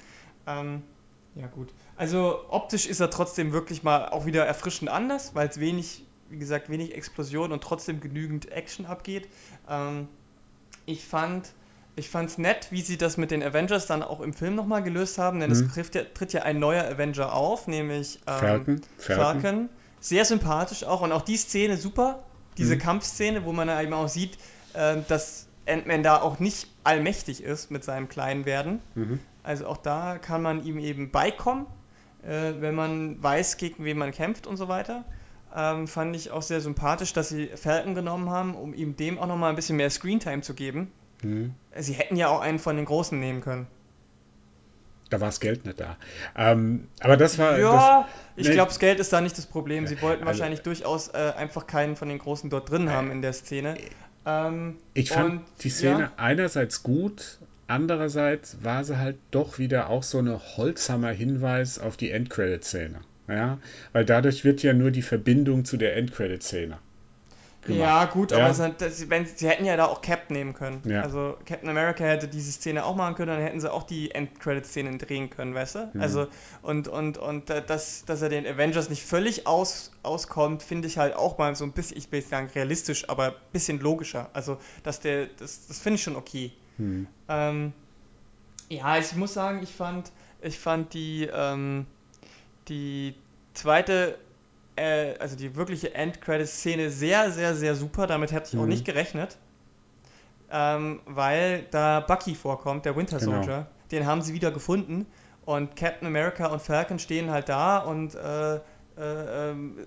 Ähm, 0.46 0.84
ja 1.36 1.48
gut. 1.48 1.74
Also 1.98 2.42
optisch 2.50 2.86
ist 2.86 3.00
er 3.00 3.10
trotzdem 3.10 3.52
wirklich 3.52 3.84
mal 3.84 4.10
auch 4.10 4.26
wieder 4.26 4.46
erfrischend 4.46 4.92
anders, 4.92 5.34
weil 5.34 5.48
es 5.48 5.60
wenig, 5.60 6.06
wie 6.30 6.38
gesagt, 6.38 6.70
wenig 6.70 6.96
Explosion 6.96 7.52
und 7.52 7.64
trotzdem 7.64 8.00
genügend 8.00 8.52
Action 8.52 8.86
abgeht. 8.86 9.28
Ähm, 9.70 10.08
ich 10.86 11.06
fand 11.06 11.54
ich 11.96 12.10
fand's 12.10 12.40
nett, 12.40 12.68
wie 12.72 12.82
sie 12.82 12.98
das 12.98 13.18
mit 13.18 13.30
den 13.30 13.44
Avengers 13.44 13.86
dann 13.86 14.02
auch 14.02 14.20
im 14.20 14.34
Film 14.34 14.56
nochmal 14.56 14.82
gelöst 14.82 15.20
haben, 15.20 15.40
denn 15.40 15.52
mhm. 15.52 15.56
es 15.56 15.74
tritt 15.74 15.94
ja, 15.94 16.02
tritt 16.04 16.34
ja 16.34 16.42
ein 16.42 16.58
neuer 16.58 16.86
Avenger 16.86 17.34
auf, 17.34 17.68
nämlich 17.68 18.20
ähm, 18.26 18.40
Falcon. 18.40 18.82
Falcon. 18.98 19.24
Falcon 19.24 19.70
sehr 20.04 20.26
sympathisch 20.26 20.84
auch 20.84 21.02
und 21.02 21.14
auch 21.14 21.22
die 21.22 21.38
Szene 21.38 21.78
super, 21.78 22.24
diese 22.58 22.76
mhm. 22.76 22.80
Kampfszene, 22.80 23.46
wo 23.46 23.54
man 23.54 23.70
eben 23.70 23.94
auch 23.94 24.10
sieht, 24.10 24.38
äh, 24.74 24.98
dass 25.08 25.48
Ant-Man 25.66 26.04
da 26.04 26.22
auch 26.22 26.40
nicht 26.40 26.68
allmächtig 26.84 27.42
ist 27.42 27.72
mit 27.72 27.86
seinem 27.86 28.10
kleinen 28.10 28.46
Werden. 28.46 28.82
Mhm. 28.96 29.20
Also 29.44 29.66
auch 29.66 29.78
da 29.78 30.18
kann 30.18 30.42
man 30.42 30.66
ihm 30.66 30.78
eben 30.78 31.10
beikommen, 31.10 31.68
äh, 32.22 32.52
wenn 32.60 32.76
man 32.76 33.24
weiß, 33.24 33.56
gegen 33.56 33.86
wen 33.86 33.98
man 33.98 34.12
kämpft 34.12 34.46
und 34.46 34.58
so 34.58 34.68
weiter. 34.68 35.06
Ähm, 35.56 35.88
fand 35.88 36.14
ich 36.18 36.32
auch 36.32 36.42
sehr 36.42 36.60
sympathisch, 36.60 37.14
dass 37.14 37.30
sie 37.30 37.48
Falcon 37.56 37.96
genommen 37.96 38.30
haben, 38.30 38.56
um 38.56 38.74
ihm 38.74 38.98
dem 38.98 39.18
auch 39.18 39.28
nochmal 39.28 39.52
ein 39.52 39.56
bisschen 39.56 39.78
mehr 39.78 39.90
Screentime 39.90 40.42
zu 40.42 40.54
geben. 40.54 40.92
Mhm. 41.22 41.56
Sie 41.78 41.94
hätten 41.94 42.18
ja 42.18 42.28
auch 42.28 42.42
einen 42.42 42.60
von 42.60 42.76
den 42.76 42.86
Großen 42.86 43.18
nehmen 43.18 43.40
können. 43.40 43.68
Da 45.14 45.22
war 45.22 45.28
das 45.28 45.40
Geld 45.40 45.66
nicht 45.66 45.80
da. 45.80 45.98
Ähm, 46.36 46.88
aber 47.00 47.18
das 47.18 47.38
war. 47.38 47.60
Ja, 47.60 48.08
das, 48.36 48.48
ich 48.48 48.52
glaube, 48.52 48.70
das 48.70 48.80
Geld 48.80 49.00
ist 49.00 49.14
da 49.14 49.22
nicht 49.22 49.38
das 49.38 49.46
Problem. 49.46 49.86
Sie 49.88 50.02
wollten 50.02 50.24
also, 50.24 50.40
wahrscheinlich 50.40 50.62
durchaus 50.62 51.10
äh, 51.10 51.34
einfach 51.38 51.68
keinen 51.68 51.96
von 51.96 52.10
den 52.10 52.18
Großen 52.18 52.50
dort 52.50 52.70
drin 52.70 52.90
haben 52.90 53.12
in 53.12 53.22
der 53.22 53.34
Szene. 53.34 53.78
Ähm, 54.26 54.78
ich 54.94 55.12
fand 55.12 55.32
und, 55.32 55.42
die 55.62 55.70
Szene 55.70 56.00
ja. 56.00 56.12
einerseits 56.18 56.82
gut, 56.82 57.38
andererseits 57.68 58.58
war 58.64 58.84
sie 58.84 58.98
halt 58.98 59.18
doch 59.32 59.60
wieder 59.60 59.90
auch 59.90 60.04
so 60.04 60.20
ein 60.20 60.30
holzhammer 60.58 61.12
Hinweis 61.12 61.78
auf 61.78 61.96
die 61.96 62.12
Endcredit-Szene. 62.12 63.02
Ja, 63.28 63.60
weil 63.94 64.04
dadurch 64.04 64.44
wird 64.44 64.64
ja 64.64 64.74
nur 64.74 64.92
die 64.92 65.02
Verbindung 65.02 65.64
zu 65.64 65.78
der 65.78 65.96
Endcredit-Szene 65.96 66.78
gemacht. 67.66 67.80
Ja, 67.80 68.06
gut, 68.06 68.32
ja. 68.32 68.46
aber 68.46 68.70
das, 68.70 69.10
wenn, 69.10 69.26
sie 69.26 69.48
hätten 69.48 69.66
ja 69.66 69.76
da 69.78 69.86
auch 69.86 70.02
Cap 70.02 70.30
nehmen 70.30 70.54
können. 70.54 70.82
Ja. 70.86 71.02
Also 71.02 71.38
Captain 71.46 71.70
America 71.70 72.04
hätte 72.04 72.28
diese 72.28 72.52
Szene 72.52 72.86
auch 72.86 72.96
machen 72.96 73.16
können, 73.16 73.30
dann 73.30 73.42
hätten 73.42 73.60
sie 73.60 73.72
auch 73.72 73.84
die 73.84 74.12
Endcredit-Szenen 74.12 75.00
drehen 75.00 75.30
können, 75.30 75.54
weißt 75.54 75.76
du? 75.76 75.92
Mhm. 75.94 76.02
Also, 76.02 76.28
und, 76.62 76.88
und, 76.88 77.18
und 77.18 77.50
dass, 77.50 78.06
dass 78.06 78.22
er 78.22 78.30
den 78.30 78.46
Avengers 78.46 78.90
nicht 78.90 79.04
völlig 79.04 79.48
aus, 79.48 79.92
auskommt, 80.04 80.64
finde 80.64 80.88
ich 80.88 80.98
halt 80.98 81.16
auch 81.16 81.38
mal 81.38 81.56
so 81.56 81.64
ein 81.64 81.72
bisschen, 81.72 81.98
ich 81.98 82.12
will 82.12 82.20
nicht 82.20 82.30
sagen 82.30 82.50
realistisch, 82.54 83.10
aber 83.10 83.28
ein 83.28 83.34
bisschen 83.52 83.80
logischer. 83.80 84.30
Also, 84.34 84.58
dass 84.84 85.00
der, 85.00 85.28
das, 85.38 85.68
das 85.68 85.80
finde 85.80 85.96
ich 85.96 86.04
schon 86.04 86.16
okay. 86.16 86.52
Mhm. 86.78 87.08
Ähm, 87.30 87.74
ja, 88.70 88.98
ich 88.98 89.16
muss 89.16 89.34
sagen, 89.34 89.62
ich 89.62 89.72
fand, 89.72 90.12
ich 90.42 90.60
fand 90.60 90.94
die, 90.94 91.30
ähm, 91.32 91.86
die 92.68 93.16
zweite 93.54 94.18
äh, 94.76 95.18
also 95.20 95.36
die 95.36 95.56
wirkliche 95.56 95.94
Endcredit-Szene 95.94 96.90
sehr, 96.90 97.32
sehr, 97.32 97.56
sehr 97.56 97.76
super. 97.76 98.08
Damit 98.08 98.32
hätte 98.32 98.48
ich 98.48 98.54
mhm. 98.54 98.62
auch 98.62 98.66
nicht 98.66 98.86
gerechnet. 98.86 99.38
Ähm, 100.52 101.02
weil 101.06 101.66
da 101.72 102.00
Bucky 102.00 102.36
vorkommt, 102.36 102.86
der 102.86 102.96
Winter 102.96 103.18
genau. 103.18 103.34
Soldier. 103.34 103.54
Genau. 103.54 103.68
Den 103.92 104.06
haben 104.06 104.22
sie 104.22 104.34
wieder 104.34 104.52
gefunden. 104.52 105.06
Und 105.46 105.76
Captain 105.76 106.08
America 106.08 106.48
und 106.48 106.62
Falcon 106.62 107.00
stehen 107.00 107.30
halt 107.30 107.50
da 107.50 107.80
und 107.80 108.16
äh, 108.16 108.56
äh, 108.56 108.60
ähm, 108.98 109.78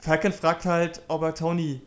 Falcon 0.00 0.32
fragt 0.32 0.64
halt, 0.64 1.02
ob 1.08 1.22
er 1.22 1.34
Tony 1.34 1.80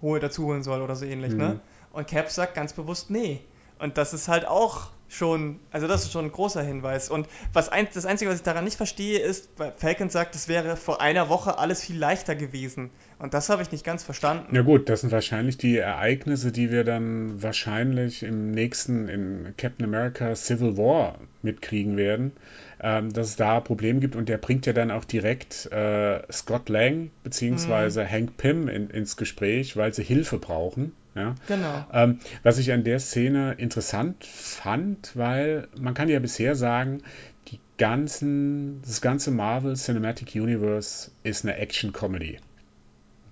hol, 0.00 0.20
dazu 0.20 0.44
holen 0.44 0.62
soll 0.62 0.80
oder 0.80 0.96
so 0.96 1.04
ähnlich, 1.04 1.34
ne? 1.34 1.44
mhm. 1.44 1.50
ne? 1.54 1.60
Und 1.92 2.06
Cap 2.06 2.30
sagt 2.30 2.54
ganz 2.54 2.72
bewusst 2.72 3.10
nee. 3.10 3.40
Und 3.78 3.98
das 3.98 4.14
ist 4.14 4.28
halt 4.28 4.46
auch 4.46 4.90
schon, 5.08 5.58
also 5.70 5.86
das 5.86 6.04
ist 6.04 6.12
schon 6.12 6.26
ein 6.26 6.32
großer 6.32 6.62
Hinweis. 6.62 7.10
Und 7.10 7.26
was 7.52 7.68
ein, 7.68 7.88
das 7.92 8.06
Einzige, 8.06 8.30
was 8.30 8.38
ich 8.38 8.42
daran 8.42 8.64
nicht 8.64 8.76
verstehe, 8.76 9.18
ist, 9.18 9.48
weil 9.56 9.72
Falcon 9.76 10.10
sagt, 10.10 10.34
es 10.34 10.48
wäre 10.48 10.76
vor 10.76 11.00
einer 11.00 11.28
Woche 11.28 11.58
alles 11.58 11.82
viel 11.82 11.98
leichter 11.98 12.34
gewesen. 12.34 12.90
Und 13.18 13.34
das 13.34 13.48
habe 13.48 13.62
ich 13.62 13.72
nicht 13.72 13.84
ganz 13.84 14.04
verstanden. 14.04 14.54
Ja 14.54 14.62
gut, 14.62 14.88
das 14.88 15.00
sind 15.00 15.10
wahrscheinlich 15.10 15.56
die 15.58 15.78
Ereignisse, 15.78 16.52
die 16.52 16.70
wir 16.70 16.84
dann 16.84 17.42
wahrscheinlich 17.42 18.22
im 18.22 18.52
nächsten, 18.52 19.08
in 19.08 19.54
Captain 19.56 19.86
America 19.86 20.34
Civil 20.36 20.76
War 20.76 21.18
mitkriegen 21.42 21.96
werden, 21.96 22.32
ähm, 22.80 23.12
dass 23.12 23.28
es 23.28 23.36
da 23.36 23.60
Probleme 23.60 24.00
gibt. 24.00 24.14
Und 24.14 24.28
der 24.28 24.38
bringt 24.38 24.66
ja 24.66 24.72
dann 24.72 24.90
auch 24.90 25.04
direkt 25.04 25.66
äh, 25.72 26.20
Scott 26.30 26.68
Lang 26.68 27.10
bzw. 27.24 28.02
Mhm. 28.02 28.10
Hank 28.10 28.36
Pym 28.36 28.68
in, 28.68 28.90
ins 28.90 29.16
Gespräch, 29.16 29.76
weil 29.76 29.92
sie 29.92 30.04
Hilfe 30.04 30.38
brauchen. 30.38 30.92
Ja? 31.14 31.34
Genau. 31.46 31.86
Ähm, 31.92 32.18
was 32.42 32.58
ich 32.58 32.72
an 32.72 32.84
der 32.84 33.00
Szene 33.00 33.54
interessant 33.58 34.24
fand, 34.24 35.16
weil 35.16 35.68
man 35.78 35.94
kann 35.94 36.08
ja 36.08 36.18
bisher 36.18 36.54
sagen, 36.54 37.02
die 37.48 37.60
ganzen, 37.78 38.82
das 38.82 39.00
ganze 39.00 39.30
Marvel 39.30 39.74
Cinematic 39.74 40.34
Universe 40.34 41.10
ist 41.22 41.44
eine 41.44 41.56
Action-Comedy. 41.56 42.38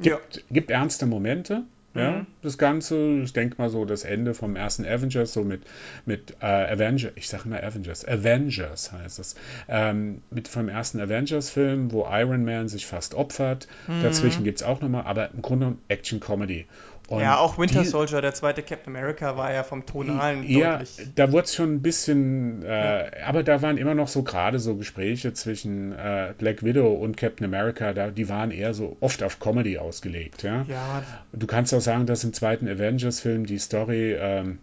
Gibt, 0.00 0.36
ja. 0.36 0.42
gibt 0.50 0.70
ernste 0.70 1.06
Momente, 1.06 1.64
ja, 1.96 2.10
mhm. 2.10 2.26
das 2.42 2.58
Ganze, 2.58 3.20
ich 3.22 3.32
denke 3.32 3.56
mal 3.58 3.70
so 3.70 3.86
das 3.86 4.04
Ende 4.04 4.34
vom 4.34 4.54
ersten 4.54 4.84
Avengers, 4.84 5.32
so 5.32 5.44
mit, 5.44 5.62
mit 6.04 6.36
äh, 6.40 6.46
Avengers, 6.46 7.12
ich 7.14 7.28
sage 7.28 7.44
immer 7.46 7.62
Avengers, 7.62 8.06
Avengers 8.06 8.92
heißt 8.92 9.18
es, 9.18 9.34
ähm, 9.68 10.20
mit 10.30 10.46
vom 10.46 10.68
ersten 10.68 11.00
Avengers-Film, 11.00 11.92
wo 11.92 12.06
Iron 12.10 12.44
Man 12.44 12.68
sich 12.68 12.84
fast 12.84 13.14
opfert. 13.14 13.66
Mhm. 13.88 14.02
Dazwischen 14.02 14.44
gibt 14.44 14.58
es 14.58 14.66
auch 14.66 14.82
nochmal, 14.82 15.04
aber 15.04 15.30
im 15.32 15.40
Grunde 15.40 15.76
Action-Comedy. 15.88 16.66
Und 17.08 17.20
ja, 17.20 17.38
auch 17.38 17.56
Winter 17.56 17.82
die, 17.82 17.88
Soldier, 17.88 18.20
der 18.20 18.34
zweite 18.34 18.62
Captain 18.62 18.94
America, 18.94 19.36
war 19.36 19.52
ja 19.52 19.62
vom 19.62 19.86
Tonalen 19.86 20.42
ja, 20.42 20.78
deutlich. 20.78 21.08
Da 21.14 21.30
wurde 21.30 21.44
es 21.44 21.54
schon 21.54 21.74
ein 21.74 21.82
bisschen, 21.82 22.64
äh, 22.64 23.20
ja. 23.20 23.26
aber 23.26 23.44
da 23.44 23.62
waren 23.62 23.78
immer 23.78 23.94
noch 23.94 24.08
so 24.08 24.24
gerade 24.24 24.58
so 24.58 24.74
Gespräche 24.74 25.32
zwischen 25.32 25.92
äh, 25.92 26.34
Black 26.36 26.64
Widow 26.64 26.94
und 26.94 27.16
Captain 27.16 27.44
America, 27.44 27.92
da, 27.92 28.10
die 28.10 28.28
waren 28.28 28.50
eher 28.50 28.74
so 28.74 28.96
oft 29.00 29.22
auf 29.22 29.38
Comedy 29.38 29.78
ausgelegt. 29.78 30.42
Ja? 30.42 30.66
ja. 30.68 31.02
Du 31.32 31.46
kannst 31.46 31.72
auch 31.74 31.80
sagen, 31.80 32.06
dass 32.06 32.24
im 32.24 32.32
zweiten 32.32 32.66
Avengers-Film 32.68 33.46
die 33.46 33.58
Story 33.58 34.16
ähm, 34.18 34.58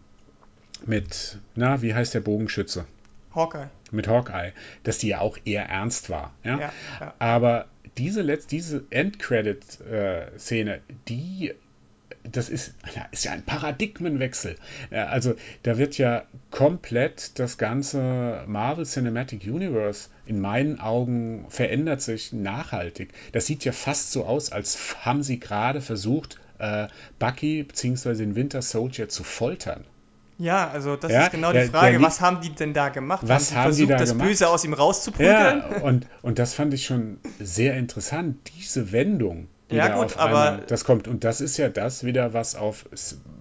mit, 0.86 1.40
na, 1.56 1.82
wie 1.82 1.94
heißt 1.94 2.14
der 2.14 2.22
Bogenschütze? 2.22 2.86
Hawkeye. 3.34 3.70
Mit 3.92 4.10
Hawkeye, 4.10 4.52
dass 4.84 4.98
die 4.98 5.08
ja 5.10 5.20
auch 5.20 5.38
eher 5.46 5.70
ernst 5.70 6.10
war. 6.10 6.34
Ja? 6.44 6.60
ja. 6.60 7.14
Aber 7.20 7.68
diese, 7.98 8.22
Letz-, 8.22 8.48
diese 8.48 8.84
Endcredit-Szene, 8.90 10.76
äh, 10.76 10.80
die 11.08 11.54
das 12.24 12.50
ist, 12.50 12.74
ist 13.12 13.26
ja 13.26 13.32
ein 13.32 13.44
Paradigmenwechsel. 13.44 14.56
Also 14.92 15.36
da 15.64 15.78
wird 15.78 15.98
ja 15.98 16.24
komplett 16.52 17.38
das 17.40 17.58
ganze 17.58 18.44
Marvel 18.48 18.86
Cinematic 18.86 19.44
Universe 19.44 20.10
in 20.26 20.40
meinen 20.40 20.80
Augen 20.80 21.46
verändert 21.50 22.02
sich 22.02 22.32
nachhaltig. 22.32 23.14
Das 23.34 23.46
sieht 23.46 23.66
ja 23.66 23.72
fast 23.72 24.12
so 24.12 24.26
aus, 24.26 24.52
als 24.52 25.06
haben 25.06 25.24
sie 25.24 25.40
gerade 25.40 25.82
versucht, 25.82 26.40
äh, 26.60 26.88
Bucky 27.20 27.64
bzw. 27.64 28.16
den 28.16 28.36
Winter 28.36 28.62
Soldier 28.62 29.10
zu 29.10 29.24
foltern. 29.24 29.84
Ja, 30.38 30.70
also 30.70 30.96
das 30.96 31.12
ja, 31.12 31.26
ist 31.26 31.32
genau 31.32 31.52
die 31.52 31.62
Frage, 31.62 32.00
der, 32.00 32.02
was 32.02 32.20
haben 32.20 32.42
die 32.42 32.50
denn 32.50 32.74
da 32.74 32.90
gemacht? 32.90 33.22
Was 33.28 33.52
haben, 33.52 33.58
haben 33.58 33.64
versucht, 33.66 33.90
die 33.90 33.92
da 33.92 33.98
das 33.98 34.10
gemacht? 34.10 34.28
Böse 34.28 34.50
aus 34.50 34.66
ihm 34.66 34.74
rauszuprügeln? 34.74 35.64
Ja, 35.72 35.82
und, 35.82 36.08
und 36.22 36.40
das 36.40 36.54
fand 36.54 36.74
ich 36.74 36.86
schon 36.86 37.20
sehr 37.40 37.76
interessant, 37.76 38.38
diese 38.58 38.92
Wendung 38.92 39.48
ja, 39.70 39.96
gut, 39.96 40.18
aber 40.18 40.62
das 40.68 40.84
kommt. 40.86 41.08
Und 41.08 41.24
das 41.24 41.42
ist 41.42 41.58
ja 41.58 41.70
das 41.70 42.04
wieder, 42.04 42.34
was 42.34 42.56
auf, 42.56 42.86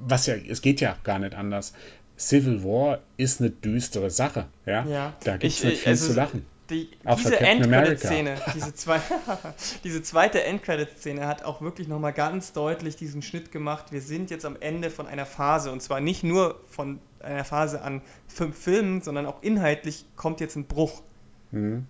was 0.00 0.26
ja, 0.26 0.34
es 0.34 0.62
geht 0.62 0.80
ja 0.80 0.96
gar 1.04 1.18
nicht 1.18 1.34
anders. 1.34 1.72
Civil 2.18 2.62
War 2.62 3.00
ist 3.16 3.40
eine 3.40 3.50
düstere 3.50 4.10
Sache. 4.10 4.46
Ja, 4.66 4.86
ja. 4.86 5.12
da 5.24 5.36
gibt 5.36 5.52
es 5.52 5.64
nicht 5.64 5.78
viel 5.78 5.90
also, 5.90 6.08
zu 6.08 6.12
lachen. 6.14 6.46
Die, 6.70 6.88
diese 7.18 7.38
Endcredit-Szene, 7.38 8.36
diese, 8.54 8.74
zwei, 8.74 9.00
diese 9.84 10.02
zweite 10.02 10.42
Endcredit-Szene 10.44 11.26
hat 11.26 11.44
auch 11.44 11.60
wirklich 11.60 11.88
nochmal 11.88 12.12
ganz 12.12 12.52
deutlich 12.52 12.96
diesen 12.96 13.20
Schnitt 13.20 13.52
gemacht. 13.52 13.92
Wir 13.92 14.00
sind 14.00 14.30
jetzt 14.30 14.46
am 14.46 14.56
Ende 14.58 14.90
von 14.90 15.06
einer 15.06 15.26
Phase 15.26 15.72
und 15.72 15.82
zwar 15.82 16.00
nicht 16.00 16.22
nur 16.22 16.60
von 16.68 17.00
einer 17.20 17.44
Phase 17.44 17.82
an 17.82 18.00
fünf 18.28 18.56
Filmen, 18.56 19.02
sondern 19.02 19.26
auch 19.26 19.42
inhaltlich 19.42 20.06
kommt 20.16 20.40
jetzt 20.40 20.56
ein 20.56 20.64
Bruch. 20.64 21.02
Mhm. 21.50 21.86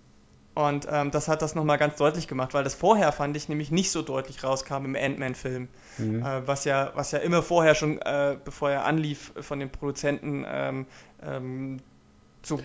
Und 0.55 0.87
ähm, 0.89 1.09
das 1.09 1.27
hat 1.27 1.41
das 1.41 1.55
nochmal 1.55 1.79
ganz 1.79 1.95
deutlich 1.95 2.27
gemacht, 2.27 2.53
weil 2.53 2.63
das 2.63 2.75
vorher 2.75 3.11
fand 3.11 3.35
ich 3.35 3.49
nämlich 3.49 3.71
nicht 3.71 3.89
so 3.89 4.03
deutlich 4.03 4.43
rauskam 4.43 4.85
im 4.85 4.95
Ant-Man-Film. 4.95 5.67
Mhm. 5.97 6.23
Äh, 6.23 6.47
was, 6.47 6.63
ja, 6.65 6.91
was 6.93 7.11
ja 7.11 7.19
immer 7.19 7.41
vorher 7.41 7.73
schon, 7.73 7.99
äh, 7.99 8.37
bevor 8.43 8.69
er 8.69 8.85
anlief, 8.85 9.31
von 9.41 9.59
den 9.59 9.71
Produzenten 9.71 10.45
ähm, 10.47 10.85
ähm, 11.23 11.77
so 12.43 12.59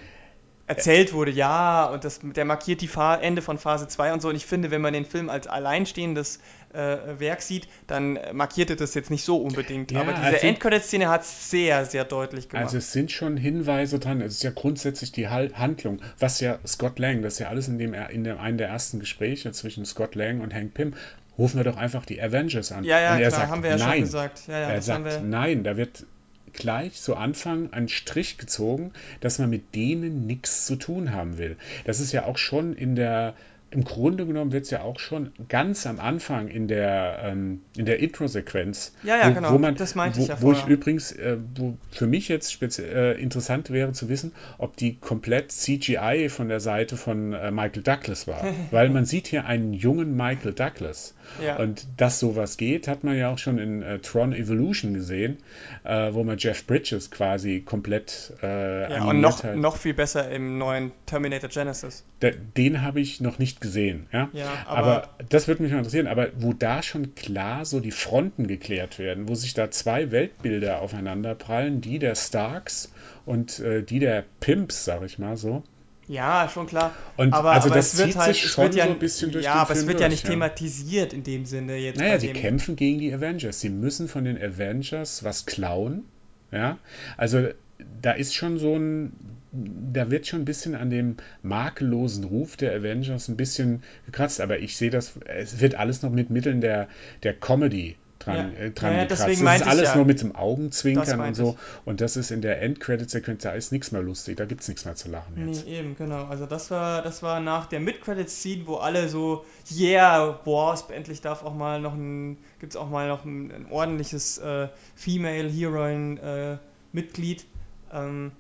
erzählt 0.69 1.13
wurde, 1.13 1.31
ja, 1.31 1.87
und 1.87 2.05
das, 2.05 2.21
der 2.23 2.45
markiert 2.45 2.83
die 2.83 2.89
Fa 2.89 3.17
Ende 3.17 3.43
von 3.43 3.59
Phase 3.59 3.89
2 3.89 4.13
und 4.13 4.23
so. 4.23 4.29
Und 4.29 4.37
ich 4.37 4.47
finde, 4.47 4.71
wenn 4.71 4.83
man 4.83 4.93
den 4.93 5.07
Film 5.07 5.31
als 5.31 5.47
alleinstehendes 5.47 6.41
äh, 6.73 6.97
Werk 7.19 7.41
sieht, 7.41 7.69
dann 7.87 8.19
markierte 8.33 8.77
das 8.77 8.95
jetzt 8.95 9.11
nicht 9.11 9.25
so 9.25 9.39
unbedingt. 9.39 9.91
Ja, 9.91 10.03
Aber 10.03 10.13
diese 10.13 10.27
also, 10.27 10.47
Endcredit-Szene 10.47 11.09
hat 11.09 11.23
es 11.23 11.51
sehr, 11.51 11.87
sehr 11.87 12.05
deutlich 12.05 12.51
gemacht. 12.51 12.67
Also 12.67 12.79
es 12.79 12.93
sind 12.93 13.11
schon 13.11 13.37
Hinweise 13.39 13.99
dran. 13.99 14.21
Es 14.21 14.35
ist 14.35 14.43
ja 14.43 14.51
grundsätzlich 14.51 15.11
die 15.11 15.29
Handlung, 15.29 16.01
was 16.19 16.41
ja 16.41 16.59
Scott 16.67 16.99
Lang, 16.99 17.23
das 17.23 17.35
ist 17.35 17.39
ja 17.41 17.49
alles 17.49 17.69
in 17.69 17.79
dem 17.79 17.95
in 17.95 18.25
dem, 18.25 18.39
einem 18.39 18.59
der 18.59 18.69
ersten 18.69 19.01
Gespräche 19.01 19.51
zwischen 19.53 19.87
Scott 19.87 20.15
Lang 20.15 20.41
und 20.41 20.55
Hank 20.55 20.75
Pym, 20.75 20.95
rufen 21.39 21.57
wir 21.57 21.65
doch 21.65 21.77
einfach 21.77 22.05
die 22.05 22.21
Avengers 22.21 22.73
an. 22.73 22.85
Ja, 22.85 23.01
ja, 23.01 23.15
und 23.15 23.21
er 23.21 23.29
klar, 23.29 23.41
sagt, 23.41 23.51
haben 23.51 23.63
wir 23.63 23.71
ja 23.71 23.77
nein. 23.79 23.93
schon 23.93 24.01
gesagt. 24.03 24.43
Ja, 24.49 24.61
ja, 24.61 24.69
er 24.69 24.83
sagt, 24.83 25.23
nein, 25.25 25.65
da 25.65 25.77
wird 25.79 26.05
gleich 26.53 26.95
zu 26.95 27.17
Anfang 27.17 27.73
einen 27.73 27.89
Strich 27.89 28.39
gezogen, 28.39 28.93
dass 29.21 29.39
man 29.39 29.51
mit 29.51 29.75
denen 29.75 30.27
nichts 30.27 30.67
zu 30.67 30.77
tun 30.77 31.13
haben 31.13 31.39
will. 31.39 31.57
Das 31.85 32.01
ist 32.01 32.13
ja 32.13 32.25
auch 32.25 32.39
schon 32.39 32.75
in 32.75 32.97
der 32.97 33.35
im 33.71 33.85
Grunde 33.85 34.25
genommen 34.25 34.53
wird 34.53 34.65
es 34.65 34.71
ja 34.71 34.83
auch 34.83 34.99
schon 34.99 35.33
ganz 35.49 35.87
am 35.87 36.01
Anfang 36.01 36.49
in 36.49 36.69
der, 36.69 37.21
ähm, 37.25 37.61
in 37.77 37.85
der 37.85 37.99
Intro-Sequenz. 37.99 38.95
Ja, 39.03 39.19
ja, 39.19 39.31
wo, 39.31 39.35
genau. 39.35 39.53
Wo 39.53 39.59
man, 39.59 39.75
das 39.75 39.95
meinte 39.95 40.19
wo, 40.19 40.23
ich 40.23 40.29
ja 40.29 40.41
Wo 40.41 40.53
ich 40.53 40.67
übrigens, 40.67 41.13
äh, 41.13 41.37
wo 41.55 41.77
für 41.91 42.07
mich 42.07 42.29
jetzt 42.29 42.63
äh, 42.79 43.13
interessant 43.15 43.71
wäre 43.71 43.93
zu 43.93 44.09
wissen, 44.09 44.33
ob 44.57 44.77
die 44.77 44.97
komplett 44.97 45.53
CGI 45.53 46.29
von 46.31 46.49
der 46.49 46.61
Seite 46.61 46.97
von 46.97 47.35
äh, 47.35 47.51
Michael 47.51 47.83
Douglas 47.83 48.27
war. 48.27 48.45
Weil 48.71 48.89
man 48.89 49.05
sieht 49.05 49.27
hier 49.27 49.45
einen 49.45 49.75
jungen 49.75 50.17
Michael 50.17 50.55
Douglas. 50.55 51.15
Ja. 51.45 51.57
Und 51.57 51.87
dass 51.99 52.19
sowas 52.19 52.57
geht, 52.57 52.89
hat 52.89 53.05
man 53.05 53.17
ja 53.17 53.31
auch 53.31 53.39
schon 53.39 53.59
in 53.59 53.83
äh, 53.83 53.99
Tron 53.99 54.33
Evolution 54.33 54.95
gesehen, 54.95 55.39
äh, 55.85 56.13
wo 56.13 56.25
man 56.25 56.39
Jeff 56.39 56.67
Bridges 56.67 57.11
quasi 57.11 57.61
komplett 57.61 58.33
äh, 58.43 58.91
ja, 58.91 59.05
und 59.05 59.21
noch, 59.21 59.45
hat. 59.45 59.57
noch 59.57 59.77
viel 59.77 59.95
besser 59.95 60.31
im 60.31 60.59
neuen 60.59 60.93
Terminator 61.07 61.51
Genesis. 61.51 62.05
De, 62.23 62.35
den 62.57 62.83
habe 62.83 63.01
ich 63.01 63.21
noch 63.21 63.39
nicht 63.39 63.58
gesehen. 63.61 64.07
Ja, 64.13 64.29
ja 64.33 64.47
aber, 64.67 64.79
aber, 64.79 65.09
das 65.29 65.49
würde 65.49 65.63
mich 65.63 65.73
mal 65.73 65.79
interessieren. 65.79 66.07
Aber 66.07 66.29
wo 66.39 66.53
da 66.53 66.83
schon 66.83 67.15
klar 67.15 67.65
so 67.65 67.81
die 67.81 67.91
Fronten 67.91 68.47
geklärt 68.47 68.99
werden, 68.99 69.29
wo 69.29 69.35
sich 69.35 69.55
da 69.55 69.71
zwei 69.71 70.11
Weltbilder 70.11 70.81
aufeinander 70.81 71.35
prallen, 71.35 71.81
die 71.81 71.99
der 71.99 72.15
Starks 72.15 72.93
und 73.27 73.59
äh, 73.61 73.83
die 73.83 73.99
der 73.99 74.25
Pimps, 74.41 74.85
sag 74.85 75.03
ich 75.03 75.19
mal 75.19 75.37
so. 75.37 75.63
Ja, 76.09 76.49
schon 76.53 76.67
klar. 76.67 76.95
Und 77.19 77.35
aber, 77.35 77.53
also 77.53 77.69
aber 77.69 77.77
das 77.77 77.93
es 77.93 77.99
wird 77.99 78.09
zieht 78.09 78.17
halt, 78.17 78.35
sich 78.35 78.45
es 78.45 78.51
schon 78.51 78.65
wird 78.65 78.75
ja, 78.75 78.87
so 78.87 78.93
ein 78.93 78.99
bisschen 78.99 79.31
durch 79.31 79.45
Ja, 79.45 79.55
aber 79.55 79.73
es 79.73 79.79
Film 79.79 79.89
wird 79.89 80.01
ja 80.01 80.09
durch, 80.09 80.23
nicht 80.23 80.27
thematisiert 80.27 81.13
in 81.13 81.23
dem 81.23 81.45
Sinne 81.45 81.77
jetzt. 81.77 81.99
Naja, 81.99 82.19
sie 82.19 82.33
kämpfen 82.33 82.77
gegen 82.77 82.99
die 82.99 83.13
Avengers. 83.13 83.61
Sie 83.61 83.69
müssen 83.69 84.09
von 84.09 84.25
den 84.25 84.43
Avengers 84.43 85.23
was 85.23 85.45
klauen. 85.45 86.05
Ja, 86.51 86.79
also 87.19 87.49
da 88.01 88.13
ist 88.13 88.35
schon 88.35 88.59
so 88.59 88.75
ein, 88.75 89.13
da 89.93 90.11
wird 90.11 90.27
schon 90.27 90.41
ein 90.43 90.45
bisschen 90.45 90.75
an 90.75 90.91
dem 90.91 91.17
makellosen 91.43 92.25
Ruf 92.25 92.57
der 92.57 92.75
Avengers 92.75 93.29
ein 93.29 93.37
bisschen 93.37 93.83
gekratzt. 94.07 94.41
Aber 94.41 94.59
ich 94.59 94.77
sehe 94.77 94.91
das, 94.91 95.13
es 95.27 95.61
wird 95.61 95.75
alles 95.75 96.03
noch 96.03 96.11
mit 96.11 96.31
Mitteln 96.31 96.61
der, 96.61 96.89
der 97.23 97.35
Comedy 97.35 97.97
dran, 98.19 98.53
Ja. 98.53 98.59
äh, 98.59 98.71
dran 98.73 98.93
Ja, 98.95 99.03
gekratzt. 99.05 99.23
Das 99.23 99.29
ist 99.41 99.67
alles 99.67 99.89
ja. 99.91 99.97
nur 99.97 100.05
mit 100.05 100.21
dem 100.21 100.35
Augenzwinkern 100.35 101.21
und 101.21 101.35
so. 101.35 101.57
ich. 101.57 101.87
Und 101.87 102.01
das 102.01 102.17
ist 102.17 102.31
in 102.33 102.43
der 102.43 102.61
Endcredit-Sequenz, 102.63 103.43
da 103.45 103.53
ist 103.53 103.71
nichts 103.71 103.93
mehr 103.93 104.03
lustig, 104.03 104.37
da 104.37 104.45
gibt 104.45 104.63
es 104.63 104.69
nichts 104.69 104.85
mehr 104.85 104.97
zu 104.97 105.09
lachen 105.09 105.49
jetzt. 105.49 105.67
Nee, 105.67 105.79
eben, 105.79 105.95
genau. 105.97 106.25
Also 106.25 106.47
das 106.47 106.71
war, 106.73 107.03
das 107.03 107.23
war 107.23 107.39
nach 107.41 107.67
der 107.67 107.79
Mid-Credits-Scene, 107.81 108.67
wo 108.67 108.77
alle 108.77 109.09
so, 109.09 109.45
yeah, 109.71 110.39
Wasp, 110.45 110.91
endlich 110.91 111.21
darf 111.21 111.45
auch 111.45 111.55
mal 111.55 111.81
noch 111.81 111.95
ein, 111.95 112.39
gibt's 112.59 112.75
auch 112.77 112.91
mal 112.91 113.07
noch 113.09 113.25
ein, 113.25 113.53
ein 113.53 113.67
ordentliches 113.71 114.39
äh, 114.39 114.69
Female 114.97 115.49
Heroine-Mitglied. 115.49 117.47
ähm, 117.93 118.33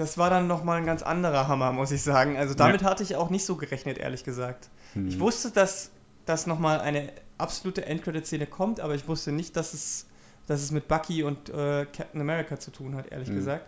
das 0.00 0.18
war 0.18 0.30
dann 0.30 0.46
nochmal 0.46 0.78
ein 0.78 0.86
ganz 0.86 1.02
anderer 1.02 1.46
Hammer, 1.46 1.72
muss 1.72 1.90
ich 1.92 2.02
sagen. 2.02 2.36
Also 2.36 2.54
damit 2.54 2.82
hatte 2.82 3.02
ich 3.02 3.16
auch 3.16 3.30
nicht 3.30 3.44
so 3.44 3.56
gerechnet, 3.56 3.98
ehrlich 3.98 4.24
gesagt. 4.24 4.68
Hm. 4.94 5.08
Ich 5.08 5.20
wusste, 5.20 5.50
dass, 5.50 5.90
dass 6.26 6.46
nochmal 6.46 6.80
eine 6.80 7.12
absolute 7.38 7.84
Endcredit-Szene 7.86 8.46
kommt, 8.46 8.80
aber 8.80 8.94
ich 8.94 9.06
wusste 9.06 9.30
nicht, 9.32 9.56
dass 9.56 9.74
es, 9.74 10.06
dass 10.46 10.62
es 10.62 10.70
mit 10.70 10.88
Bucky 10.88 11.22
und 11.22 11.50
äh, 11.50 11.86
Captain 11.86 12.20
America 12.20 12.58
zu 12.58 12.70
tun 12.70 12.96
hat, 12.96 13.12
ehrlich 13.12 13.28
Mhm. 13.28 13.34
gesagt. 13.36 13.66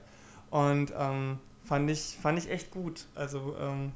Und 0.51 0.93
ähm, 0.99 1.39
fand, 1.65 1.89
ich, 1.91 2.19
fand 2.21 2.39
ich 2.39 2.51
echt 2.51 2.71
gut. 2.71 3.07
Also 3.15 3.55
ähm, 3.61 3.93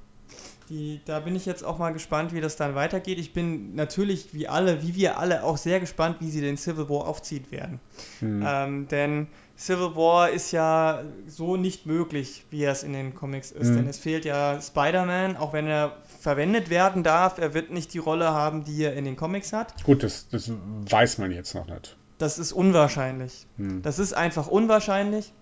die, 0.68 1.00
da 1.04 1.20
bin 1.20 1.36
ich 1.36 1.46
jetzt 1.46 1.64
auch 1.64 1.78
mal 1.78 1.92
gespannt, 1.92 2.32
wie 2.34 2.40
das 2.40 2.56
dann 2.56 2.74
weitergeht. 2.74 3.18
Ich 3.18 3.32
bin 3.32 3.74
natürlich, 3.74 4.34
wie 4.34 4.48
alle, 4.48 4.82
wie 4.82 4.94
wir 4.94 5.18
alle, 5.18 5.44
auch 5.44 5.56
sehr 5.56 5.80
gespannt, 5.80 6.16
wie 6.20 6.30
sie 6.30 6.40
den 6.40 6.56
Civil 6.56 6.88
War 6.88 7.06
aufziehen 7.06 7.50
werden. 7.50 7.80
Hm. 8.20 8.44
Ähm, 8.46 8.88
denn 8.88 9.28
Civil 9.58 9.96
War 9.96 10.30
ist 10.30 10.52
ja 10.52 11.02
so 11.26 11.56
nicht 11.56 11.86
möglich, 11.86 12.44
wie 12.50 12.62
er 12.62 12.72
es 12.72 12.82
in 12.82 12.92
den 12.92 13.14
Comics 13.14 13.50
ist. 13.50 13.70
Mhm. 13.70 13.76
Denn 13.76 13.88
es 13.88 13.98
fehlt 13.98 14.24
ja 14.24 14.60
Spider-Man, 14.60 15.36
auch 15.36 15.52
wenn 15.52 15.66
er 15.66 15.96
verwendet 16.20 16.68
werden 16.68 17.02
darf. 17.02 17.38
Er 17.38 17.54
wird 17.54 17.70
nicht 17.70 17.94
die 17.94 17.98
Rolle 17.98 18.30
haben, 18.30 18.64
die 18.64 18.82
er 18.82 18.94
in 18.94 19.04
den 19.04 19.16
Comics 19.16 19.52
hat. 19.52 19.82
Gut, 19.84 20.02
das, 20.02 20.28
das 20.28 20.50
weiß 20.90 21.18
man 21.18 21.32
jetzt 21.32 21.54
noch 21.54 21.66
nicht. 21.66 21.96
Das 22.18 22.38
ist 22.38 22.52
unwahrscheinlich. 22.52 23.46
Hm. 23.56 23.82
Das 23.82 23.98
ist 23.98 24.12
einfach 24.12 24.46
unwahrscheinlich. 24.46 25.32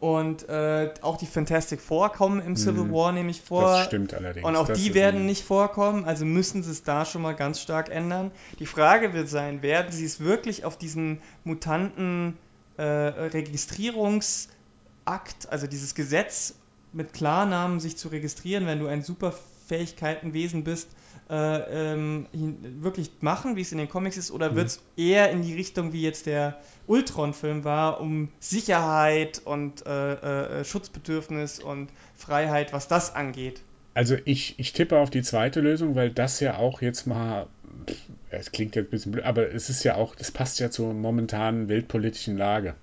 Und 0.00 0.46
äh, 0.50 0.92
auch 1.00 1.16
die 1.16 1.24
Fantastic 1.24 1.80
Four 1.80 2.10
kommen 2.12 2.42
im 2.42 2.56
Civil 2.56 2.84
Mhm. 2.84 2.92
War 2.92 3.12
nämlich 3.12 3.40
vor. 3.40 3.62
Das 3.62 3.86
stimmt 3.86 4.12
allerdings. 4.12 4.46
Und 4.46 4.56
auch 4.56 4.66
Das 4.66 4.78
die 4.78 4.92
werden 4.92 5.24
nicht 5.24 5.44
vorkommen, 5.44 6.04
also 6.04 6.26
müssen 6.26 6.62
sie 6.62 6.72
es 6.72 6.82
da 6.82 7.06
schon 7.06 7.22
mal 7.22 7.34
ganz 7.34 7.60
stark 7.60 7.88
ändern. 7.88 8.30
Die 8.58 8.66
Frage 8.66 9.14
wird 9.14 9.30
sein, 9.30 9.62
werden 9.62 9.92
sie 9.92 10.04
es 10.04 10.20
wirklich 10.20 10.66
auf 10.66 10.76
diesen 10.76 11.22
Mutanten 11.44 12.36
äh, 12.76 12.82
Registrierungsakt, 12.82 14.48
also 15.48 15.66
dieses 15.66 15.94
Gesetz 15.94 16.54
mit 16.92 17.12
Klarnamen 17.12 17.80
sich 17.80 17.96
zu 17.96 18.08
registrieren, 18.08 18.66
wenn 18.66 18.78
du 18.78 18.86
ein 18.86 19.02
Superfähigkeitenwesen 19.02 20.64
bist, 20.64 20.88
äh, 21.30 21.92
ähm, 21.94 22.26
wirklich 22.80 23.10
machen, 23.20 23.56
wie 23.56 23.62
es 23.62 23.72
in 23.72 23.78
den 23.78 23.88
Comics 23.88 24.16
ist, 24.16 24.30
oder 24.30 24.52
Mhm. 24.52 24.56
wird 24.56 24.66
es 24.68 24.82
eher 24.96 25.30
in 25.30 25.42
die 25.42 25.54
Richtung, 25.54 25.92
wie 25.92 26.02
jetzt 26.02 26.26
der 26.26 26.60
Ultron-Film 26.86 27.64
war, 27.64 28.00
um 28.00 28.28
Sicherheit 28.40 29.40
und 29.44 29.86
äh, 29.86 30.60
äh, 30.60 30.64
Schutzbedürfnis 30.64 31.60
und 31.60 31.90
Freiheit, 32.14 32.72
was 32.72 32.88
das 32.88 33.14
angeht? 33.14 33.62
Also 33.94 34.16
ich, 34.24 34.58
ich 34.58 34.72
tippe 34.72 34.98
auf 34.98 35.08
die 35.08 35.22
zweite 35.22 35.60
Lösung, 35.60 35.94
weil 35.94 36.10
das 36.10 36.40
ja 36.40 36.58
auch 36.58 36.82
jetzt 36.82 37.06
mal, 37.06 37.46
es 38.30 38.52
klingt 38.52 38.76
jetzt 38.76 38.88
ein 38.88 38.90
bisschen 38.90 39.12
blöd, 39.12 39.24
aber 39.24 39.52
es 39.52 39.70
ist 39.70 39.84
ja 39.84 39.94
auch, 39.94 40.14
das 40.14 40.30
passt 40.30 40.60
ja 40.60 40.70
zur 40.70 40.92
momentanen 40.94 41.68
weltpolitischen 41.68 42.36
Lage. 42.36 42.74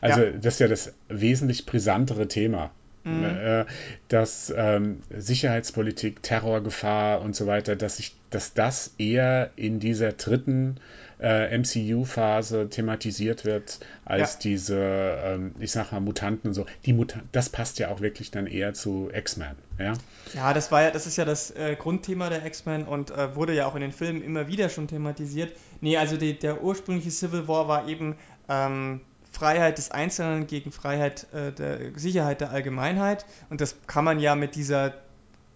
Also 0.00 0.22
Ja. 0.22 0.30
das 0.30 0.54
ist 0.54 0.60
ja 0.60 0.68
das 0.68 0.94
wesentlich 1.08 1.66
brisantere 1.66 2.28
Thema. 2.28 2.70
Mhm. 3.04 3.24
Äh, 3.24 3.64
dass 4.08 4.52
ähm, 4.56 5.00
Sicherheitspolitik, 5.10 6.22
Terrorgefahr 6.22 7.20
und 7.20 7.36
so 7.36 7.46
weiter, 7.46 7.76
dass 7.76 7.98
ich, 7.98 8.16
dass 8.30 8.54
das 8.54 8.94
eher 8.96 9.50
in 9.56 9.78
dieser 9.78 10.12
dritten 10.12 10.76
äh, 11.24 11.56
MCU-Phase 11.58 12.68
thematisiert 12.68 13.46
wird, 13.46 13.80
als 14.04 14.34
Ja. 14.34 14.40
diese, 14.42 14.78
ähm, 14.78 15.54
ich 15.58 15.72
sag 15.72 15.90
mal, 15.90 16.00
Mutanten 16.00 16.48
und 16.48 16.54
so. 16.54 16.66
Die 16.84 16.92
Muta 16.92 17.20
das 17.32 17.48
passt 17.48 17.78
ja 17.78 17.88
auch 17.88 18.00
wirklich 18.00 18.30
dann 18.30 18.46
eher 18.46 18.74
zu 18.74 19.10
X-Men, 19.12 19.56
ja. 19.78 19.94
Ja, 20.34 20.52
das 20.52 20.70
war 20.70 20.82
ja, 20.82 20.90
das 20.90 21.06
ist 21.06 21.16
ja 21.16 21.24
das 21.24 21.50
äh, 21.52 21.76
Grundthema 21.76 22.28
der 22.28 22.44
X-Men 22.44 22.84
und 22.84 23.10
äh, 23.10 23.34
wurde 23.34 23.54
ja 23.54 23.66
auch 23.66 23.74
in 23.74 23.80
den 23.80 23.92
Filmen 23.92 24.22
immer 24.22 24.48
wieder 24.48 24.68
schon 24.68 24.86
thematisiert. 24.86 25.56
Nee, 25.80 25.96
also 25.96 26.16
die, 26.18 26.38
der 26.38 26.62
ursprüngliche 26.62 27.10
Civil 27.10 27.48
War 27.48 27.68
war 27.68 27.88
eben 27.88 28.16
ähm, 28.48 29.00
Freiheit 29.32 29.78
des 29.78 29.90
Einzelnen 29.90 30.46
gegen 30.46 30.72
Freiheit 30.72 31.26
äh, 31.32 31.52
der 31.52 31.98
Sicherheit 31.98 32.42
der 32.42 32.50
Allgemeinheit 32.50 33.24
und 33.48 33.60
das 33.62 33.76
kann 33.86 34.04
man 34.04 34.20
ja 34.20 34.34
mit 34.34 34.54
dieser 34.54 34.94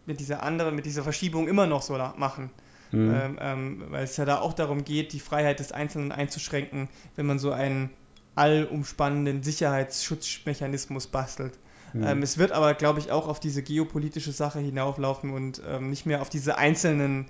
mit 0.06 0.20
dieser 0.20 0.42
anderen, 0.42 0.74
mit 0.74 0.86
dieser 0.86 1.02
Verschiebung 1.02 1.46
immer 1.48 1.66
noch 1.66 1.82
so 1.82 1.92
machen. 2.16 2.50
Hm. 2.90 3.14
Ähm, 3.14 3.38
ähm, 3.40 3.84
weil 3.88 4.04
es 4.04 4.16
ja 4.16 4.24
da 4.24 4.40
auch 4.40 4.54
darum 4.54 4.84
geht, 4.84 5.12
die 5.12 5.20
Freiheit 5.20 5.60
des 5.60 5.72
Einzelnen 5.72 6.10
einzuschränken, 6.10 6.88
wenn 7.16 7.26
man 7.26 7.38
so 7.38 7.52
einen 7.52 7.90
allumspannenden 8.34 9.42
Sicherheitsschutzmechanismus 9.42 11.08
bastelt. 11.08 11.52
Hm. 11.92 12.02
Ähm, 12.02 12.22
es 12.22 12.38
wird 12.38 12.52
aber, 12.52 12.74
glaube 12.74 13.00
ich, 13.00 13.10
auch 13.10 13.28
auf 13.28 13.40
diese 13.40 13.62
geopolitische 13.62 14.32
Sache 14.32 14.60
hinauflaufen 14.60 15.32
und 15.32 15.60
ähm, 15.68 15.90
nicht 15.90 16.06
mehr 16.06 16.22
auf 16.22 16.30
diese 16.30 16.56
einzelnen 16.56 17.26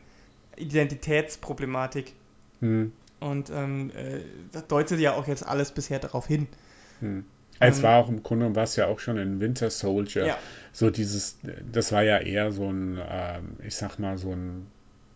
Identitätsproblematik. 0.56 2.12
Hm. 2.60 2.92
Und 3.20 3.50
ähm, 3.50 3.90
äh, 3.96 4.20
das 4.52 4.66
deutet 4.68 5.00
ja 5.00 5.14
auch 5.14 5.26
jetzt 5.26 5.46
alles 5.46 5.72
bisher 5.72 5.98
darauf 5.98 6.26
hin. 6.26 6.46
Hm. 7.00 7.24
Es 7.58 7.78
Ähm, 7.78 7.82
war 7.82 8.04
auch 8.04 8.08
im 8.08 8.22
Grunde 8.22 8.42
genommen, 8.42 8.56
war 8.56 8.64
es 8.64 8.76
ja 8.76 8.86
auch 8.86 9.00
schon 9.00 9.16
in 9.16 9.40
Winter 9.40 9.70
Soldier. 9.70 10.26
Ja. 10.26 10.38
So 10.72 10.90
dieses, 10.90 11.38
das 11.72 11.90
war 11.90 12.02
ja 12.02 12.18
eher 12.18 12.52
so 12.52 12.70
ein, 12.70 13.00
ich 13.66 13.74
sag 13.74 13.98
mal, 13.98 14.16
so 14.18 14.30
ein 14.30 14.68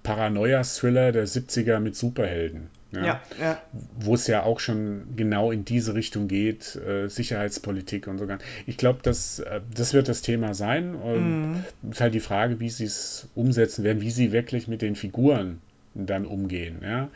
Paranoia-Thriller 0.03 1.13
der 1.13 1.27
70er 1.27 1.79
mit 1.81 1.97
Superhelden. 1.97 2.69
Ja? 2.93 3.05
Ja, 3.07 3.21
ja. 3.41 3.63
Wo 3.99 4.15
es 4.15 4.27
ja 4.27 4.43
auch 4.43 4.61
schon 4.61 5.05
genau 5.17 5.51
in 5.51 5.65
diese 5.65 5.95
Richtung 5.95 6.29
geht, 6.29 6.77
äh, 6.77 7.09
Sicherheitspolitik 7.09 8.07
und 8.07 8.19
so. 8.19 8.27
Ich 8.67 8.77
glaube, 8.77 9.01
das, 9.03 9.39
äh, 9.39 9.61
das 9.75 9.95
wird 9.95 10.09
das 10.09 10.23
Thema 10.23 10.55
sein. 10.55 10.95
Ähm, 11.05 11.41
Mhm. 11.83 11.91
ist 11.91 12.01
halt 12.01 12.15
die 12.15 12.21
Frage, 12.21 12.61
wie 12.61 12.69
sie 12.71 12.85
es 12.85 13.29
umsetzen 13.35 13.85
werden, 13.85 14.03
wie 14.03 14.11
sie 14.11 14.33
wirklich 14.33 14.69
mit 14.69 14.83
den 14.83 14.95
Figuren 14.95 15.61
dann 15.95 16.27
umgehen. 16.27 16.81
Ja? 16.83 17.09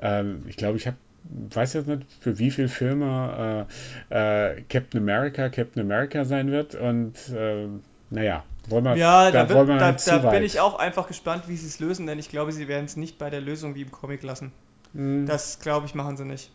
Ähm, 0.00 0.44
ich 0.48 0.56
glaube, 0.56 0.78
ich 0.78 0.86
habe 0.86 0.96
weiß 1.50 1.72
jetzt 1.72 1.88
nicht, 1.88 2.02
für 2.20 2.38
wie 2.38 2.52
viele 2.52 2.68
Filme 2.68 3.66
äh, 4.10 4.50
äh, 4.54 4.62
Captain 4.68 5.00
America 5.00 5.48
Captain 5.48 5.82
America 5.82 6.24
sein 6.24 6.52
wird 6.52 6.76
und 6.76 7.14
äh, 7.34 7.66
naja, 8.10 8.44
wollen 8.68 8.84
wir, 8.84 8.96
Ja, 8.96 9.30
da, 9.30 9.48
wollen 9.50 9.68
wir 9.68 9.76
da, 9.78 9.92
da 9.92 10.30
bin 10.30 10.42
ich 10.42 10.60
auch 10.60 10.78
einfach 10.78 11.06
gespannt, 11.08 11.44
wie 11.48 11.56
sie 11.56 11.66
es 11.66 11.78
lösen, 11.80 12.06
denn 12.06 12.18
ich 12.18 12.28
glaube, 12.28 12.52
sie 12.52 12.68
werden 12.68 12.86
es 12.86 12.96
nicht 12.96 13.18
bei 13.18 13.30
der 13.30 13.40
Lösung 13.40 13.74
wie 13.74 13.82
im 13.82 13.90
Comic 13.90 14.22
lassen. 14.22 14.52
Hm, 14.94 15.26
Das, 15.26 15.58
glaube 15.60 15.86
ich, 15.86 15.94
machen 15.94 16.16
sie 16.16 16.24
nicht. 16.24 16.50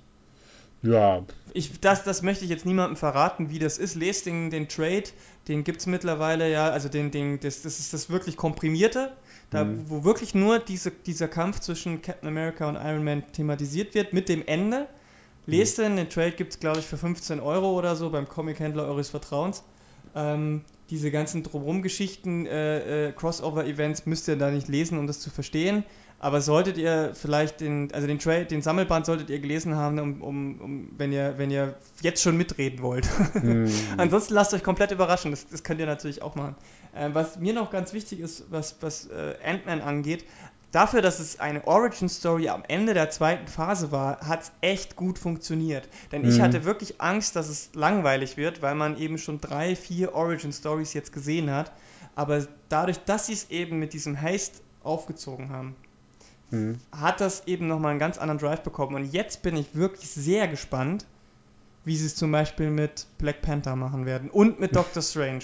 ja, 0.84 1.24
Ich, 1.54 1.80
das, 1.80 2.04
das 2.04 2.22
möchte 2.22 2.44
ich 2.46 2.50
jetzt 2.50 2.66
niemandem 2.66 2.96
verraten, 2.98 3.50
wie 3.50 3.60
das 3.60 3.78
ist. 3.78 3.96
Lest 3.96 4.26
den, 4.26 4.50
den 4.50 4.68
Trade, 4.68 5.04
den 5.48 5.64
gibt 5.64 5.82
es 5.82 5.86
mittlerweile 5.88 6.50
ja, 6.52 6.70
also 6.70 6.90
den, 6.90 7.12
den, 7.12 7.40
das, 7.40 7.62
das 7.62 7.80
ist 7.80 7.94
das 7.94 8.10
wirklich 8.10 8.38
komprimierte, 8.38 9.12
da, 9.50 9.66
Mhm. 9.66 9.84
wo 9.90 10.04
wirklich 10.04 10.34
nur 10.34 10.60
diese, 10.60 10.92
dieser 10.92 11.28
Kampf 11.28 11.60
zwischen 11.60 12.02
Captain 12.02 12.28
America 12.30 12.68
und 12.70 12.76
Iron 12.78 13.04
Man 13.04 13.24
thematisiert 13.34 13.94
wird, 13.96 14.14
mit 14.14 14.30
dem 14.30 14.44
Ende. 14.48 14.88
Lest 15.46 15.78
den, 15.80 15.98
den 15.98 16.10
Trade 16.10 16.32
gibt 16.32 16.54
es, 16.54 16.60
glaube 16.60 16.80
ich, 16.80 16.86
für 16.86 16.98
15 16.98 17.40
Euro 17.40 17.72
oder 17.78 17.96
so 17.96 18.10
beim 18.10 18.28
Comic-Händler 18.28 18.86
eures 18.86 19.10
Vertrauens. 19.10 19.64
Ähm, 20.16 20.62
diese 20.92 21.10
ganzen 21.10 21.42
Drumherum-Geschichten, 21.42 22.46
äh, 22.46 23.08
äh, 23.08 23.12
Crossover-Events 23.14 24.06
müsst 24.06 24.28
ihr 24.28 24.36
da 24.36 24.52
nicht 24.52 24.68
lesen, 24.68 25.00
um 25.00 25.08
das 25.08 25.20
zu 25.20 25.30
verstehen. 25.30 25.84
Aber 26.20 26.40
solltet 26.42 26.78
ihr 26.78 27.14
vielleicht 27.16 27.62
den, 27.62 27.92
also 27.94 28.06
den 28.06 28.20
Trade, 28.20 28.46
den 28.46 28.62
Sammelband 28.62 29.08
solltet 29.08 29.32
ihr 29.32 29.40
gelesen 29.40 29.76
haben, 29.76 29.98
um, 29.98 30.22
um, 30.22 30.62
um 30.62 30.92
wenn 30.96 31.12
ihr, 31.12 31.34
wenn 31.38 31.50
ihr 31.50 31.74
jetzt 32.02 32.22
schon 32.22 32.38
mitreden 32.38 32.84
wollt. 32.84 33.08
hm, 33.34 33.72
Ansonsten 33.98 34.36
lasst 34.36 34.54
euch 34.54 34.62
komplett 34.62 34.92
überraschen, 34.92 35.32
das, 35.32 35.48
das 35.48 35.64
könnt 35.64 35.80
ihr 35.80 35.88
natürlich 35.88 36.22
auch 36.22 36.36
machen. 36.36 36.56
Äh, 36.94 37.10
was 37.14 37.40
mir 37.40 37.54
noch 37.54 37.72
ganz 37.72 37.94
wichtig 37.94 38.20
ist, 38.20 38.52
was, 38.52 38.76
was 38.82 39.08
äh, 39.08 39.34
Ant-Man 39.44 39.82
angeht, 39.82 40.26
dafür, 40.72 41.02
dass 41.02 41.20
es 41.20 41.40
eine 41.40 41.66
Origin-Story 41.68 42.50
am 42.50 42.64
Ende 42.68 42.94
der 42.94 43.10
zweiten 43.10 43.48
Phase 43.48 43.92
war, 43.92 44.20
hat 44.22 44.44
es 44.44 44.52
echt 44.62 44.96
gut 44.96 45.20
funktioniert. 45.20 45.88
Denn 46.12 46.26
ich 46.26 46.38
Mhm. 46.38 46.42
hatte 46.42 46.64
wirklich 46.66 47.02
Angst, 47.02 47.36
dass 47.36 47.50
es 47.50 47.70
langweilig 47.74 48.38
wird, 48.38 48.62
weil 48.62 48.76
man 48.76 48.98
eben 48.98 49.18
schon 49.18 49.42
drei, 49.42 49.76
vier 49.76 50.14
Origin-Stories 50.16 50.94
jetzt 50.94 51.14
gesehen 51.14 51.52
hat. 51.52 51.72
Aber 52.16 52.46
dadurch, 52.70 53.00
dass 53.06 53.28
sie 53.28 53.34
es 53.34 53.50
eben 53.50 53.80
mit 53.80 53.94
diesem 53.94 54.20
Haste 54.20 54.60
aufgezogen 54.84 55.50
haben, 55.50 55.76
hm. 56.50 56.80
hat 56.92 57.22
das 57.22 57.48
eben 57.48 57.68
nochmal 57.68 57.92
einen 57.92 58.00
ganz 58.00 58.18
anderen 58.18 58.40
Drive 58.40 58.62
bekommen. 58.62 58.96
Und 58.96 59.14
jetzt 59.14 59.42
bin 59.42 59.56
ich 59.56 59.76
wirklich 59.76 60.10
sehr 60.10 60.48
gespannt, 60.48 61.06
wie 61.86 61.96
sie 61.96 62.06
es 62.06 62.16
zum 62.16 62.32
Beispiel 62.32 62.70
mit 62.70 63.08
Black 63.18 63.42
Panther 63.42 63.76
machen 63.76 64.06
werden 64.06 64.30
und 64.30 64.60
mit 64.60 64.76
Doctor 64.76 65.02
Strange. 65.02 65.44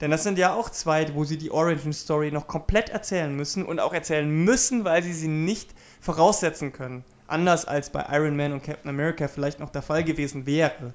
Denn 0.00 0.10
das 0.10 0.22
sind 0.22 0.38
ja 0.38 0.54
auch 0.54 0.70
zwei, 0.70 1.12
wo 1.14 1.24
sie 1.24 1.38
die 1.38 1.50
Origin 1.50 1.92
Story 1.92 2.30
noch 2.30 2.46
komplett 2.46 2.90
erzählen 2.90 3.34
müssen 3.34 3.64
und 3.64 3.80
auch 3.80 3.92
erzählen 3.92 4.28
müssen, 4.28 4.84
weil 4.84 5.02
sie 5.02 5.12
sie 5.12 5.28
nicht 5.28 5.70
voraussetzen 6.00 6.72
können. 6.72 7.04
Anders 7.26 7.66
als 7.66 7.90
bei 7.90 8.06
Iron 8.10 8.36
Man 8.36 8.52
und 8.52 8.62
Captain 8.62 8.88
America 8.88 9.28
vielleicht 9.28 9.60
noch 9.60 9.70
der 9.70 9.82
Fall 9.82 10.04
gewesen 10.04 10.46
wäre. 10.46 10.94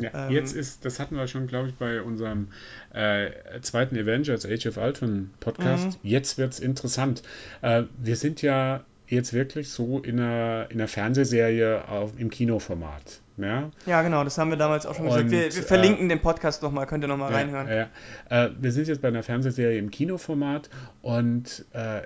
Ja, 0.00 0.26
ähm, 0.26 0.32
jetzt 0.32 0.54
ist, 0.54 0.84
das 0.84 0.98
hatten 1.00 1.16
wir 1.16 1.26
schon, 1.26 1.46
glaube 1.46 1.68
ich, 1.68 1.74
bei 1.74 2.00
unserem 2.02 2.48
äh, 2.92 3.30
zweiten 3.60 3.96
Avengers 3.96 4.46
Age 4.46 4.66
of 4.66 4.76
Ultron 4.76 5.30
Podcast. 5.40 6.02
Mhm. 6.02 6.10
Jetzt 6.10 6.38
wird 6.38 6.52
es 6.52 6.60
interessant. 6.60 7.22
Äh, 7.62 7.84
wir 7.98 8.16
sind 8.16 8.42
ja 8.42 8.84
jetzt 9.06 9.32
wirklich 9.32 9.70
so 9.70 9.98
in 9.98 10.20
einer, 10.20 10.70
in 10.70 10.80
einer 10.80 10.88
Fernsehserie 10.88 11.88
auf, 11.88 12.12
im 12.18 12.30
Kinoformat. 12.30 13.21
Ja? 13.36 13.70
ja, 13.86 14.02
genau, 14.02 14.24
das 14.24 14.38
haben 14.38 14.50
wir 14.50 14.56
damals 14.56 14.86
auch 14.86 14.94
schon 14.94 15.06
gesagt. 15.06 15.30
Wir, 15.30 15.44
wir 15.54 15.62
verlinken 15.62 16.06
äh, 16.06 16.08
den 16.10 16.20
Podcast 16.20 16.62
nochmal, 16.62 16.86
könnt 16.86 17.04
ihr 17.04 17.08
nochmal 17.08 17.30
ja, 17.30 17.38
reinhören. 17.38 17.68
Ja, 17.68 18.46
äh, 18.46 18.50
wir 18.60 18.72
sind 18.72 18.88
jetzt 18.88 19.02
bei 19.02 19.08
einer 19.08 19.22
Fernsehserie 19.22 19.78
im 19.78 19.90
Kinoformat 19.90 20.68
und 21.02 21.64
äh, 21.72 22.02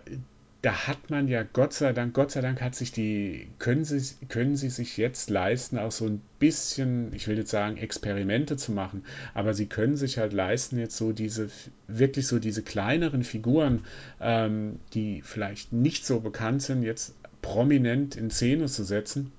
da 0.66 0.88
hat 0.88 1.10
man 1.10 1.28
ja 1.28 1.44
Gott 1.44 1.72
sei 1.74 1.92
Dank, 1.92 2.12
Gott 2.12 2.32
sei 2.32 2.40
Dank 2.40 2.60
hat 2.60 2.74
sich 2.74 2.90
die, 2.90 3.46
können 3.60 3.84
sie, 3.84 4.02
können 4.26 4.56
sie 4.56 4.68
sich 4.68 4.96
jetzt 4.96 5.30
leisten, 5.30 5.78
auch 5.78 5.92
so 5.92 6.06
ein 6.06 6.20
bisschen, 6.40 7.12
ich 7.14 7.28
will 7.28 7.38
jetzt 7.38 7.52
sagen, 7.52 7.76
Experimente 7.76 8.56
zu 8.56 8.72
machen, 8.72 9.04
aber 9.32 9.54
sie 9.54 9.66
können 9.66 9.96
sich 9.96 10.18
halt 10.18 10.32
leisten, 10.32 10.78
jetzt 10.78 10.96
so 10.96 11.12
diese, 11.12 11.50
wirklich 11.86 12.26
so 12.26 12.40
diese 12.40 12.62
kleineren 12.62 13.22
Figuren, 13.22 13.84
ähm, 14.20 14.80
die 14.92 15.22
vielleicht 15.22 15.72
nicht 15.72 16.04
so 16.04 16.18
bekannt 16.18 16.62
sind, 16.62 16.82
jetzt 16.82 17.14
prominent 17.42 18.16
in 18.16 18.30
Szene 18.30 18.66
zu 18.66 18.82
setzen. 18.82 19.30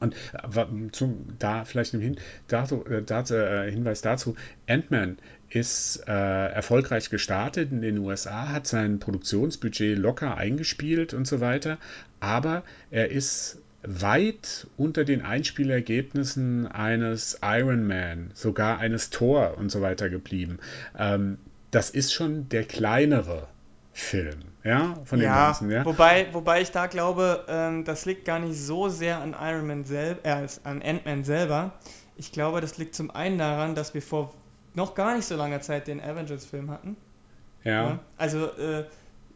Und 0.00 0.14
äh, 0.32 0.66
zum, 0.92 1.26
da 1.38 1.64
vielleicht 1.64 1.92
Hin, 1.92 2.16
dazu, 2.48 2.84
äh, 2.86 3.02
dazu, 3.02 3.34
äh, 3.34 3.70
Hinweis 3.70 4.00
dazu, 4.00 4.34
Ant-Man 4.66 5.18
ist 5.50 6.04
äh, 6.06 6.12
erfolgreich 6.12 7.10
gestartet 7.10 7.70
in 7.70 7.82
den 7.82 7.98
USA, 7.98 8.48
hat 8.48 8.66
sein 8.66 8.98
Produktionsbudget 8.98 9.98
locker 9.98 10.36
eingespielt 10.36 11.12
und 11.12 11.26
so 11.26 11.40
weiter, 11.40 11.78
aber 12.20 12.62
er 12.90 13.10
ist 13.10 13.58
weit 13.82 14.66
unter 14.76 15.04
den 15.04 15.22
Einspielergebnissen 15.22 16.66
eines 16.66 17.38
Iron 17.42 17.86
Man, 17.86 18.30
sogar 18.34 18.78
eines 18.78 19.10
Thor 19.10 19.56
und 19.58 19.70
so 19.70 19.80
weiter 19.80 20.10
geblieben. 20.10 20.58
Ähm, 20.98 21.38
das 21.70 21.90
ist 21.90 22.12
schon 22.12 22.48
der 22.48 22.64
kleinere 22.64 23.48
Film, 23.92 24.40
ja, 24.64 24.94
von 25.04 25.18
den 25.18 25.26
ja, 25.26 25.46
ganzen, 25.46 25.70
ja. 25.70 25.84
Wobei, 25.84 26.28
wobei 26.32 26.60
ich 26.60 26.70
da 26.70 26.86
glaube, 26.86 27.44
ähm, 27.48 27.84
das 27.84 28.04
liegt 28.04 28.24
gar 28.24 28.38
nicht 28.38 28.58
so 28.58 28.88
sehr 28.88 29.18
an 29.18 29.34
Iron 29.40 29.66
Man 29.66 29.84
selber, 29.84 30.24
äh, 30.24 30.46
an 30.64 30.82
Ant-Man 30.82 31.24
selber. 31.24 31.72
Ich 32.16 32.32
glaube, 32.32 32.60
das 32.60 32.76
liegt 32.76 32.94
zum 32.94 33.10
einen 33.10 33.38
daran, 33.38 33.74
dass 33.74 33.94
wir 33.94 34.02
vor 34.02 34.34
noch 34.74 34.94
gar 34.94 35.16
nicht 35.16 35.26
so 35.26 35.36
langer 35.36 35.60
Zeit 35.60 35.88
den 35.88 36.00
Avengers-Film 36.00 36.70
hatten. 36.70 36.96
Ja. 37.64 37.72
ja. 37.72 37.98
Also 38.16 38.46
äh, 38.46 38.84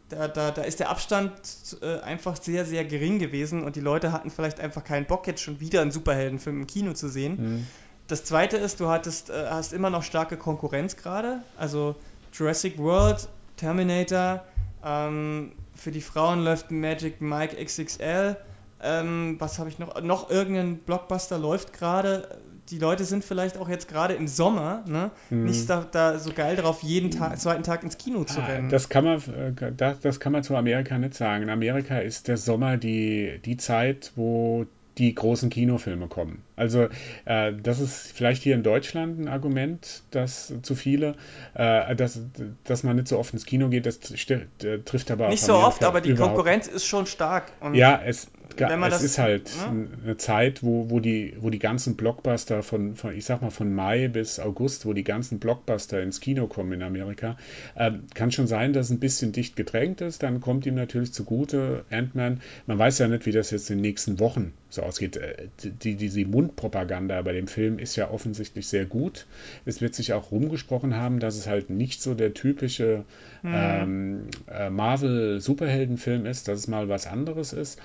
da, 0.09 0.27
da, 0.27 0.51
da 0.51 0.61
ist 0.61 0.79
der 0.79 0.89
Abstand 0.89 1.33
äh, 1.81 1.99
einfach 2.01 2.37
sehr, 2.41 2.65
sehr 2.65 2.85
gering 2.85 3.19
gewesen 3.19 3.63
und 3.63 3.75
die 3.75 3.81
Leute 3.81 4.11
hatten 4.11 4.29
vielleicht 4.29 4.59
einfach 4.59 4.83
keinen 4.83 5.05
Bock, 5.05 5.25
jetzt 5.27 5.41
schon 5.41 5.59
wieder 5.59 5.81
einen 5.81 5.91
Superheldenfilm 5.91 6.61
im 6.61 6.67
Kino 6.67 6.93
zu 6.93 7.09
sehen. 7.09 7.37
Mhm. 7.37 7.67
Das 8.07 8.23
zweite 8.23 8.57
ist, 8.57 8.79
du 8.79 8.89
hattest, 8.89 9.31
äh, 9.31 9.47
hast 9.49 9.73
immer 9.73 9.89
noch 9.89 10.03
starke 10.03 10.37
Konkurrenz 10.37 10.95
gerade. 10.95 11.41
Also 11.57 11.95
Jurassic 12.31 12.77
World, 12.77 13.27
Terminator, 13.57 14.43
ähm, 14.85 15.53
für 15.73 15.91
die 15.91 16.01
Frauen 16.01 16.43
läuft 16.43 16.71
Magic 16.71 17.21
Mike 17.21 17.63
XXL. 17.63 18.37
Ähm, 18.81 19.35
was 19.39 19.57
habe 19.59 19.69
ich 19.69 19.79
noch? 19.79 20.01
Noch 20.01 20.29
irgendein 20.29 20.77
Blockbuster 20.77 21.37
läuft 21.37 21.73
gerade 21.73 22.39
die 22.69 22.79
Leute 22.79 23.05
sind 23.05 23.23
vielleicht 23.23 23.57
auch 23.57 23.69
jetzt 23.69 23.87
gerade 23.87 24.13
im 24.15 24.27
Sommer 24.27 24.83
ne, 24.87 25.11
hm. 25.29 25.45
nicht 25.45 25.69
da, 25.69 25.85
da, 25.89 26.17
so 26.17 26.31
geil 26.33 26.55
drauf, 26.55 26.81
jeden 26.81 27.11
Tag, 27.11 27.39
zweiten 27.39 27.63
Tag 27.63 27.83
ins 27.83 27.97
Kino 27.97 28.23
zu 28.23 28.41
ah, 28.41 28.45
rennen. 28.45 28.69
Das 28.69 28.89
kann 28.89 29.03
man, 29.03 29.17
äh, 29.17 29.71
das, 29.75 29.99
das 29.99 30.19
kann 30.19 30.31
man 30.31 30.43
zu 30.43 30.55
Amerika 30.55 30.97
nicht 30.97 31.13
sagen. 31.13 31.43
In 31.43 31.49
Amerika 31.49 31.99
ist 31.99 32.27
der 32.27 32.37
Sommer 32.37 32.77
die, 32.77 33.39
die 33.45 33.57
Zeit, 33.57 34.11
wo 34.15 34.65
die 34.97 35.13
großen 35.13 35.49
Kinofilme 35.49 36.07
kommen. 36.07 36.41
Also 36.55 36.87
äh, 37.25 37.53
das 37.61 37.79
ist 37.79 38.11
vielleicht 38.13 38.43
hier 38.43 38.55
in 38.55 38.63
Deutschland 38.63 39.19
ein 39.19 39.27
Argument, 39.27 40.03
dass 40.11 40.53
zu 40.61 40.75
viele, 40.75 41.15
äh, 41.53 41.95
dass, 41.95 42.19
dass 42.63 42.83
man 42.83 42.95
nicht 42.95 43.07
so 43.07 43.19
oft 43.19 43.33
ins 43.33 43.45
Kino 43.45 43.69
geht, 43.69 43.85
das 43.85 43.99
äh, 44.29 44.79
trifft 44.85 45.11
aber 45.11 45.27
auch 45.27 45.31
Nicht 45.31 45.43
so 45.43 45.55
oft, 45.55 45.83
aber 45.83 46.01
die 46.01 46.15
Konkurrenz 46.15 46.67
ist 46.67 46.85
schon 46.85 47.05
stark. 47.05 47.51
ja, 47.73 48.01
es, 48.03 48.27
es 48.49 48.55
das, 48.57 49.03
ist 49.03 49.17
halt 49.17 49.51
ne? 49.71 49.87
eine 50.03 50.17
Zeit, 50.17 50.63
wo, 50.63 50.89
wo, 50.89 50.99
die, 50.99 51.35
wo 51.39 51.49
die 51.49 51.59
ganzen 51.59 51.95
Blockbuster 51.95 52.63
von, 52.63 52.95
von, 52.95 53.13
ich 53.15 53.25
sag 53.25 53.41
mal, 53.41 53.49
von 53.49 53.73
Mai 53.73 54.07
bis 54.07 54.39
August, 54.39 54.85
wo 54.85 54.93
die 54.93 55.03
ganzen 55.03 55.39
Blockbuster 55.39 56.01
ins 56.01 56.19
Kino 56.19 56.47
kommen 56.47 56.71
in 56.73 56.83
Amerika, 56.83 57.37
äh, 57.75 57.91
kann 58.13 58.31
schon 58.31 58.47
sein, 58.47 58.73
dass 58.73 58.87
es 58.87 58.91
ein 58.91 58.99
bisschen 58.99 59.31
dicht 59.31 59.55
gedrängt 59.55 60.01
ist. 60.01 60.23
Dann 60.23 60.41
kommt 60.41 60.65
ihm 60.65 60.75
natürlich 60.75 61.13
zugute 61.13 61.85
Ant-Man. 61.89 62.41
Man 62.67 62.79
weiß 62.79 62.99
ja 62.99 63.07
nicht, 63.07 63.25
wie 63.25 63.31
das 63.31 63.51
jetzt 63.51 63.69
in 63.69 63.77
den 63.77 63.81
nächsten 63.81 64.19
Wochen 64.19 64.53
so 64.69 64.83
ausgeht. 64.83 65.17
Äh, 65.17 65.47
die, 65.63 65.95
die, 65.95 66.09
die 66.09 66.25
Mundpropaganda 66.45 67.21
bei 67.21 67.33
dem 67.33 67.47
Film 67.47 67.79
ist 67.79 67.95
ja 67.95 68.09
offensichtlich 68.11 68.67
sehr 68.67 68.85
gut. 68.85 69.25
Es 69.65 69.81
wird 69.81 69.95
sich 69.95 70.13
auch 70.13 70.31
rumgesprochen 70.31 70.95
haben, 70.95 71.19
dass 71.19 71.35
es 71.35 71.47
halt 71.47 71.69
nicht 71.69 72.01
so 72.01 72.13
der 72.13 72.33
typische 72.33 73.03
mhm. 73.41 73.53
ähm, 73.53 74.27
äh, 74.47 74.69
Marvel-Superheldenfilm 74.69 76.25
ist, 76.25 76.47
dass 76.47 76.59
es 76.59 76.67
mal 76.67 76.87
was 76.89 77.07
anderes 77.07 77.53
ist. 77.53 77.79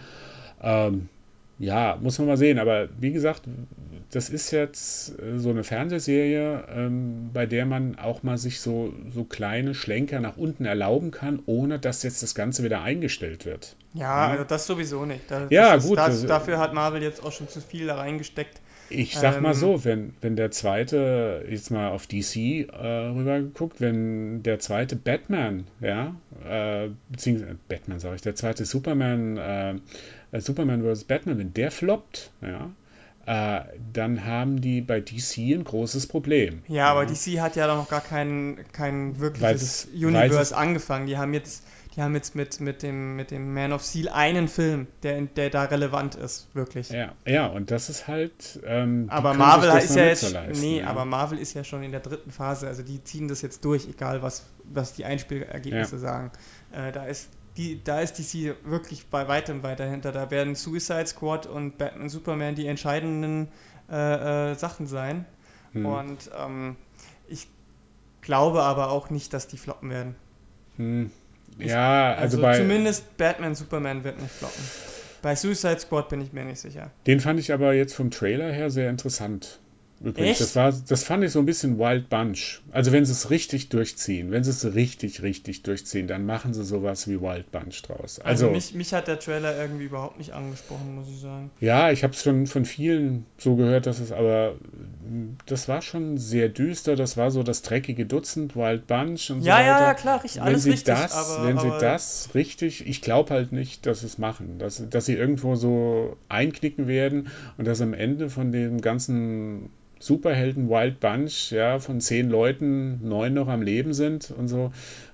Ähm, 0.63 1.09
ja, 1.61 1.99
muss 2.01 2.19
man 2.19 2.27
mal 2.27 2.39
sehen. 2.39 2.59
Aber 2.59 2.89
wie 2.99 3.13
gesagt, 3.13 3.43
das 4.11 4.31
ist 4.31 4.51
jetzt 4.51 5.21
äh, 5.21 5.39
so 5.39 5.51
eine 5.51 5.63
Fernsehserie, 5.63 6.65
ähm, 6.75 7.31
bei 7.35 7.45
der 7.45 7.67
man 7.67 7.99
auch 7.99 8.23
mal 8.23 8.39
sich 8.39 8.61
so, 8.61 8.95
so 9.13 9.25
kleine 9.25 9.75
Schlenker 9.75 10.21
nach 10.21 10.39
unten 10.39 10.65
erlauben 10.65 11.11
kann, 11.11 11.41
ohne 11.45 11.79
dass 11.79 12.03
jetzt 12.03 12.23
das 12.23 12.35
Ganze 12.35 12.65
wieder 12.65 12.83
eingestellt 12.83 13.45
wird. 13.45 13.77
Ja, 13.93 14.03
ja. 14.03 14.33
also 14.33 14.45
das 14.45 14.67
sowieso 14.67 15.05
nicht. 15.05 15.31
Das, 15.31 15.51
ja, 15.51 15.77
gut. 15.77 15.99
Das, 15.99 16.25
dafür 16.25 16.59
hat 16.59 16.73
Marvel 16.73 17.03
jetzt 17.03 17.23
auch 17.23 17.33
schon 17.33 17.49
zu 17.49 17.61
viel 17.61 17.87
da 17.87 17.97
reingesteckt. 17.97 18.61
Ich 18.93 19.17
sag 19.17 19.37
ähm, 19.37 19.45
mal 19.45 19.55
so, 19.55 19.85
wenn, 19.85 20.15
wenn 20.21 20.35
der 20.35 20.51
zweite, 20.51 21.47
jetzt 21.49 21.71
mal 21.71 21.91
auf 21.91 22.09
DC 22.09 22.37
äh, 22.37 23.11
rübergeguckt, 23.15 23.81
wenn 23.81 24.43
der 24.43 24.59
zweite 24.59 24.97
Batman, 24.97 25.69
ja, 25.81 26.17
äh, 26.45 26.89
beziehungsweise 27.09 27.57
Batman 27.69 28.01
sage 28.01 28.17
ich, 28.17 28.23
der 28.23 28.35
zweite 28.35 28.65
Superman, 28.65 29.37
äh, 29.37 29.71
äh 29.71 29.81
Superman 30.33 30.83
vs. 30.83 31.05
Batman, 31.05 31.39
wenn 31.39 31.53
der 31.53 31.71
floppt, 31.71 32.31
ja, 32.41 32.71
äh, 33.27 33.65
dann 33.93 34.25
haben 34.25 34.61
die 34.61 34.81
bei 34.81 35.01
DC 35.01 35.39
ein 35.39 35.65
großes 35.65 36.07
Problem. 36.07 36.63
Ja, 36.69 36.91
aber 36.91 37.07
DC 37.07 37.41
hat 37.41 37.57
ja 37.57 37.67
noch 37.67 37.89
gar 37.89 38.01
kein, 38.01 38.59
kein 38.73 39.19
wirkliches 39.19 39.89
Universe 39.93 40.57
angefangen. 40.57 41.07
Die 41.07 41.19
haben 41.19 41.35
jetzt 41.35 41.65
die 41.97 42.03
haben 42.03 42.15
jetzt 42.15 42.37
mit, 42.37 42.61
mit, 42.61 42.83
dem, 42.83 43.17
mit 43.17 43.33
dem 43.33 43.53
Man 43.53 43.73
of 43.73 43.83
Steel 43.83 44.09
einen 44.09 44.47
Film, 44.47 44.87
der, 45.03 45.23
der 45.23 45.51
da 45.51 45.65
relevant 45.65 46.15
ist, 46.15 46.47
wirklich. 46.55 46.91
Ja, 46.91 47.15
ja 47.27 47.47
und 47.47 47.73
das 47.73 47.91
ist 47.91 48.07
halt. 48.07 48.61
Ähm, 48.65 49.07
aber 49.11 49.35
Marvel 49.35 49.77
ist 49.79 49.97
ja 49.97 50.05
jetzt. 50.05 50.31
Leisten, 50.31 50.61
nee, 50.61 50.81
ja. 50.81 50.87
aber 50.87 51.05
Marvel 51.05 51.39
ist 51.39 51.55
ja 51.55 51.65
schon 51.65 51.83
in 51.83 51.91
der 51.91 52.01
dritten 52.01 52.31
Phase, 52.31 52.69
also 52.69 52.83
die 52.83 53.03
ziehen 53.03 53.27
das 53.27 53.43
jetzt 53.43 53.65
durch, 53.65 53.89
egal 53.89 54.23
was, 54.23 54.47
was 54.65 54.95
die 54.95 55.05
Einspielergebnisse 55.05 55.97
ja. 55.97 56.01
sagen. 56.01 56.31
Äh, 56.73 56.93
da 56.93 57.07
ist 57.07 57.29
die, 57.61 57.81
da 57.85 58.01
ist 58.01 58.19
DC 58.19 58.57
wirklich 58.65 59.07
bei 59.07 59.29
weitem 59.29 59.63
weiter 59.63 59.85
hinter. 59.85 60.13
Da 60.13 60.31
werden 60.31 60.55
Suicide 60.55 61.07
Squad 61.07 61.47
und 61.47 61.77
Batman 61.77 62.09
Superman 62.09 62.55
die 62.55 62.67
entscheidenden 62.67 63.49
äh, 63.91 64.53
äh, 64.53 64.55
Sachen 64.55 64.87
sein. 64.87 65.27
Hm. 65.73 65.85
Und 65.85 66.31
ähm, 66.39 66.77
ich 67.29 67.49
glaube 68.23 68.63
aber 68.63 68.91
auch 68.91 69.11
nicht, 69.11 69.35
dass 69.35 69.47
die 69.47 69.59
floppen 69.59 69.91
werden. 69.91 70.15
Hm. 70.77 71.11
Ja, 71.59 72.15
also, 72.15 72.23
also 72.23 72.41
bei. 72.41 72.57
Zumindest 72.57 73.17
Batman 73.19 73.55
Superman 73.55 74.05
wird 74.05 74.21
nicht 74.21 74.33
floppen. 74.33 74.65
Bei 75.21 75.37
Suicide 75.37 75.81
Squad 75.81 76.09
bin 76.09 76.23
ich 76.23 76.33
mir 76.33 76.45
nicht 76.45 76.61
sicher. 76.61 76.91
Den 77.07 77.21
fand 77.21 77.39
ich 77.41 77.53
aber 77.53 77.75
jetzt 77.75 77.95
vom 77.95 78.11
Trailer 78.11 78.51
her 78.51 78.71
sehr 78.71 78.89
interessant. 78.89 79.59
Übrigens, 80.03 80.31
Echt? 80.31 80.41
das 80.41 80.57
war, 80.57 80.73
das 80.89 81.05
fand 81.05 81.25
ich 81.25 81.31
so 81.31 81.41
ein 81.41 81.45
bisschen 81.45 81.79
Wild 81.79 82.09
Bunch. 82.09 82.63
Also 82.73 82.91
wenn 82.91 83.05
sie 83.05 83.13
es 83.13 83.29
richtig 83.29 83.69
durchziehen, 83.69 84.31
wenn 84.31 84.43
sie 84.43 84.51
es 84.51 84.75
richtig, 84.75 85.21
richtig 85.21 85.63
durchziehen, 85.63 86.07
dann 86.07 86.25
machen 86.25 86.55
sie 86.55 86.65
sowas 86.65 87.07
wie 87.07 87.21
Wild 87.21 87.51
Bunch 87.53 87.83
draus. 87.83 88.19
Also, 88.19 88.47
also 88.47 88.51
mich, 88.51 88.73
mich 88.73 88.95
hat 88.95 89.09
der 89.09 89.19
Trailer 89.19 89.59
irgendwie 89.59 89.85
überhaupt 89.85 90.17
nicht 90.17 90.33
angesprochen, 90.33 90.95
muss 90.95 91.07
ich 91.09 91.21
sagen. 91.21 91.51
Ja, 91.61 91.91
ich 91.91 92.03
habe 92.03 92.15
es 92.15 92.23
schon 92.23 92.47
von 92.47 92.65
vielen 92.65 93.27
so 93.37 93.57
gehört, 93.57 93.85
dass 93.85 93.99
es 93.99 94.11
aber, 94.11 94.55
das 95.45 95.69
war 95.69 95.83
schon 95.83 96.17
sehr 96.17 96.49
düster. 96.49 96.97
Das 96.97 97.19
war 97.19 97.31
so 97.31 97.43
das 97.43 97.61
dreckige 97.61 98.07
Dutzend 98.07 98.57
Wild 98.57 98.87
Bunch 98.87 99.31
und 99.31 99.43
ja, 99.43 99.57
so 99.57 99.61
weiter. 99.61 99.67
Ja, 99.67 99.81
ja, 99.83 99.95
klar, 99.95 100.25
richtig, 100.25 100.41
alles 100.41 100.55
wenn 100.55 100.61
sie 100.61 100.71
richtig. 100.71 100.95
Das, 100.95 101.13
aber, 101.13 101.47
wenn 101.47 101.59
aber 101.59 101.79
sie 101.79 101.85
das 101.85 102.31
richtig, 102.35 102.87
ich 102.87 103.03
glaube 103.03 103.35
halt 103.35 103.53
nicht, 103.53 103.85
dass 103.85 104.01
sie 104.01 104.07
es 104.07 104.17
machen, 104.17 104.59
dass, 104.59 104.83
dass 104.89 105.05
sie 105.05 105.15
irgendwo 105.15 105.57
so 105.57 106.17
einknicken 106.31 106.89
werden 106.89 107.29
und 107.59 107.67
dass 107.67 107.83
am 107.83 107.93
Ende 107.93 108.31
von 108.31 108.51
dem 108.51 108.81
ganzen 108.81 109.69
Superhelden 110.01 110.69
Wild 110.69 110.99
Bunch, 110.99 111.53
ja, 111.53 111.79
von 111.79 112.01
zehn 112.01 112.29
Leuten 112.31 113.07
neun 113.07 113.35
noch 113.35 113.49
am 113.49 113.63
Leben 113.63 113.93
sind 113.93 114.31
und 114.37 114.49
so. 114.49 114.73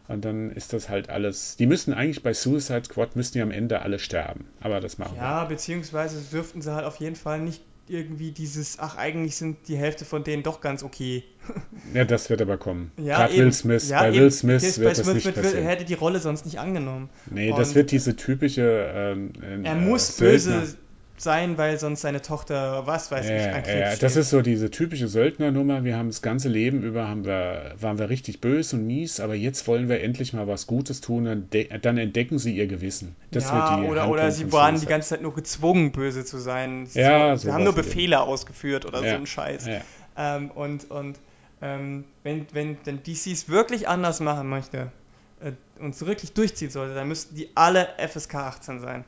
Und 0.08 0.24
dann 0.24 0.50
ist 0.52 0.72
das 0.72 0.88
halt 0.88 1.10
alles. 1.10 1.56
Die 1.56 1.66
müssen 1.66 1.92
eigentlich 1.92 2.22
bei 2.22 2.32
Suicide 2.32 2.84
Squad 2.84 3.16
müssen 3.16 3.32
die 3.34 3.42
am 3.42 3.50
Ende 3.50 3.82
alle 3.82 3.98
sterben. 3.98 4.44
Aber 4.60 4.80
das 4.80 4.98
machen 4.98 5.16
ja, 5.16 5.20
wir. 5.22 5.26
Ja, 5.28 5.44
beziehungsweise 5.44 6.20
dürften 6.32 6.62
sie 6.62 6.72
halt 6.72 6.86
auf 6.86 6.96
jeden 6.96 7.16
Fall 7.16 7.40
nicht 7.40 7.60
irgendwie 7.88 8.30
dieses, 8.32 8.78
ach, 8.80 8.96
eigentlich 8.96 9.36
sind 9.36 9.56
die 9.68 9.76
Hälfte 9.76 10.04
von 10.04 10.24
denen 10.24 10.42
doch 10.42 10.60
ganz 10.60 10.82
okay. 10.82 11.24
Ja, 11.94 12.04
das 12.04 12.30
wird 12.30 12.40
aber 12.42 12.56
kommen. 12.56 12.90
Ja, 12.96 13.18
Gerade. 13.26 13.36
Will 13.38 13.52
Smith. 13.52 13.88
Ja, 13.88 14.00
bei 14.02 14.08
eben. 14.10 14.18
Will 14.20 14.30
Smith 14.30 14.62
Das- 14.62 14.78
wird 14.78 14.88
bei 14.88 14.94
das 14.94 15.04
Smith 15.06 15.24
nicht 15.24 15.34
passieren. 15.36 15.64
hätte 15.64 15.84
die 15.84 15.94
Rolle 15.94 16.18
sonst 16.20 16.44
nicht 16.46 16.58
angenommen. 16.58 17.08
Nee, 17.30 17.50
Und 17.50 17.58
das 17.58 17.74
wird 17.74 17.90
diese 17.92 18.14
typische. 18.16 18.90
Ähm, 18.94 19.32
Er 19.64 19.72
äh, 19.72 19.74
muss 19.76 20.16
Söldner- 20.18 20.60
böse 20.60 20.76
sein, 21.20 21.58
weil 21.58 21.78
sonst 21.78 22.02
seine 22.02 22.22
Tochter, 22.22 22.86
was 22.86 23.10
weiß 23.10 23.26
ich, 23.26 23.44
Ja, 23.44 23.52
an 23.52 23.62
Krebs 23.62 23.92
ja, 23.92 23.96
das 23.96 24.16
ist 24.16 24.30
so 24.30 24.42
diese 24.42 24.70
typische 24.70 25.08
Söldnernummer. 25.08 25.84
Wir 25.84 25.96
haben 25.96 26.08
das 26.08 26.22
ganze 26.22 26.48
Leben 26.48 26.82
über, 26.82 27.08
haben 27.08 27.24
wir, 27.24 27.74
waren 27.80 27.98
wir 27.98 28.08
richtig 28.08 28.40
böse 28.40 28.76
und 28.76 28.86
mies, 28.86 29.20
aber 29.20 29.34
jetzt 29.34 29.66
wollen 29.66 29.88
wir 29.88 30.00
endlich 30.02 30.32
mal 30.32 30.46
was 30.46 30.66
Gutes 30.66 31.00
tun, 31.00 31.24
dann, 31.24 31.48
dann 31.82 31.98
entdecken 31.98 32.38
sie 32.38 32.56
ihr 32.56 32.66
Gewissen. 32.66 33.16
Das 33.30 33.44
ja, 33.44 33.78
oder, 33.78 34.02
Handlung 34.02 34.08
oder 34.10 34.30
sie 34.30 34.52
waren 34.52 34.78
die 34.80 34.86
ganze 34.86 35.10
Zeit 35.10 35.22
nur 35.22 35.34
gezwungen, 35.34 35.92
böse 35.92 36.24
zu 36.24 36.38
sein. 36.38 36.86
Sie, 36.86 37.00
Ja, 37.00 37.36
sie 37.36 37.50
haben 37.52 37.64
nur 37.64 37.72
sowas 37.72 37.86
eben. 37.86 37.94
Befehle 37.94 38.20
ausgeführt 38.20 38.84
oder 38.84 39.02
Ja, 39.02 39.10
so 39.10 39.16
ein 39.16 39.26
Scheiß. 39.26 39.66
ja. 39.66 39.80
Ähm, 40.18 40.50
und 40.50 40.90
und 40.90 41.18
ähm, 41.62 42.04
wenn, 42.22 42.46
wenn, 42.52 42.76
wenn 42.84 43.02
DC 43.02 43.26
es 43.32 43.48
wirklich 43.48 43.88
anders 43.88 44.20
machen 44.20 44.48
möchte 44.48 44.92
äh, 45.40 45.52
und 45.80 45.94
es 45.94 46.04
wirklich 46.04 46.32
durchziehen 46.32 46.70
sollte, 46.70 46.94
dann 46.94 47.08
müssten 47.08 47.34
die 47.34 47.48
alle 47.54 47.88
FSK 47.98 48.34
18 48.34 48.80
sein. 48.80 49.04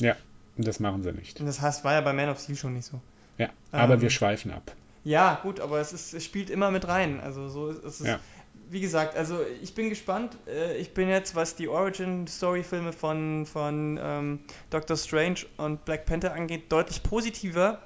Ja, 0.00 0.16
das 0.56 0.80
machen 0.80 1.02
sie 1.02 1.12
nicht. 1.12 1.40
Und 1.40 1.46
das 1.46 1.60
heißt, 1.60 1.84
war 1.84 1.92
ja 1.94 2.00
bei 2.00 2.12
Man 2.12 2.28
of 2.28 2.38
Steel 2.40 2.56
schon 2.56 2.74
nicht 2.74 2.86
so. 2.86 3.00
Ja, 3.38 3.48
aber 3.72 3.94
Ähm, 3.94 4.00
wir 4.02 4.10
schweifen 4.10 4.52
ab. 4.52 4.72
Ja, 5.02 5.38
gut, 5.42 5.60
aber 5.60 5.80
es, 5.80 5.92
ist, 5.92 6.14
es 6.14 6.24
spielt 6.24 6.48
immer 6.50 6.70
mit 6.70 6.88
rein. 6.88 7.20
Also 7.20 7.48
so 7.48 7.68
ist 7.70 8.00
es. 8.00 8.06
Ja. 8.06 8.20
Wie 8.70 8.80
gesagt, 8.80 9.16
also 9.16 9.40
ich 9.62 9.74
bin 9.74 9.90
gespannt. 9.90 10.38
Äh, 10.46 10.76
Ich 10.78 10.94
bin 10.94 11.08
jetzt, 11.08 11.34
was 11.34 11.54
die 11.56 11.68
Origin-Story-Filme 11.68 12.92
von, 12.92 13.44
von 13.46 13.98
ähm, 14.02 14.38
Doctor 14.70 14.96
Strange 14.96 15.40
und 15.58 15.84
Black 15.84 16.06
Panther 16.06 16.32
angeht, 16.32 16.70
deutlich 16.72 17.02
positiver 17.02 17.80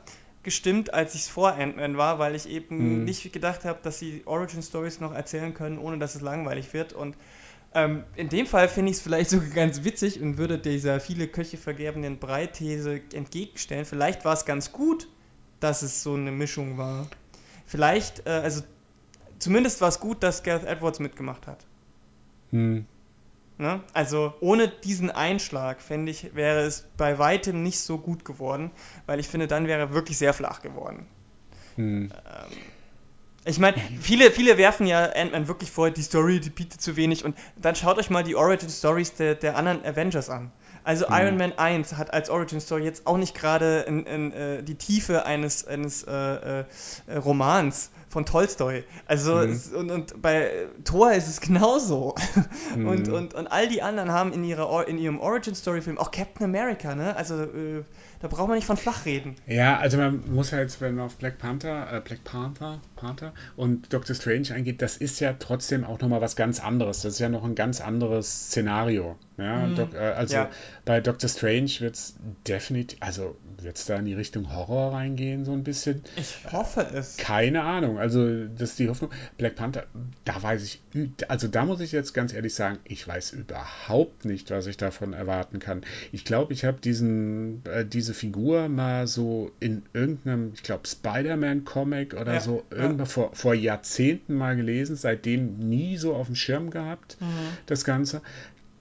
gestimmt, 0.44 0.94
als 0.94 1.14
ich 1.14 1.22
es 1.22 1.28
vor 1.28 1.52
Ant-Man 1.54 1.96
war, 1.96 2.18
weil 2.20 2.34
ich 2.36 2.48
eben 2.48 2.98
Mhm. 3.00 3.04
nicht 3.04 3.32
gedacht 3.32 3.64
habe, 3.64 3.80
dass 3.82 3.98
sie 3.98 4.22
Origin-Stories 4.24 5.00
noch 5.00 5.12
erzählen 5.12 5.52
können, 5.52 5.78
ohne 5.78 5.98
dass 5.98 6.14
es 6.14 6.20
langweilig 6.20 6.72
wird. 6.72 6.92
Und 6.92 7.16
ähm, 7.74 8.04
in 8.16 8.28
dem 8.28 8.46
Fall 8.46 8.68
finde 8.68 8.90
ich 8.90 8.98
es 8.98 9.02
vielleicht 9.02 9.30
sogar 9.30 9.50
ganz 9.50 9.84
witzig 9.84 10.20
und 10.20 10.38
würde 10.38 10.58
dieser 10.58 11.00
viele 11.00 11.28
Köche 11.28 11.56
vergerbenden 11.56 12.18
Brei-These 12.18 13.00
entgegenstellen. 13.12 13.84
Vielleicht 13.84 14.24
war 14.24 14.34
es 14.34 14.44
ganz 14.44 14.72
gut, 14.72 15.08
dass 15.60 15.82
es 15.82 16.02
so 16.02 16.14
eine 16.14 16.32
Mischung 16.32 16.78
war. 16.78 17.08
Vielleicht, 17.66 18.26
äh, 18.26 18.30
also 18.30 18.62
zumindest 19.38 19.80
war 19.80 19.88
es 19.88 20.00
gut, 20.00 20.22
dass 20.22 20.42
Gareth 20.42 20.66
Edwards 20.66 21.00
mitgemacht 21.00 21.46
hat. 21.46 21.66
Hm. 22.50 22.86
Ne? 23.58 23.80
Also 23.92 24.34
ohne 24.40 24.68
diesen 24.68 25.10
Einschlag, 25.10 25.82
fände 25.82 26.12
ich, 26.12 26.34
wäre 26.34 26.60
es 26.60 26.86
bei 26.96 27.18
weitem 27.18 27.62
nicht 27.62 27.80
so 27.80 27.98
gut 27.98 28.24
geworden, 28.24 28.70
weil 29.06 29.18
ich 29.18 29.26
finde, 29.26 29.48
dann 29.48 29.66
wäre 29.66 29.80
er 29.80 29.92
wirklich 29.92 30.16
sehr 30.16 30.32
flach 30.32 30.62
geworden. 30.62 31.06
Hm. 31.74 32.10
Ähm, 32.12 32.58
ich 33.48 33.58
meine, 33.58 33.76
viele, 34.00 34.30
viele 34.30 34.58
werfen 34.58 34.86
ja 34.86 35.04
Ant-Man 35.04 35.48
wirklich 35.48 35.70
vor, 35.70 35.90
die 35.90 36.02
Story, 36.02 36.40
die 36.40 36.50
bietet 36.50 36.80
zu 36.80 36.96
wenig 36.96 37.24
und 37.24 37.36
dann 37.56 37.74
schaut 37.74 37.98
euch 37.98 38.10
mal 38.10 38.22
die 38.22 38.36
Origin 38.36 38.68
Stories 38.68 39.14
der, 39.14 39.34
der 39.34 39.56
anderen 39.56 39.84
Avengers 39.84 40.28
an. 40.28 40.52
Also 40.84 41.06
Mhm. 41.06 41.14
Iron 41.14 41.36
Man 41.36 41.58
1 41.58 41.94
hat 41.96 42.12
als 42.12 42.30
Origin 42.30 42.60
Story 42.60 42.84
jetzt 42.84 43.06
auch 43.06 43.16
nicht 43.16 43.34
gerade 43.34 43.86
äh, 43.86 44.62
die 44.62 44.74
Tiefe 44.74 45.24
eines, 45.26 45.66
eines 45.66 46.02
äh, 46.04 46.60
äh, 46.60 46.64
Romans 47.16 47.90
von 48.08 48.24
Tolstoi. 48.26 48.84
Also 49.06 49.34
Mhm. 49.36 49.60
und, 49.76 49.90
und 49.90 50.22
bei 50.22 50.66
Thor 50.84 51.12
ist 51.12 51.28
es 51.28 51.40
genauso. 51.40 52.14
Und, 52.74 53.08
Mhm. 53.08 53.12
und, 53.14 53.34
und 53.34 53.46
all 53.48 53.68
die 53.68 53.82
anderen 53.82 54.12
haben 54.12 54.32
in, 54.32 54.44
ihrer, 54.44 54.86
in 54.88 54.98
ihrem 54.98 55.20
Origin 55.20 55.54
Story 55.54 55.80
Film, 55.80 55.98
auch 55.98 56.10
Captain 56.10 56.44
America, 56.44 56.94
ne? 56.94 57.16
Also 57.16 57.42
äh, 57.42 57.82
da 58.20 58.26
braucht 58.28 58.48
man 58.48 58.56
nicht 58.56 58.66
von 58.66 58.76
flach 58.76 59.04
reden. 59.04 59.36
Ja, 59.46 59.78
also 59.78 59.96
man 59.96 60.22
muss 60.32 60.50
ja 60.50 60.58
jetzt, 60.58 60.80
wenn 60.80 60.96
man 60.96 61.06
auf 61.06 61.16
Black 61.16 61.38
Panther, 61.38 61.92
äh, 61.92 62.00
Black 62.00 62.24
Panther, 62.24 62.80
Panther 62.96 63.32
und 63.56 63.92
Doctor 63.92 64.14
Strange 64.16 64.52
eingeht, 64.52 64.82
das 64.82 64.96
ist 64.96 65.20
ja 65.20 65.34
trotzdem 65.38 65.84
auch 65.84 66.00
nochmal 66.00 66.20
was 66.20 66.34
ganz 66.34 66.58
anderes. 66.60 67.02
Das 67.02 67.12
ist 67.14 67.18
ja 67.20 67.28
noch 67.28 67.44
ein 67.44 67.54
ganz 67.54 67.80
anderes 67.80 68.46
Szenario. 68.46 69.16
Ja, 69.36 69.66
Mhm. 69.66 69.74
Doc, 69.76 69.94
äh, 69.94 69.98
also 69.98 70.34
Ja. 70.34 70.48
bei 70.84 71.00
Doctor 71.00 71.28
Strange 71.28 71.70
wird 71.78 71.94
es 71.94 72.14
definitiv, 72.48 72.98
also 73.00 73.36
wird 73.60 73.76
es 73.76 73.86
da 73.86 73.96
in 73.96 74.04
die 74.06 74.14
Richtung 74.14 74.52
Horror 74.54 74.94
reingehen, 74.94 75.44
so 75.44 75.52
ein 75.52 75.62
bisschen. 75.62 76.02
Ich 76.16 76.34
hoffe 76.50 76.80
es. 76.92 77.16
Keine 77.18 77.62
Ahnung, 77.62 77.97
also 77.98 78.46
das 78.46 78.70
ist 78.70 78.78
die 78.78 78.88
Hoffnung. 78.88 79.10
Black 79.36 79.56
Panther, 79.56 79.86
da 80.24 80.42
weiß 80.42 80.62
ich, 80.64 80.80
also 81.28 81.48
da 81.48 81.64
muss 81.64 81.80
ich 81.80 81.92
jetzt 81.92 82.14
ganz 82.14 82.32
ehrlich 82.32 82.54
sagen, 82.54 82.78
ich 82.84 83.06
weiß 83.06 83.32
überhaupt 83.32 84.24
nicht, 84.24 84.50
was 84.50 84.66
ich 84.66 84.76
davon 84.76 85.12
erwarten 85.12 85.58
kann. 85.58 85.82
Ich 86.12 86.24
glaube, 86.24 86.52
ich 86.52 86.64
habe 86.64 86.78
diesen, 86.80 87.62
äh, 87.66 87.84
diese 87.84 88.14
Figur 88.14 88.68
mal 88.68 89.06
so 89.06 89.50
in 89.60 89.82
irgendeinem, 89.92 90.52
ich 90.54 90.62
glaube, 90.62 90.86
Spider-Man-Comic 90.86 92.14
oder 92.14 92.34
Ja, 92.34 92.40
so, 92.40 92.64
ja. 92.70 92.78
irgendwann 92.78 93.06
vor, 93.06 93.34
vor 93.34 93.54
Jahrzehnten 93.54 94.34
mal 94.34 94.56
gelesen, 94.56 94.96
seitdem 94.96 95.58
nie 95.58 95.96
so 95.96 96.14
auf 96.14 96.26
dem 96.26 96.34
Schirm 96.36 96.70
gehabt, 96.70 97.16
Mhm. 97.20 97.26
das 97.66 97.84
Ganze. 97.84 98.22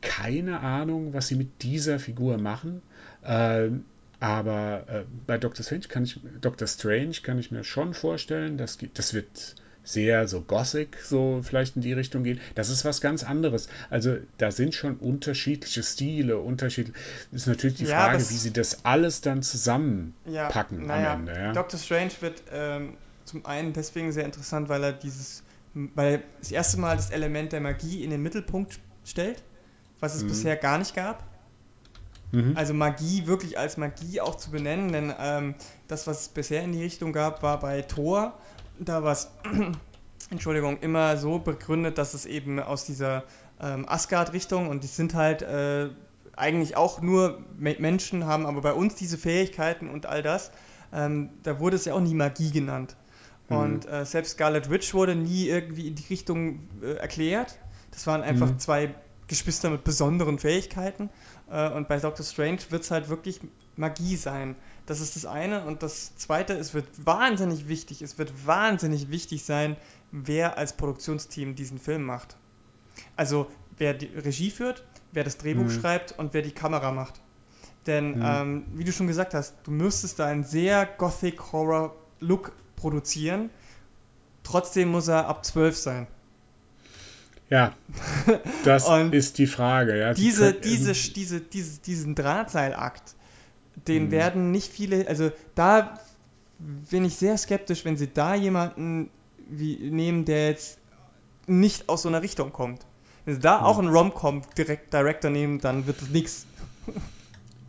Keine 0.02 0.60
Ahnung, 0.62 1.14
was 1.14 1.28
sie 1.28 1.36
mit 1.36 1.64
dieser 1.64 2.00
Figur 2.00 2.38
machen. 2.38 2.82
Ähm, 3.26 3.84
aber 4.20 4.86
äh, 4.88 5.04
bei 5.26 5.38
Doctor 5.38 5.64
Strange 5.64 5.84
kann 5.88 6.04
ich 6.04 6.20
Doctor 6.42 6.68
Strange 6.68 7.14
kann 7.24 7.38
ich 7.40 7.52
mir 7.52 7.64
schon 7.64 7.94
vorstellen, 7.94 8.58
dass 8.58 8.78
das 8.94 9.14
wird 9.14 9.56
sehr 9.84 10.28
so 10.28 10.42
Gothic 10.42 10.98
so 11.02 11.40
vielleicht 11.44 11.78
in 11.78 11.82
die 11.82 11.94
Richtung 11.94 12.24
gehen. 12.24 12.42
Das 12.56 12.70
ist 12.70 12.84
was 12.84 13.00
ganz 13.00 13.24
anderes. 13.24 13.70
Also 13.90 14.18
da 14.38 14.52
sind 14.52 14.74
schon 14.76 14.98
unterschiedliche 14.98 15.82
Stile, 15.82 16.40
unterschiedlich. 16.40 16.94
Ist 17.32 17.48
natürlich 17.48 17.78
die 17.78 17.86
Ja, 17.86 17.96
Frage, 17.96 18.18
das- 18.18 18.30
wie 18.32 18.36
sie 18.38 18.52
das 18.52 18.84
alles 18.84 19.22
dann 19.22 19.38
Ja, 19.38 19.42
zusammenpacken 19.44 20.86
naja, 20.86 21.14
am 21.14 21.20
Ende. 21.28 21.40
Ja? 21.40 21.54
Doctor 21.54 21.80
Strange 21.80 22.12
wird 22.20 22.44
ähm, 22.52 22.98
zum 23.24 23.46
einen 23.46 23.72
deswegen 23.74 24.12
sehr 24.12 24.26
interessant, 24.26 24.68
weil 24.68 24.84
er 24.84 24.92
dieses, 24.94 25.44
weil 25.74 26.16
er 26.16 26.24
das 26.40 26.52
erste 26.52 26.78
Mal 26.80 26.98
das 26.98 27.10
Element 27.12 27.54
der 27.54 27.62
Magie 27.62 28.04
in 28.04 28.10
den 28.10 28.22
Mittelpunkt 28.22 28.80
stellt, 29.06 29.42
was 30.02 30.16
es 30.16 30.24
Mhm. 30.24 30.28
bisher 30.28 30.56
gar 30.58 30.80
nicht 30.80 30.96
gab. 30.96 31.24
Mhm. 32.32 32.54
Also 32.56 32.74
Magie 32.74 33.26
wirklich 33.28 33.58
als 33.58 33.78
Magie 33.78 34.22
auch 34.22 34.36
zu 34.36 34.52
benennen, 34.52 34.92
denn 34.92 35.14
ähm, 35.20 35.56
das, 35.88 36.08
was 36.08 36.22
es 36.22 36.30
bisher 36.30 36.62
in 36.64 36.72
die 36.74 36.84
Richtung 36.84 37.14
gab, 37.14 37.42
war 37.44 37.60
bei 37.60 37.82
Thor. 37.82 38.34
Da 38.80 39.04
war 39.04 39.14
es, 39.14 39.30
Entschuldigung, 40.30 40.80
immer 40.80 41.18
so 41.18 41.40
begründet, 41.40 41.98
dass 41.98 42.14
es 42.14 42.26
eben 42.26 42.60
aus 42.60 42.86
dieser 42.86 43.24
ähm, 43.62 43.88
Asgard-Richtung 43.88 44.68
und 44.68 44.84
die 44.84 44.88
sind 44.88 45.14
halt 45.14 45.42
äh, 45.42 45.90
eigentlich 46.36 46.76
auch 46.78 47.02
nur 47.02 47.40
Me 47.58 47.76
Menschen, 47.80 48.26
haben 48.26 48.46
aber 48.46 48.62
bei 48.62 48.74
uns 48.74 48.96
diese 48.96 49.18
Fähigkeiten 49.18 49.90
und 49.90 50.06
all 50.06 50.22
das. 50.22 50.52
Ähm, 50.94 51.30
da 51.44 51.60
wurde 51.60 51.76
es 51.76 51.86
ja 51.86 51.94
auch 51.94 52.00
nie 52.00 52.14
Magie 52.14 52.52
genannt. 52.52 52.96
Mhm. 53.50 53.58
Und 53.58 53.90
äh, 53.90 54.06
selbst 54.06 54.32
Scarlet 54.34 54.70
Witch 54.70 54.94
wurde 54.94 55.16
nie 55.16 55.48
irgendwie 55.48 55.88
in 55.88 55.96
die 55.96 56.06
Richtung 56.10 56.68
äh, 56.84 56.94
erklärt. 56.96 57.58
Das 57.92 58.06
waren 58.06 58.22
einfach 58.22 58.52
Mhm. 58.52 58.60
zwei 58.60 58.96
Geschwister 59.28 59.70
mit 59.70 59.84
besonderen 59.84 60.40
Fähigkeiten. 60.40 61.10
Äh, 61.50 61.70
und 61.72 61.88
bei 61.88 61.98
Doctor 62.00 62.26
Strange 62.26 62.60
wird 62.70 62.84
es 62.84 62.92
halt 62.92 63.10
wirklich 63.10 63.40
Magie 63.76 64.16
sein. 64.16 64.56
Das 64.86 65.00
ist 65.02 65.16
das 65.16 65.26
eine. 65.26 65.64
Und 65.66 65.84
das 65.84 66.16
zweite, 66.16 66.54
es 66.54 66.74
wird 66.74 66.88
wahnsinnig 67.06 67.68
wichtig, 67.68 68.02
es 68.02 68.18
wird 68.18 68.48
wahnsinnig 68.48 69.10
wichtig 69.10 69.44
sein, 69.44 69.78
wer 70.12 70.58
als 70.58 70.74
Produktionsteam 70.74 71.56
diesen 71.56 71.78
Film 71.80 72.04
macht. 72.04 72.38
Also 73.16 73.48
wer 73.78 73.94
die 73.94 74.08
Regie 74.08 74.50
führt, 74.50 74.84
wer 75.12 75.24
das 75.24 75.38
Drehbuch 75.38 75.66
Mhm. 75.66 75.70
schreibt 75.82 76.18
und 76.18 76.34
wer 76.34 76.42
die 76.42 76.52
Kamera 76.52 76.92
macht. 76.92 77.22
Denn, 77.86 78.16
Mhm. 78.16 78.22
ähm, 78.24 78.66
wie 78.74 78.84
du 78.84 78.92
schon 78.92 79.08
gesagt 79.08 79.34
hast, 79.34 79.56
du 79.64 79.72
müsstest 79.72 80.20
da 80.20 80.26
einen 80.26 80.44
sehr 80.44 80.86
Gothic-Horror-Look 80.86 82.52
produzieren. 82.76 83.50
Trotzdem 84.44 84.90
muss 84.90 85.08
er 85.08 85.28
ab 85.28 85.46
12 85.46 85.78
sein. 85.78 86.08
Ja, 87.50 87.74
das 88.66 88.88
ist 89.12 89.38
die 89.38 89.48
Frage. 89.48 89.98
Ja. 89.98 90.14
Diese, 90.14 90.52
können- 90.54 90.62
diese, 90.64 90.94
diese, 90.94 91.40
diese, 91.42 91.80
diesen 91.82 92.16
Drahtseilakt, 92.16 93.16
den 93.88 94.06
Mhm. 94.08 94.12
werden 94.12 94.52
nicht 94.52 94.72
viele, 94.72 95.08
also 95.08 95.32
da 95.56 96.00
bin 96.60 97.06
ich 97.06 97.16
sehr 97.16 97.38
skeptisch, 97.38 97.86
wenn 97.86 97.96
sie 97.98 98.08
da 98.12 98.36
jemanden 98.36 99.10
wie, 99.50 99.78
nehmen, 99.92 100.26
der 100.26 100.50
jetzt 100.50 100.78
nicht 101.46 101.88
aus 101.88 102.02
so 102.02 102.10
einer 102.10 102.22
Richtung 102.22 102.52
kommt. 102.52 102.82
Wenn 103.26 103.36
sie 103.36 103.42
da 103.42 103.60
Mhm. 103.60 103.64
auch 103.66 103.80
einen 103.80 103.88
Rom-Com-Director 103.90 105.30
nehmen, 105.32 105.60
dann 105.62 105.88
wird 105.88 106.02
es 106.02 106.10
nichts. 106.10 106.46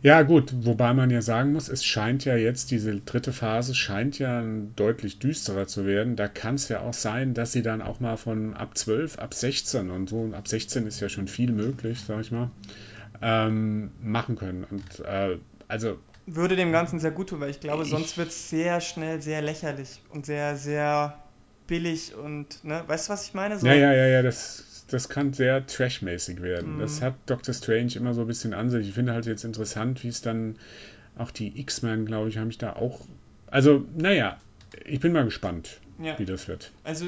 Ja, 0.01 0.21
gut, 0.21 0.53
wobei 0.65 0.93
man 0.93 1.09
ja 1.09 1.21
sagen 1.21 1.51
muss, 1.51 1.67
es 1.67 1.83
scheint 1.83 2.23
ja 2.23 2.35
jetzt, 2.37 2.71
diese 2.71 2.95
dritte 3.01 3.33
Phase 3.33 3.75
scheint 3.75 4.17
ja 4.17 4.41
deutlich 4.75 5.19
düsterer 5.19 5.67
zu 5.67 5.85
werden. 5.85 6.15
Da 6.15 6.29
kann 6.29 6.55
es 6.55 6.69
ja 6.69 6.79
auch 6.81 6.93
sein, 6.93 7.33
dass 7.33 7.51
sie 7.51 7.61
dann 7.63 7.81
auch 7.81 7.99
mal 7.99 8.15
von 8.15 8.53
ab 8.53 8.77
12, 8.77 9.19
ab 9.19 9.33
16 9.33 9.89
und 9.89 10.07
so, 10.09 10.21
und 10.21 10.33
ab 10.35 10.47
16 10.47 10.87
ist 10.87 11.01
ja 11.01 11.09
schon 11.09 11.27
viel 11.27 11.51
möglich, 11.51 11.99
sag 11.99 12.21
ich 12.21 12.31
mal, 12.31 12.49
ähm, 13.21 13.91
machen 14.01 14.35
können. 14.37 14.65
Und 14.65 14.99
äh, 15.05 15.37
also, 15.67 15.97
Würde 16.27 16.55
dem 16.55 16.71
Ganzen 16.71 16.99
sehr 16.99 17.11
gut 17.11 17.29
tun, 17.29 17.39
weil 17.41 17.49
ich 17.49 17.59
glaube, 17.59 17.83
Ich- 17.83 17.89
sonst 17.89 18.17
wird 18.17 18.29
es 18.29 18.49
sehr 18.49 18.81
schnell 18.81 19.21
sehr 19.21 19.41
lächerlich 19.41 20.01
und 20.09 20.25
sehr, 20.25 20.55
sehr 20.55 21.17
billig 21.67 22.15
und, 22.15 22.63
ne, 22.63 22.83
weißt 22.87 23.09
du, 23.09 23.13
was 23.13 23.27
ich 23.27 23.33
meine? 23.33 23.59
So, 23.59 23.67
ja, 23.67 23.73
ja, 23.73 23.93
ja, 23.93 24.05
ja, 24.07 24.21
das, 24.21 24.63
das 24.89 25.09
kann 25.09 25.33
sehr 25.33 25.65
trashmäßig 25.65 26.41
werden. 26.41 26.75
Mhm. 26.75 26.79
Das 26.79 27.01
hat 27.01 27.15
Doctor 27.25 27.53
Strange 27.53 27.93
immer 27.95 28.13
so 28.13 28.21
ein 28.21 28.27
bisschen 28.27 28.53
an 28.53 28.69
sich. 28.69 28.87
Ich 28.89 28.93
finde 28.93 29.13
halt 29.13 29.25
jetzt 29.25 29.43
interessant, 29.43 30.03
wie 30.03 30.09
es 30.09 30.21
dann 30.21 30.57
auch 31.17 31.31
die 31.31 31.59
X-Men, 31.59 32.05
glaube 32.05 32.29
ich, 32.29 32.37
haben 32.37 32.47
mich 32.47 32.57
da 32.57 32.73
auch 32.73 33.01
Also, 33.51 33.85
naja, 33.95 34.37
ich 34.85 34.99
bin 34.99 35.11
mal 35.11 35.25
gespannt, 35.25 35.79
ja. 36.01 36.17
wie 36.19 36.25
das 36.25 36.47
wird. 36.47 36.71
Also, 36.83 37.05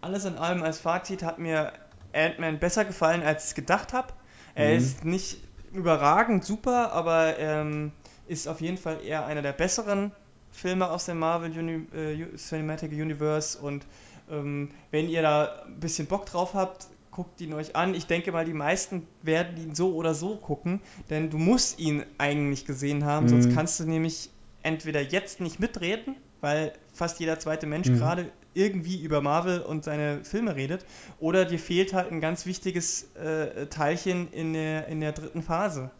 alles 0.00 0.24
in 0.24 0.36
allem 0.36 0.62
als 0.62 0.78
Fazit 0.78 1.22
hat 1.22 1.38
mir 1.38 1.72
Ant-Man 2.12 2.58
besser 2.58 2.84
gefallen, 2.84 3.22
als 3.22 3.48
ich 3.48 3.54
gedacht 3.54 3.92
habe. 3.92 4.12
Er 4.54 4.70
mhm. 4.70 4.78
ist 4.78 5.04
nicht 5.04 5.38
überragend 5.72 6.44
super, 6.44 6.92
aber 6.92 7.38
ähm, 7.38 7.92
ist 8.26 8.48
auf 8.48 8.60
jeden 8.60 8.78
Fall 8.78 8.98
eher 9.04 9.26
einer 9.26 9.42
der 9.42 9.52
besseren 9.52 10.12
Filme 10.52 10.88
aus 10.90 11.06
dem 11.06 11.18
Marvel 11.18 11.50
Uni 11.52 11.86
äh, 11.96 12.36
Cinematic 12.36 12.92
Universe 12.92 13.58
und 13.58 13.86
ähm, 14.30 14.70
wenn 14.90 15.08
ihr 15.08 15.22
da 15.22 15.62
ein 15.66 15.80
bisschen 15.80 16.06
Bock 16.06 16.26
drauf 16.26 16.54
habt, 16.54 16.86
guckt 17.18 17.40
ihn 17.40 17.52
euch 17.52 17.74
an. 17.74 17.94
Ich 17.94 18.06
denke 18.06 18.30
mal, 18.30 18.44
die 18.44 18.52
meisten 18.52 19.08
werden 19.22 19.56
ihn 19.56 19.74
so 19.74 19.92
oder 19.96 20.14
so 20.14 20.36
gucken, 20.36 20.80
denn 21.10 21.30
du 21.30 21.36
musst 21.36 21.80
ihn 21.80 22.04
eigentlich 22.16 22.64
gesehen 22.64 23.04
haben, 23.04 23.26
mhm. 23.26 23.30
sonst 23.30 23.54
kannst 23.56 23.80
du 23.80 23.86
nämlich 23.86 24.30
entweder 24.62 25.00
jetzt 25.00 25.40
nicht 25.40 25.58
mitreden, 25.58 26.14
weil 26.40 26.74
fast 26.94 27.18
jeder 27.18 27.40
zweite 27.40 27.66
Mensch 27.66 27.88
mhm. 27.88 27.98
gerade 27.98 28.30
irgendwie 28.54 29.02
über 29.02 29.20
Marvel 29.20 29.62
und 29.62 29.82
seine 29.82 30.22
Filme 30.22 30.54
redet, 30.54 30.86
oder 31.18 31.44
dir 31.44 31.58
fehlt 31.58 31.92
halt 31.92 32.12
ein 32.12 32.20
ganz 32.20 32.46
wichtiges 32.46 33.12
äh, 33.16 33.66
Teilchen 33.66 34.30
in 34.30 34.52
der, 34.52 34.86
in 34.86 35.00
der 35.00 35.10
dritten 35.10 35.42
Phase. 35.42 35.90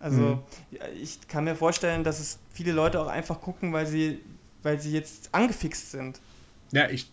Also 0.00 0.20
mhm. 0.20 0.38
ich 1.00 1.28
kann 1.28 1.44
mir 1.44 1.54
vorstellen, 1.54 2.02
dass 2.02 2.18
es 2.18 2.40
viele 2.52 2.72
Leute 2.72 3.00
auch 3.00 3.06
einfach 3.06 3.40
gucken, 3.40 3.72
weil 3.72 3.86
sie, 3.86 4.18
weil 4.64 4.80
sie 4.80 4.90
jetzt 4.90 5.28
angefixt 5.30 5.92
sind. 5.92 6.20
Ja, 6.72 6.90
ich, 6.90 7.12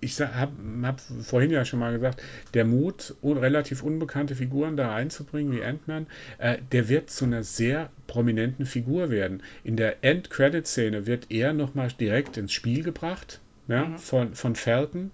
ich 0.00 0.20
habe 0.20 0.52
hab 0.82 1.00
vorhin 1.00 1.50
ja 1.50 1.64
schon 1.64 1.80
mal 1.80 1.92
gesagt, 1.92 2.22
der 2.54 2.64
Mut, 2.64 3.14
relativ 3.22 3.82
unbekannte 3.82 4.34
Figuren 4.34 4.76
da 4.76 4.94
einzubringen, 4.94 5.52
wie 5.52 5.64
Ant-Man, 5.64 6.06
äh, 6.38 6.58
der 6.72 6.88
wird 6.88 7.10
zu 7.10 7.24
einer 7.24 7.42
sehr 7.42 7.90
prominenten 8.06 8.66
Figur 8.66 9.10
werden. 9.10 9.42
In 9.64 9.76
der 9.76 10.04
End-Credit-Szene 10.04 11.06
wird 11.06 11.30
er 11.30 11.52
nochmal 11.52 11.88
direkt 11.88 12.36
ins 12.36 12.52
Spiel 12.52 12.82
gebracht. 12.82 13.40
Ja, 13.68 13.84
mhm. 13.84 13.98
von, 13.98 14.34
von 14.36 14.54
Falcon 14.54 15.10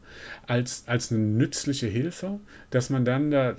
als, 0.46 0.84
als 0.86 1.10
eine 1.10 1.22
nützliche 1.22 1.86
Hilfe, 1.86 2.38
dass 2.68 2.90
man 2.90 3.06
dann 3.06 3.30
da 3.30 3.56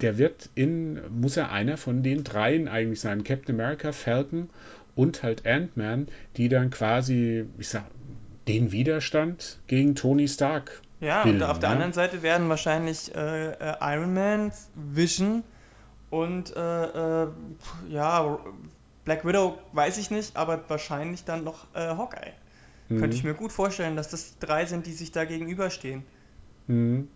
der 0.00 0.18
wird 0.18 0.50
in, 0.54 1.00
muss 1.10 1.36
er 1.36 1.50
einer 1.50 1.76
von 1.76 2.02
den 2.02 2.24
dreien 2.24 2.68
eigentlich 2.68 3.00
sein, 3.00 3.24
Captain 3.24 3.58
America, 3.58 3.92
Falcon 3.92 4.48
und 4.94 5.22
halt 5.22 5.46
Ant-Man, 5.46 6.08
die 6.36 6.48
dann 6.48 6.70
quasi, 6.70 7.46
ich 7.58 7.68
sag, 7.68 7.86
den 8.48 8.72
Widerstand 8.72 9.60
gegen 9.66 9.94
Tony 9.94 10.26
Stark. 10.26 10.82
Ja, 11.00 11.22
bilden, 11.22 11.42
und 11.42 11.48
auf 11.48 11.58
der 11.58 11.70
anderen 11.70 11.92
Seite 11.92 12.22
werden 12.22 12.48
wahrscheinlich 12.48 13.14
äh, 13.14 13.52
äh, 13.52 13.74
Iron 13.80 14.14
Man, 14.14 14.52
Vision 14.74 15.44
und 16.10 16.56
äh, 16.56 17.22
äh, 17.22 17.28
ja, 17.88 18.38
Black 19.04 19.24
Widow 19.24 19.58
weiß 19.72 19.98
ich 19.98 20.10
nicht, 20.10 20.36
aber 20.36 20.68
wahrscheinlich 20.68 21.24
dann 21.24 21.44
noch 21.44 21.66
äh, 21.74 21.80
Hawkeye. 21.80 22.32
Mhm. 22.88 22.98
Könnte 22.98 23.16
ich 23.16 23.24
mir 23.24 23.34
gut 23.34 23.52
vorstellen, 23.52 23.96
dass 23.96 24.08
das 24.08 24.38
drei 24.38 24.66
sind, 24.66 24.86
die 24.86 24.92
sich 24.92 25.12
da 25.12 25.24
gegenüberstehen. 25.24 26.04
Mhm. 26.66 27.08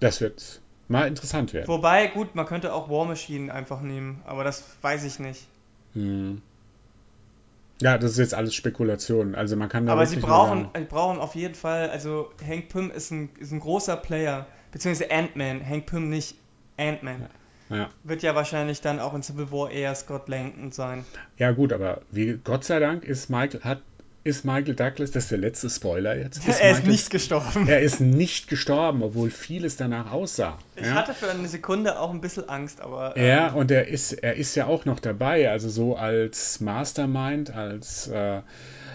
Das 0.00 0.20
wird 0.20 0.60
mal 0.88 1.06
interessant 1.06 1.52
werden. 1.52 1.68
Wobei, 1.68 2.08
gut, 2.08 2.34
man 2.34 2.46
könnte 2.46 2.72
auch 2.72 2.90
War 2.90 3.04
Machine 3.04 3.52
einfach 3.52 3.80
nehmen, 3.80 4.20
aber 4.26 4.42
das 4.42 4.64
weiß 4.82 5.04
ich 5.04 5.18
nicht. 5.20 5.46
Hm. 5.94 6.42
Ja, 7.82 7.98
das 7.98 8.12
ist 8.12 8.18
jetzt 8.18 8.34
alles 8.34 8.54
Spekulation. 8.54 9.34
Also 9.34 9.56
man 9.56 9.68
kann 9.68 9.86
da 9.86 9.92
Aber 9.92 10.06
sie 10.06 10.20
brauchen, 10.20 10.68
sie 10.76 10.84
brauchen 10.84 11.18
auf 11.18 11.34
jeden 11.34 11.56
Fall, 11.56 11.90
also 11.90 12.30
Hank 12.46 12.68
Pym 12.68 12.90
ist 12.90 13.10
ein, 13.10 13.30
ist 13.40 13.50
ein 13.50 13.60
großer 13.60 13.96
Player, 13.96 14.46
beziehungsweise 14.70 15.10
Ant-Man, 15.10 15.68
Hank 15.68 15.86
Pym 15.86 16.08
nicht 16.08 16.36
Ant-Man. 16.76 17.22
Ja. 17.22 17.76
Ja. 17.76 17.88
Wird 18.04 18.22
ja 18.22 18.34
wahrscheinlich 18.34 18.82
dann 18.82 19.00
auch 19.00 19.14
in 19.14 19.22
Civil 19.22 19.50
War 19.50 19.70
eher 19.70 19.94
Scott 19.94 20.28
Langton 20.28 20.72
sein. 20.72 21.06
Ja 21.38 21.52
gut, 21.52 21.72
aber 21.72 22.02
wie 22.10 22.38
Gott 22.44 22.64
sei 22.64 22.78
Dank 22.78 23.04
ist 23.04 23.30
Michael, 23.30 23.62
hat 23.64 23.80
ist 24.24 24.44
Michael 24.44 24.74
Douglas, 24.74 25.10
das 25.10 25.24
ist 25.24 25.30
der 25.32 25.38
letzte 25.38 25.68
Spoiler 25.68 26.16
jetzt. 26.16 26.46
Ist 26.46 26.60
er 26.60 26.74
Michael, 26.74 26.78
ist 26.78 26.86
nicht 26.86 27.10
gestorben. 27.10 27.68
Er 27.68 27.80
ist 27.80 28.00
nicht 28.00 28.48
gestorben, 28.48 29.02
obwohl 29.02 29.30
vieles 29.30 29.76
danach 29.76 30.12
aussah. 30.12 30.58
Ich 30.76 30.86
ja? 30.86 30.94
hatte 30.94 31.12
für 31.12 31.30
eine 31.30 31.48
Sekunde 31.48 31.98
auch 31.98 32.10
ein 32.10 32.20
bisschen 32.20 32.48
Angst, 32.48 32.80
aber. 32.80 33.16
Ähm, 33.16 33.26
ja, 33.26 33.52
und 33.52 33.70
er 33.70 33.88
ist, 33.88 34.12
er 34.12 34.34
ist 34.34 34.54
ja 34.54 34.66
auch 34.66 34.84
noch 34.84 35.00
dabei, 35.00 35.50
also 35.50 35.68
so 35.68 35.96
als 35.96 36.60
Mastermind, 36.60 37.54
als 37.54 38.06
äh, 38.08 38.42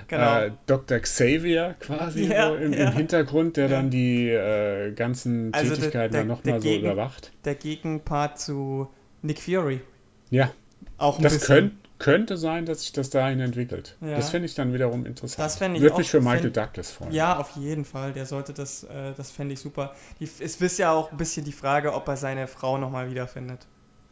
genau. 0.08 0.40
äh, 0.40 0.52
Dr. 0.66 1.00
Xavier 1.00 1.76
quasi 1.80 2.28
ja, 2.28 2.50
so 2.50 2.56
im, 2.56 2.74
ja. 2.74 2.90
im, 2.90 2.94
Hintergrund, 2.94 3.58
der 3.58 3.68
dann 3.68 3.90
die 3.90 4.30
äh, 4.30 4.94
ganzen 4.94 5.54
also 5.54 5.76
Tätigkeiten 5.76 5.92
der, 5.92 6.10
der, 6.10 6.20
dann 6.22 6.28
nochmal 6.28 6.62
so 6.62 6.74
überwacht. 6.74 7.32
Der 7.44 7.56
Gegenpart 7.56 8.40
zu 8.40 8.88
Nick 9.22 9.40
Fury. 9.40 9.82
Ja. 10.30 10.52
Auch 10.98 11.18
ein 11.18 11.24
das 11.24 11.34
bisschen. 11.34 11.48
Könnt, 11.56 11.74
könnte 12.00 12.38
sein, 12.38 12.66
dass 12.66 12.82
sich 12.82 12.92
das 12.92 13.10
dahin 13.10 13.40
entwickelt. 13.40 13.98
Ja. 14.02 14.16
Das 14.16 14.30
finde 14.30 14.46
ich 14.46 14.56
dann 14.56 14.74
wiederum 14.74 15.06
interessant. 15.06 15.46
Das 15.46 15.56
ich 15.56 15.82
Würde 15.82 15.98
mich 15.98 16.10
für 16.10 16.22
Michael 16.22 16.52
Douglas 16.52 16.92
freuen. 16.92 17.12
Ja, 17.12 17.38
auf 17.38 17.56
jeden 17.56 17.86
Fall. 17.86 18.14
Der 18.14 18.26
sollte 18.26 18.54
das, 18.54 18.84
äh, 18.84 19.14
das 19.16 19.32
fände 19.32 19.54
ich 19.54 19.60
super. 19.60 19.96
Die, 20.20 20.30
es 20.40 20.56
ist 20.62 20.78
ja 20.78 20.92
auch 20.92 21.12
ein 21.12 21.18
bisschen 21.18 21.44
die 21.46 21.52
Frage, 21.52 21.94
ob 21.94 22.08
er 22.08 22.18
seine 22.18 22.48
Frau 22.48 22.78
nochmal 22.78 23.10
wiederfindet. 23.10 23.66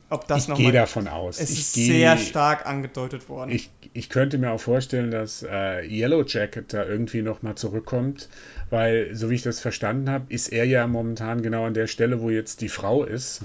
Ob 0.08 0.28
das 0.28 0.48
ich 0.48 0.54
gehe 0.54 0.72
davon 0.72 1.08
aus. 1.08 1.40
Es 1.40 1.50
ich 1.50 1.60
ist 1.60 1.74
geh, 1.74 1.88
sehr 1.88 2.18
stark 2.18 2.68
angedeutet 2.68 3.28
worden. 3.28 3.50
Ich, 3.50 3.72
ich 3.94 4.10
könnte 4.10 4.38
mir 4.38 4.52
auch 4.52 4.60
vorstellen, 4.60 5.10
dass 5.10 5.42
äh, 5.42 5.84
Yellow 5.84 6.24
Jacket 6.24 6.74
da 6.74 6.86
irgendwie 6.86 7.24
nochmal 7.24 7.56
zurückkommt, 7.56 8.30
weil, 8.70 9.16
so 9.16 9.32
wie 9.32 9.36
ich 9.36 9.42
das 9.42 9.60
verstanden 9.60 10.12
habe, 10.12 10.26
ist 10.30 10.50
er 10.50 10.66
ja 10.66 10.86
momentan 10.86 11.42
genau 11.42 11.66
an 11.66 11.74
der 11.74 11.88
Stelle, 11.88 12.22
wo 12.22 12.30
jetzt 12.30 12.62
die 12.62 12.70
Frau 12.70 13.04
ist. 13.04 13.42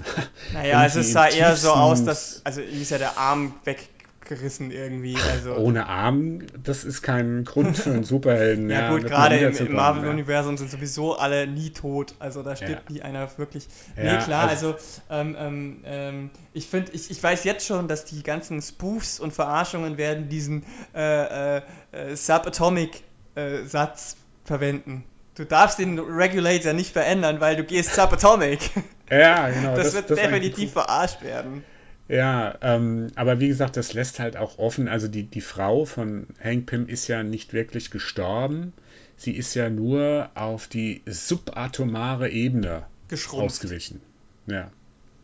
Naja, 0.53 0.85
es 0.85 1.11
sah 1.11 1.27
eher 1.27 1.55
so 1.55 1.71
aus, 1.71 2.05
dass, 2.05 2.41
also 2.43 2.61
ihm 2.61 2.81
ist 2.81 2.91
ja 2.91 2.99
der 2.99 3.17
Arm 3.17 3.55
weg 3.63 3.89
abgerissen 4.31 4.71
irgendwie. 4.71 5.17
Also. 5.31 5.55
Ohne 5.55 5.87
Arm, 5.87 6.39
das 6.63 6.83
ist 6.83 7.01
kein 7.01 7.43
Grund 7.43 7.77
für 7.77 7.91
einen 7.91 8.03
Superhelden. 8.11 8.69
ja, 8.69 8.89
gut, 8.89 9.03
gerade 9.03 9.37
im, 9.37 9.55
im 9.55 9.73
Marvel-Universum 9.73 10.57
sind 10.57 10.71
sowieso 10.71 11.17
alle 11.17 11.47
nie 11.47 11.71
tot. 11.71 12.15
Also 12.19 12.43
da 12.43 12.55
stirbt 12.55 12.89
ja. 12.89 12.95
nie 12.95 13.01
einer 13.01 13.27
wirklich. 13.37 13.67
Ja, 13.97 14.17
nee, 14.17 14.23
klar, 14.23 14.47
also, 14.49 14.73
also 14.73 15.01
ähm, 15.09 15.35
ähm, 15.37 15.81
ähm, 15.85 16.29
ich 16.53 16.67
finde, 16.67 16.91
ich, 16.93 17.11
ich 17.11 17.21
weiß 17.21 17.43
jetzt 17.43 17.65
schon, 17.65 17.87
dass 17.87 18.05
die 18.05 18.23
ganzen 18.23 18.61
Spoofs 18.61 19.19
und 19.19 19.33
Verarschungen 19.33 19.97
werden 19.97 20.29
diesen 20.29 20.63
äh, 20.95 21.57
äh, 21.57 21.61
äh 21.91 22.15
Subatomic-Satz 22.15 24.13
äh, 24.13 24.47
verwenden. 24.47 25.03
Du 25.35 25.45
darfst 25.45 25.79
den 25.79 25.97
Regulator 25.97 26.73
nicht 26.73 26.91
verändern, 26.91 27.39
weil 27.39 27.55
du 27.55 27.63
gehst 27.63 27.95
Subatomic. 27.95 28.69
Ja, 29.09 29.49
genau. 29.49 29.75
Das, 29.75 29.85
das 29.87 29.93
wird 29.95 30.09
das 30.11 30.19
definitiv 30.19 30.73
verarscht 30.73 31.21
werden. 31.21 31.63
Ja, 32.11 32.55
ähm, 32.61 33.07
aber 33.15 33.39
wie 33.39 33.47
gesagt, 33.47 33.77
das 33.77 33.93
lässt 33.93 34.19
halt 34.19 34.35
auch 34.35 34.57
offen. 34.57 34.89
Also 34.89 35.07
die, 35.07 35.23
die 35.23 35.39
Frau 35.39 35.85
von 35.85 36.27
Hank 36.43 36.65
Pym 36.65 36.89
ist 36.89 37.07
ja 37.07 37.23
nicht 37.23 37.53
wirklich 37.53 37.89
gestorben. 37.89 38.73
Sie 39.15 39.31
ist 39.31 39.53
ja 39.53 39.69
nur 39.69 40.29
auf 40.35 40.67
die 40.67 41.03
subatomare 41.05 42.29
Ebene 42.29 42.83
ausgewichen. 43.31 44.01
Ja. 44.45 44.71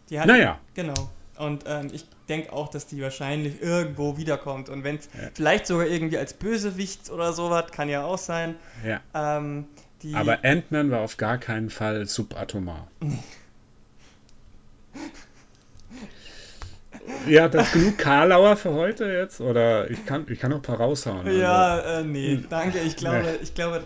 Die 0.10 0.18
hat, 0.18 0.28
naja. 0.28 0.62
Genau. 0.76 1.10
Und 1.38 1.66
ähm, 1.68 1.90
ich 1.92 2.06
denke 2.30 2.54
auch, 2.54 2.70
dass 2.70 2.88
die 2.88 3.02
wahrscheinlich 3.02 3.62
irgendwo 3.62 4.16
wiederkommt. 4.16 4.70
Und 4.70 4.86
wenn 4.86 4.96
es 4.96 5.10
ja. 5.14 5.30
vielleicht 5.34 5.68
sogar 5.68 5.88
irgendwie 5.88 6.18
als 6.18 6.36
Bösewicht 6.36 7.10
oder 7.10 7.34
sowas, 7.34 7.70
kann 7.72 7.90
ja 7.90 8.06
auch 8.06 8.18
sein. 8.18 8.56
Ja. 8.86 9.02
Ähm, 9.14 9.66
Aber 10.14 10.46
Ant-Man 10.46 10.90
war 10.90 11.02
auf 11.02 11.18
gar 11.18 11.38
keinen 11.38 11.70
Fall 11.70 12.06
subatomar. 12.06 12.88
Ja, 17.28 17.48
das 17.48 17.72
genug 17.72 17.98
Karlauer 17.98 18.56
für 18.56 18.74
heute 18.74 19.06
jetzt? 19.06 19.42
Oder 19.42 19.90
ich 19.90 20.06
kann, 20.06 20.26
ich 20.30 20.40
kann 20.40 20.52
noch 20.52 20.58
ein 20.58 20.64
paar 20.64 20.78
raushauen. 20.78 21.26
Also. 21.28 21.40
Ja, 21.40 22.00
äh, 22.00 22.04
nee, 22.04 22.40
danke. 22.50 22.80
Ich 22.80 22.96
glaube, 22.96 23.24
nee. 23.24 23.40
ich 23.42 23.54
glaube, 23.54 23.84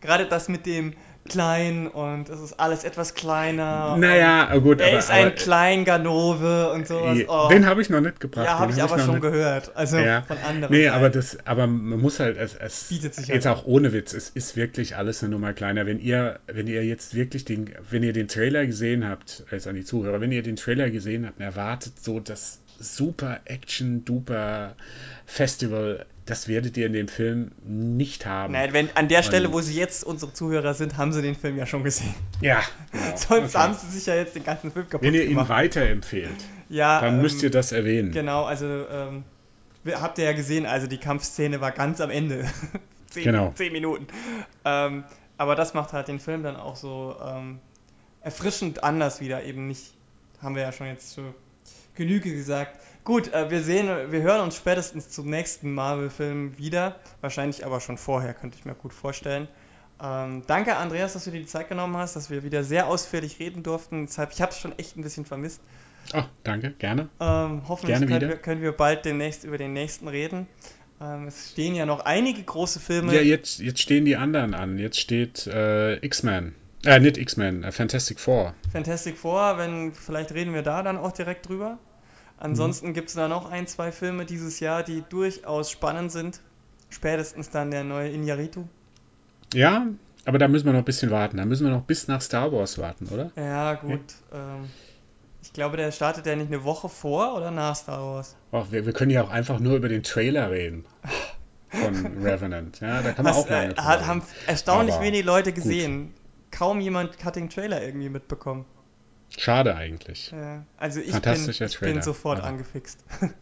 gerade 0.00 0.26
das 0.26 0.48
mit 0.48 0.66
dem 0.66 0.94
klein 1.28 1.86
und 1.86 2.28
es 2.28 2.40
ist 2.40 2.58
alles 2.58 2.84
etwas 2.84 3.14
kleiner. 3.14 3.96
Naja, 3.96 4.56
gut. 4.58 4.80
Er 4.80 4.88
aber, 4.88 4.98
ist 4.98 5.10
ein 5.10 5.34
klein 5.34 5.84
Ganove 5.84 6.72
und 6.72 6.86
sowas. 6.86 7.18
Oh. 7.28 7.48
Den 7.48 7.66
habe 7.66 7.82
ich 7.82 7.90
noch 7.90 8.00
nicht 8.00 8.20
gebracht. 8.20 8.46
Ja, 8.46 8.58
habe 8.58 8.72
ich 8.72 8.80
hab 8.80 8.90
aber 8.90 9.00
ich 9.00 9.06
schon 9.06 9.16
nicht. 9.16 9.22
gehört. 9.22 9.76
Also 9.76 9.98
ja. 9.98 10.22
von 10.22 10.38
anderen. 10.38 10.74
Nee, 10.74 10.84
Seiten. 10.84 10.96
aber 10.96 11.10
das, 11.10 11.38
aber 11.44 11.66
man 11.66 12.00
muss 12.00 12.20
halt, 12.20 12.36
es, 12.36 12.54
es 12.54 12.84
bietet 12.84 13.14
sich 13.14 13.28
jetzt 13.28 13.46
halt 13.46 13.58
auch 13.58 13.66
ohne 13.66 13.92
Witz, 13.92 14.12
es 14.14 14.30
ist 14.30 14.56
wirklich 14.56 14.96
alles 14.96 15.22
eine 15.22 15.30
Nummer 15.32 15.52
kleiner. 15.52 15.86
Wenn 15.86 16.00
ihr, 16.00 16.40
wenn 16.46 16.66
ihr 16.66 16.84
jetzt 16.84 17.14
wirklich 17.14 17.44
den, 17.44 17.70
wenn 17.90 18.02
ihr 18.02 18.12
den 18.12 18.28
Trailer 18.28 18.66
gesehen 18.66 19.08
habt, 19.08 19.44
jetzt 19.50 19.66
an 19.66 19.74
die 19.74 19.84
Zuhörer, 19.84 20.20
wenn 20.20 20.32
ihr 20.32 20.42
den 20.42 20.56
Trailer 20.56 20.90
gesehen 20.90 21.26
habt, 21.26 21.40
erwartet 21.40 21.92
so 22.00 22.20
das 22.20 22.60
super 22.78 23.40
Action-Duper 23.44 24.74
Festival 25.26 26.06
das 26.28 26.46
werdet 26.46 26.76
ihr 26.76 26.86
in 26.86 26.92
dem 26.92 27.08
Film 27.08 27.52
nicht 27.64 28.26
haben. 28.26 28.52
Nein, 28.52 28.74
wenn, 28.74 28.94
an 28.96 29.08
der 29.08 29.22
Stelle, 29.22 29.50
wo 29.50 29.62
sie 29.62 29.74
jetzt 29.74 30.04
unsere 30.04 30.32
Zuhörer 30.34 30.74
sind, 30.74 30.98
haben 30.98 31.12
sie 31.12 31.22
den 31.22 31.34
Film 31.34 31.56
ja 31.56 31.64
schon 31.64 31.84
gesehen. 31.84 32.14
Ja. 32.40 32.62
Genau. 32.92 33.16
Sonst 33.16 33.56
haben 33.56 33.74
sie 33.74 33.86
sich 33.90 34.06
ja 34.06 34.14
jetzt 34.14 34.34
den 34.34 34.44
ganzen 34.44 34.70
Film 34.70 34.88
kaputt 34.88 35.06
Wenn 35.06 35.14
ihr 35.14 35.26
gemacht. 35.26 35.46
ihn 35.46 35.48
weiterempfehlt, 35.48 36.30
ja, 36.68 37.00
dann 37.00 37.16
ähm, 37.16 37.22
müsst 37.22 37.42
ihr 37.42 37.50
das 37.50 37.72
erwähnen. 37.72 38.12
Genau, 38.12 38.44
also 38.44 38.66
ähm, 38.66 39.24
habt 39.86 40.18
ihr 40.18 40.24
ja 40.24 40.32
gesehen, 40.32 40.66
also 40.66 40.86
die 40.86 40.98
Kampfszene 40.98 41.60
war 41.60 41.72
ganz 41.72 42.00
am 42.00 42.10
Ende. 42.10 42.44
zehn, 43.10 43.24
genau. 43.24 43.52
zehn 43.54 43.72
Minuten. 43.72 44.06
Ähm, 44.64 45.04
aber 45.36 45.54
das 45.54 45.74
macht 45.74 45.92
halt 45.92 46.08
den 46.08 46.20
Film 46.20 46.42
dann 46.42 46.56
auch 46.56 46.76
so 46.76 47.16
ähm, 47.24 47.58
erfrischend 48.20 48.84
anders 48.84 49.20
wieder. 49.20 49.44
Eben 49.44 49.66
nicht, 49.66 49.94
haben 50.42 50.54
wir 50.54 50.62
ja 50.62 50.72
schon 50.72 50.86
jetzt 50.86 51.12
so 51.12 51.22
Genüge 51.94 52.32
gesagt. 52.32 52.78
Gut, 53.04 53.32
äh, 53.32 53.50
wir 53.50 53.62
sehen, 53.62 53.88
wir 54.10 54.22
hören 54.22 54.40
uns 54.40 54.56
spätestens 54.56 55.08
zum 55.08 55.30
nächsten 55.30 55.72
Marvel-Film 55.72 56.58
wieder. 56.58 56.96
Wahrscheinlich 57.20 57.64
aber 57.64 57.80
schon 57.80 57.98
vorher, 57.98 58.34
könnte 58.34 58.56
ich 58.58 58.64
mir 58.64 58.74
gut 58.74 58.92
vorstellen. 58.92 59.48
Ähm, 60.00 60.42
danke, 60.46 60.76
Andreas, 60.76 61.14
dass 61.14 61.24
du 61.24 61.30
dir 61.30 61.40
die 61.40 61.46
Zeit 61.46 61.68
genommen 61.68 61.96
hast, 61.96 62.14
dass 62.14 62.30
wir 62.30 62.44
wieder 62.44 62.62
sehr 62.62 62.86
ausführlich 62.86 63.40
reden 63.40 63.62
durften. 63.62 64.06
Deshalb, 64.06 64.32
ich 64.32 64.40
habe 64.40 64.52
es 64.52 64.58
schon 64.58 64.78
echt 64.78 64.96
ein 64.96 65.02
bisschen 65.02 65.24
vermisst. 65.24 65.60
Oh, 66.14 66.22
danke, 66.44 66.70
gerne. 66.70 67.08
Ähm, 67.20 67.62
hoffentlich 67.68 67.98
gerne 67.98 68.06
können, 68.06 68.30
wir, 68.30 68.36
können, 68.36 68.62
wir, 68.62 68.72
bald 68.72 69.04
demnächst 69.04 69.44
über 69.44 69.58
den 69.58 69.72
nächsten 69.72 70.08
reden. 70.08 70.46
Ähm, 71.00 71.26
es 71.26 71.52
stehen 71.52 71.74
ja 71.74 71.84
noch 71.84 72.00
einige 72.00 72.42
große 72.42 72.80
Filme. 72.80 73.14
Ja, 73.14 73.20
jetzt, 73.20 73.58
jetzt 73.58 73.80
stehen 73.80 74.04
die 74.04 74.16
anderen 74.16 74.54
an. 74.54 74.78
Jetzt 74.78 75.00
steht 75.00 75.46
äh, 75.46 75.96
X-Men. 75.96 76.54
Äh, 76.84 77.00
nicht 77.00 77.18
X-Men, 77.18 77.64
äh, 77.64 77.72
Fantastic 77.72 78.20
Four. 78.20 78.54
Fantastic 78.72 79.16
Four, 79.16 79.58
wenn, 79.58 79.92
vielleicht 79.92 80.32
reden 80.32 80.54
wir 80.54 80.62
da 80.62 80.82
dann 80.82 80.96
auch 80.96 81.12
direkt 81.12 81.48
drüber. 81.48 81.78
Ansonsten 82.38 82.88
mhm. 82.88 82.94
gibt 82.94 83.08
es 83.08 83.14
da 83.14 83.28
noch 83.28 83.50
ein, 83.50 83.66
zwei 83.66 83.92
Filme 83.92 84.24
dieses 84.24 84.60
Jahr, 84.60 84.82
die 84.82 85.02
durchaus 85.08 85.70
spannend 85.70 86.12
sind. 86.12 86.40
Spätestens 86.90 87.50
dann 87.50 87.70
der 87.70 87.84
neue 87.84 88.08
Inyaritu. 88.10 88.64
Ja, 89.52 89.86
aber 90.24 90.38
da 90.38 90.48
müssen 90.48 90.66
wir 90.66 90.72
noch 90.72 90.80
ein 90.80 90.84
bisschen 90.84 91.10
warten. 91.10 91.36
Da 91.36 91.44
müssen 91.44 91.66
wir 91.66 91.72
noch 91.72 91.82
bis 91.82 92.08
nach 92.08 92.20
Star 92.20 92.52
Wars 92.52 92.78
warten, 92.78 93.08
oder? 93.08 93.30
Ja, 93.36 93.74
gut. 93.74 94.00
Ja. 94.32 94.56
Ähm, 94.56 94.68
ich 95.42 95.52
glaube, 95.52 95.76
der 95.76 95.92
startet 95.92 96.26
ja 96.26 96.36
nicht 96.36 96.48
eine 96.48 96.64
Woche 96.64 96.88
vor 96.88 97.36
oder 97.36 97.50
nach 97.50 97.76
Star 97.76 98.00
Wars. 98.00 98.36
Och, 98.52 98.70
wir, 98.70 98.86
wir 98.86 98.92
können 98.92 99.10
ja 99.10 99.22
auch 99.22 99.30
einfach 99.30 99.58
nur 99.58 99.76
über 99.76 99.88
den 99.88 100.02
Trailer 100.02 100.50
reden. 100.50 100.84
Von 101.68 102.06
Revenant. 102.22 102.80
Ja, 102.80 103.02
da 103.02 103.12
kann 103.12 103.24
man 103.24 103.34
Hast, 103.34 103.46
auch 103.46 103.50
lange 103.50 103.72
äh, 103.72 103.76
Haben 103.80 104.22
erstaunlich 104.46 104.94
aber 104.94 105.04
wenig 105.04 105.24
Leute 105.24 105.52
gesehen. 105.52 106.06
Gut. 106.06 106.14
Kaum 106.50 106.80
jemand 106.80 107.24
hat 107.24 107.36
den 107.36 107.50
Trailer 107.50 107.82
irgendwie 107.82 108.08
mitbekommen. 108.08 108.64
Schade 109.36 109.76
eigentlich. 109.76 110.30
Ja, 110.30 110.64
also 110.78 111.00
ich, 111.00 111.12
bin, 111.20 111.48
ich 111.48 111.80
bin, 111.80 112.02
sofort 112.02 112.40
angefixt. 112.40 113.04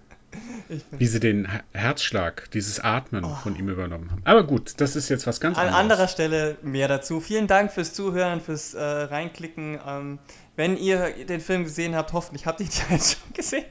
Wie 0.91 1.07
sie 1.07 1.21
den 1.21 1.49
Herzschlag, 1.73 2.51
dieses 2.51 2.81
Atmen 2.81 3.25
oh. 3.25 3.35
von 3.43 3.57
ihm 3.57 3.69
übernommen 3.69 4.11
haben. 4.11 4.23
Aber 4.25 4.45
gut, 4.45 4.75
das 4.79 4.97
ist 4.97 5.09
jetzt 5.09 5.27
was 5.27 5.41
ganz 5.41 5.57
anderes. 5.57 5.75
An 5.75 5.81
anderer 5.81 6.09
Stelle 6.09 6.57
mehr 6.63 6.89
dazu. 6.89 7.21
Vielen 7.21 7.47
Dank 7.47 7.73
fürs 7.73 7.95
Zuhören, 7.95 8.41
fürs 8.41 8.75
äh, 8.75 8.83
Reinklicken. 8.83 9.79
Ähm, 9.87 10.19
wenn 10.57 10.77
ihr 10.77 11.25
den 11.27 11.41
Film 11.41 11.65
gesehen 11.65 11.95
habt, 11.95 12.13
hoffentlich 12.13 12.47
habt 12.47 12.61
ihr 12.61 12.67
ihn 12.67 12.73
ja 12.73 12.97
jetzt 12.97 13.19
schon 13.19 13.33
gesehen. 13.33 13.65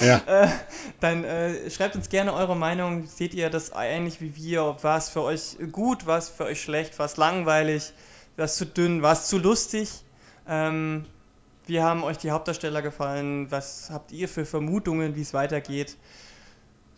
Ja. 0.00 0.22
Äh, 0.26 0.48
dann 1.00 1.24
äh, 1.24 1.70
schreibt 1.70 1.96
uns 1.96 2.08
gerne 2.08 2.32
eure 2.32 2.56
Meinung. 2.56 3.06
Seht 3.06 3.34
ihr 3.34 3.50
das 3.50 3.72
ähnlich 3.74 4.20
wie 4.20 4.36
wir? 4.36 4.76
War 4.82 4.98
es 4.98 5.08
für 5.08 5.22
euch 5.22 5.56
gut? 5.72 6.06
War 6.06 6.18
es 6.18 6.28
für 6.28 6.44
euch 6.44 6.60
schlecht? 6.60 6.98
War 6.98 7.06
es 7.06 7.16
langweilig? 7.16 7.92
War 8.36 8.44
es 8.44 8.56
zu 8.56 8.66
dünn? 8.66 9.02
War 9.02 9.12
es 9.12 9.26
zu 9.26 9.38
lustig? 9.38 9.90
Ähm, 10.48 11.06
wie 11.66 11.80
haben 11.80 12.04
euch 12.04 12.18
die 12.18 12.30
Hauptdarsteller 12.30 12.82
gefallen? 12.82 13.50
Was 13.50 13.90
habt 13.90 14.12
ihr 14.12 14.28
für 14.28 14.44
Vermutungen, 14.44 15.16
wie 15.16 15.22
es 15.22 15.34
weitergeht? 15.34 15.96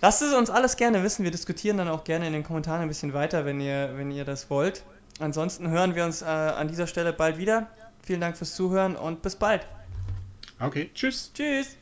Lasst 0.01 0.23
es 0.23 0.33
uns 0.33 0.51
alles 0.51 0.77
gerne 0.77 1.03
wissen. 1.03 1.25
Wir 1.25 1.31
diskutieren 1.31 1.79
dann 1.79 1.89
auch 1.89 2.05
gerne 2.05 2.27
in 2.27 2.33
den 2.33 2.45
Kommentaren 2.45 2.83
ein 2.83 2.89
bisschen 2.89 3.15
weiter, 3.15 3.45
wenn 3.45 3.61
ihr, 3.61 3.93
wenn 3.97 4.11
ihr 4.11 4.25
das 4.25 4.51
wollt. 4.51 4.85
Ansonsten 5.19 5.69
hören 5.71 5.95
wir 5.95 6.05
uns 6.05 6.23
äh, 6.23 6.27
an 6.27 6.69
dieser 6.69 6.87
Stelle 6.87 7.13
bald 7.13 7.39
wieder. 7.39 7.67
Vielen 8.03 8.21
Dank 8.21 8.37
fürs 8.37 8.55
Zuhören 8.55 8.95
und 8.95 9.23
bis 9.23 9.37
bald. 9.37 9.67
Okay, 10.61 10.91
tschüss. 10.95 11.33
Tschüss. 11.35 11.77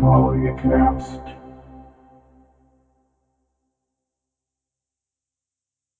Follow 0.00 0.34
your 0.34 0.56
caps. 0.56 1.27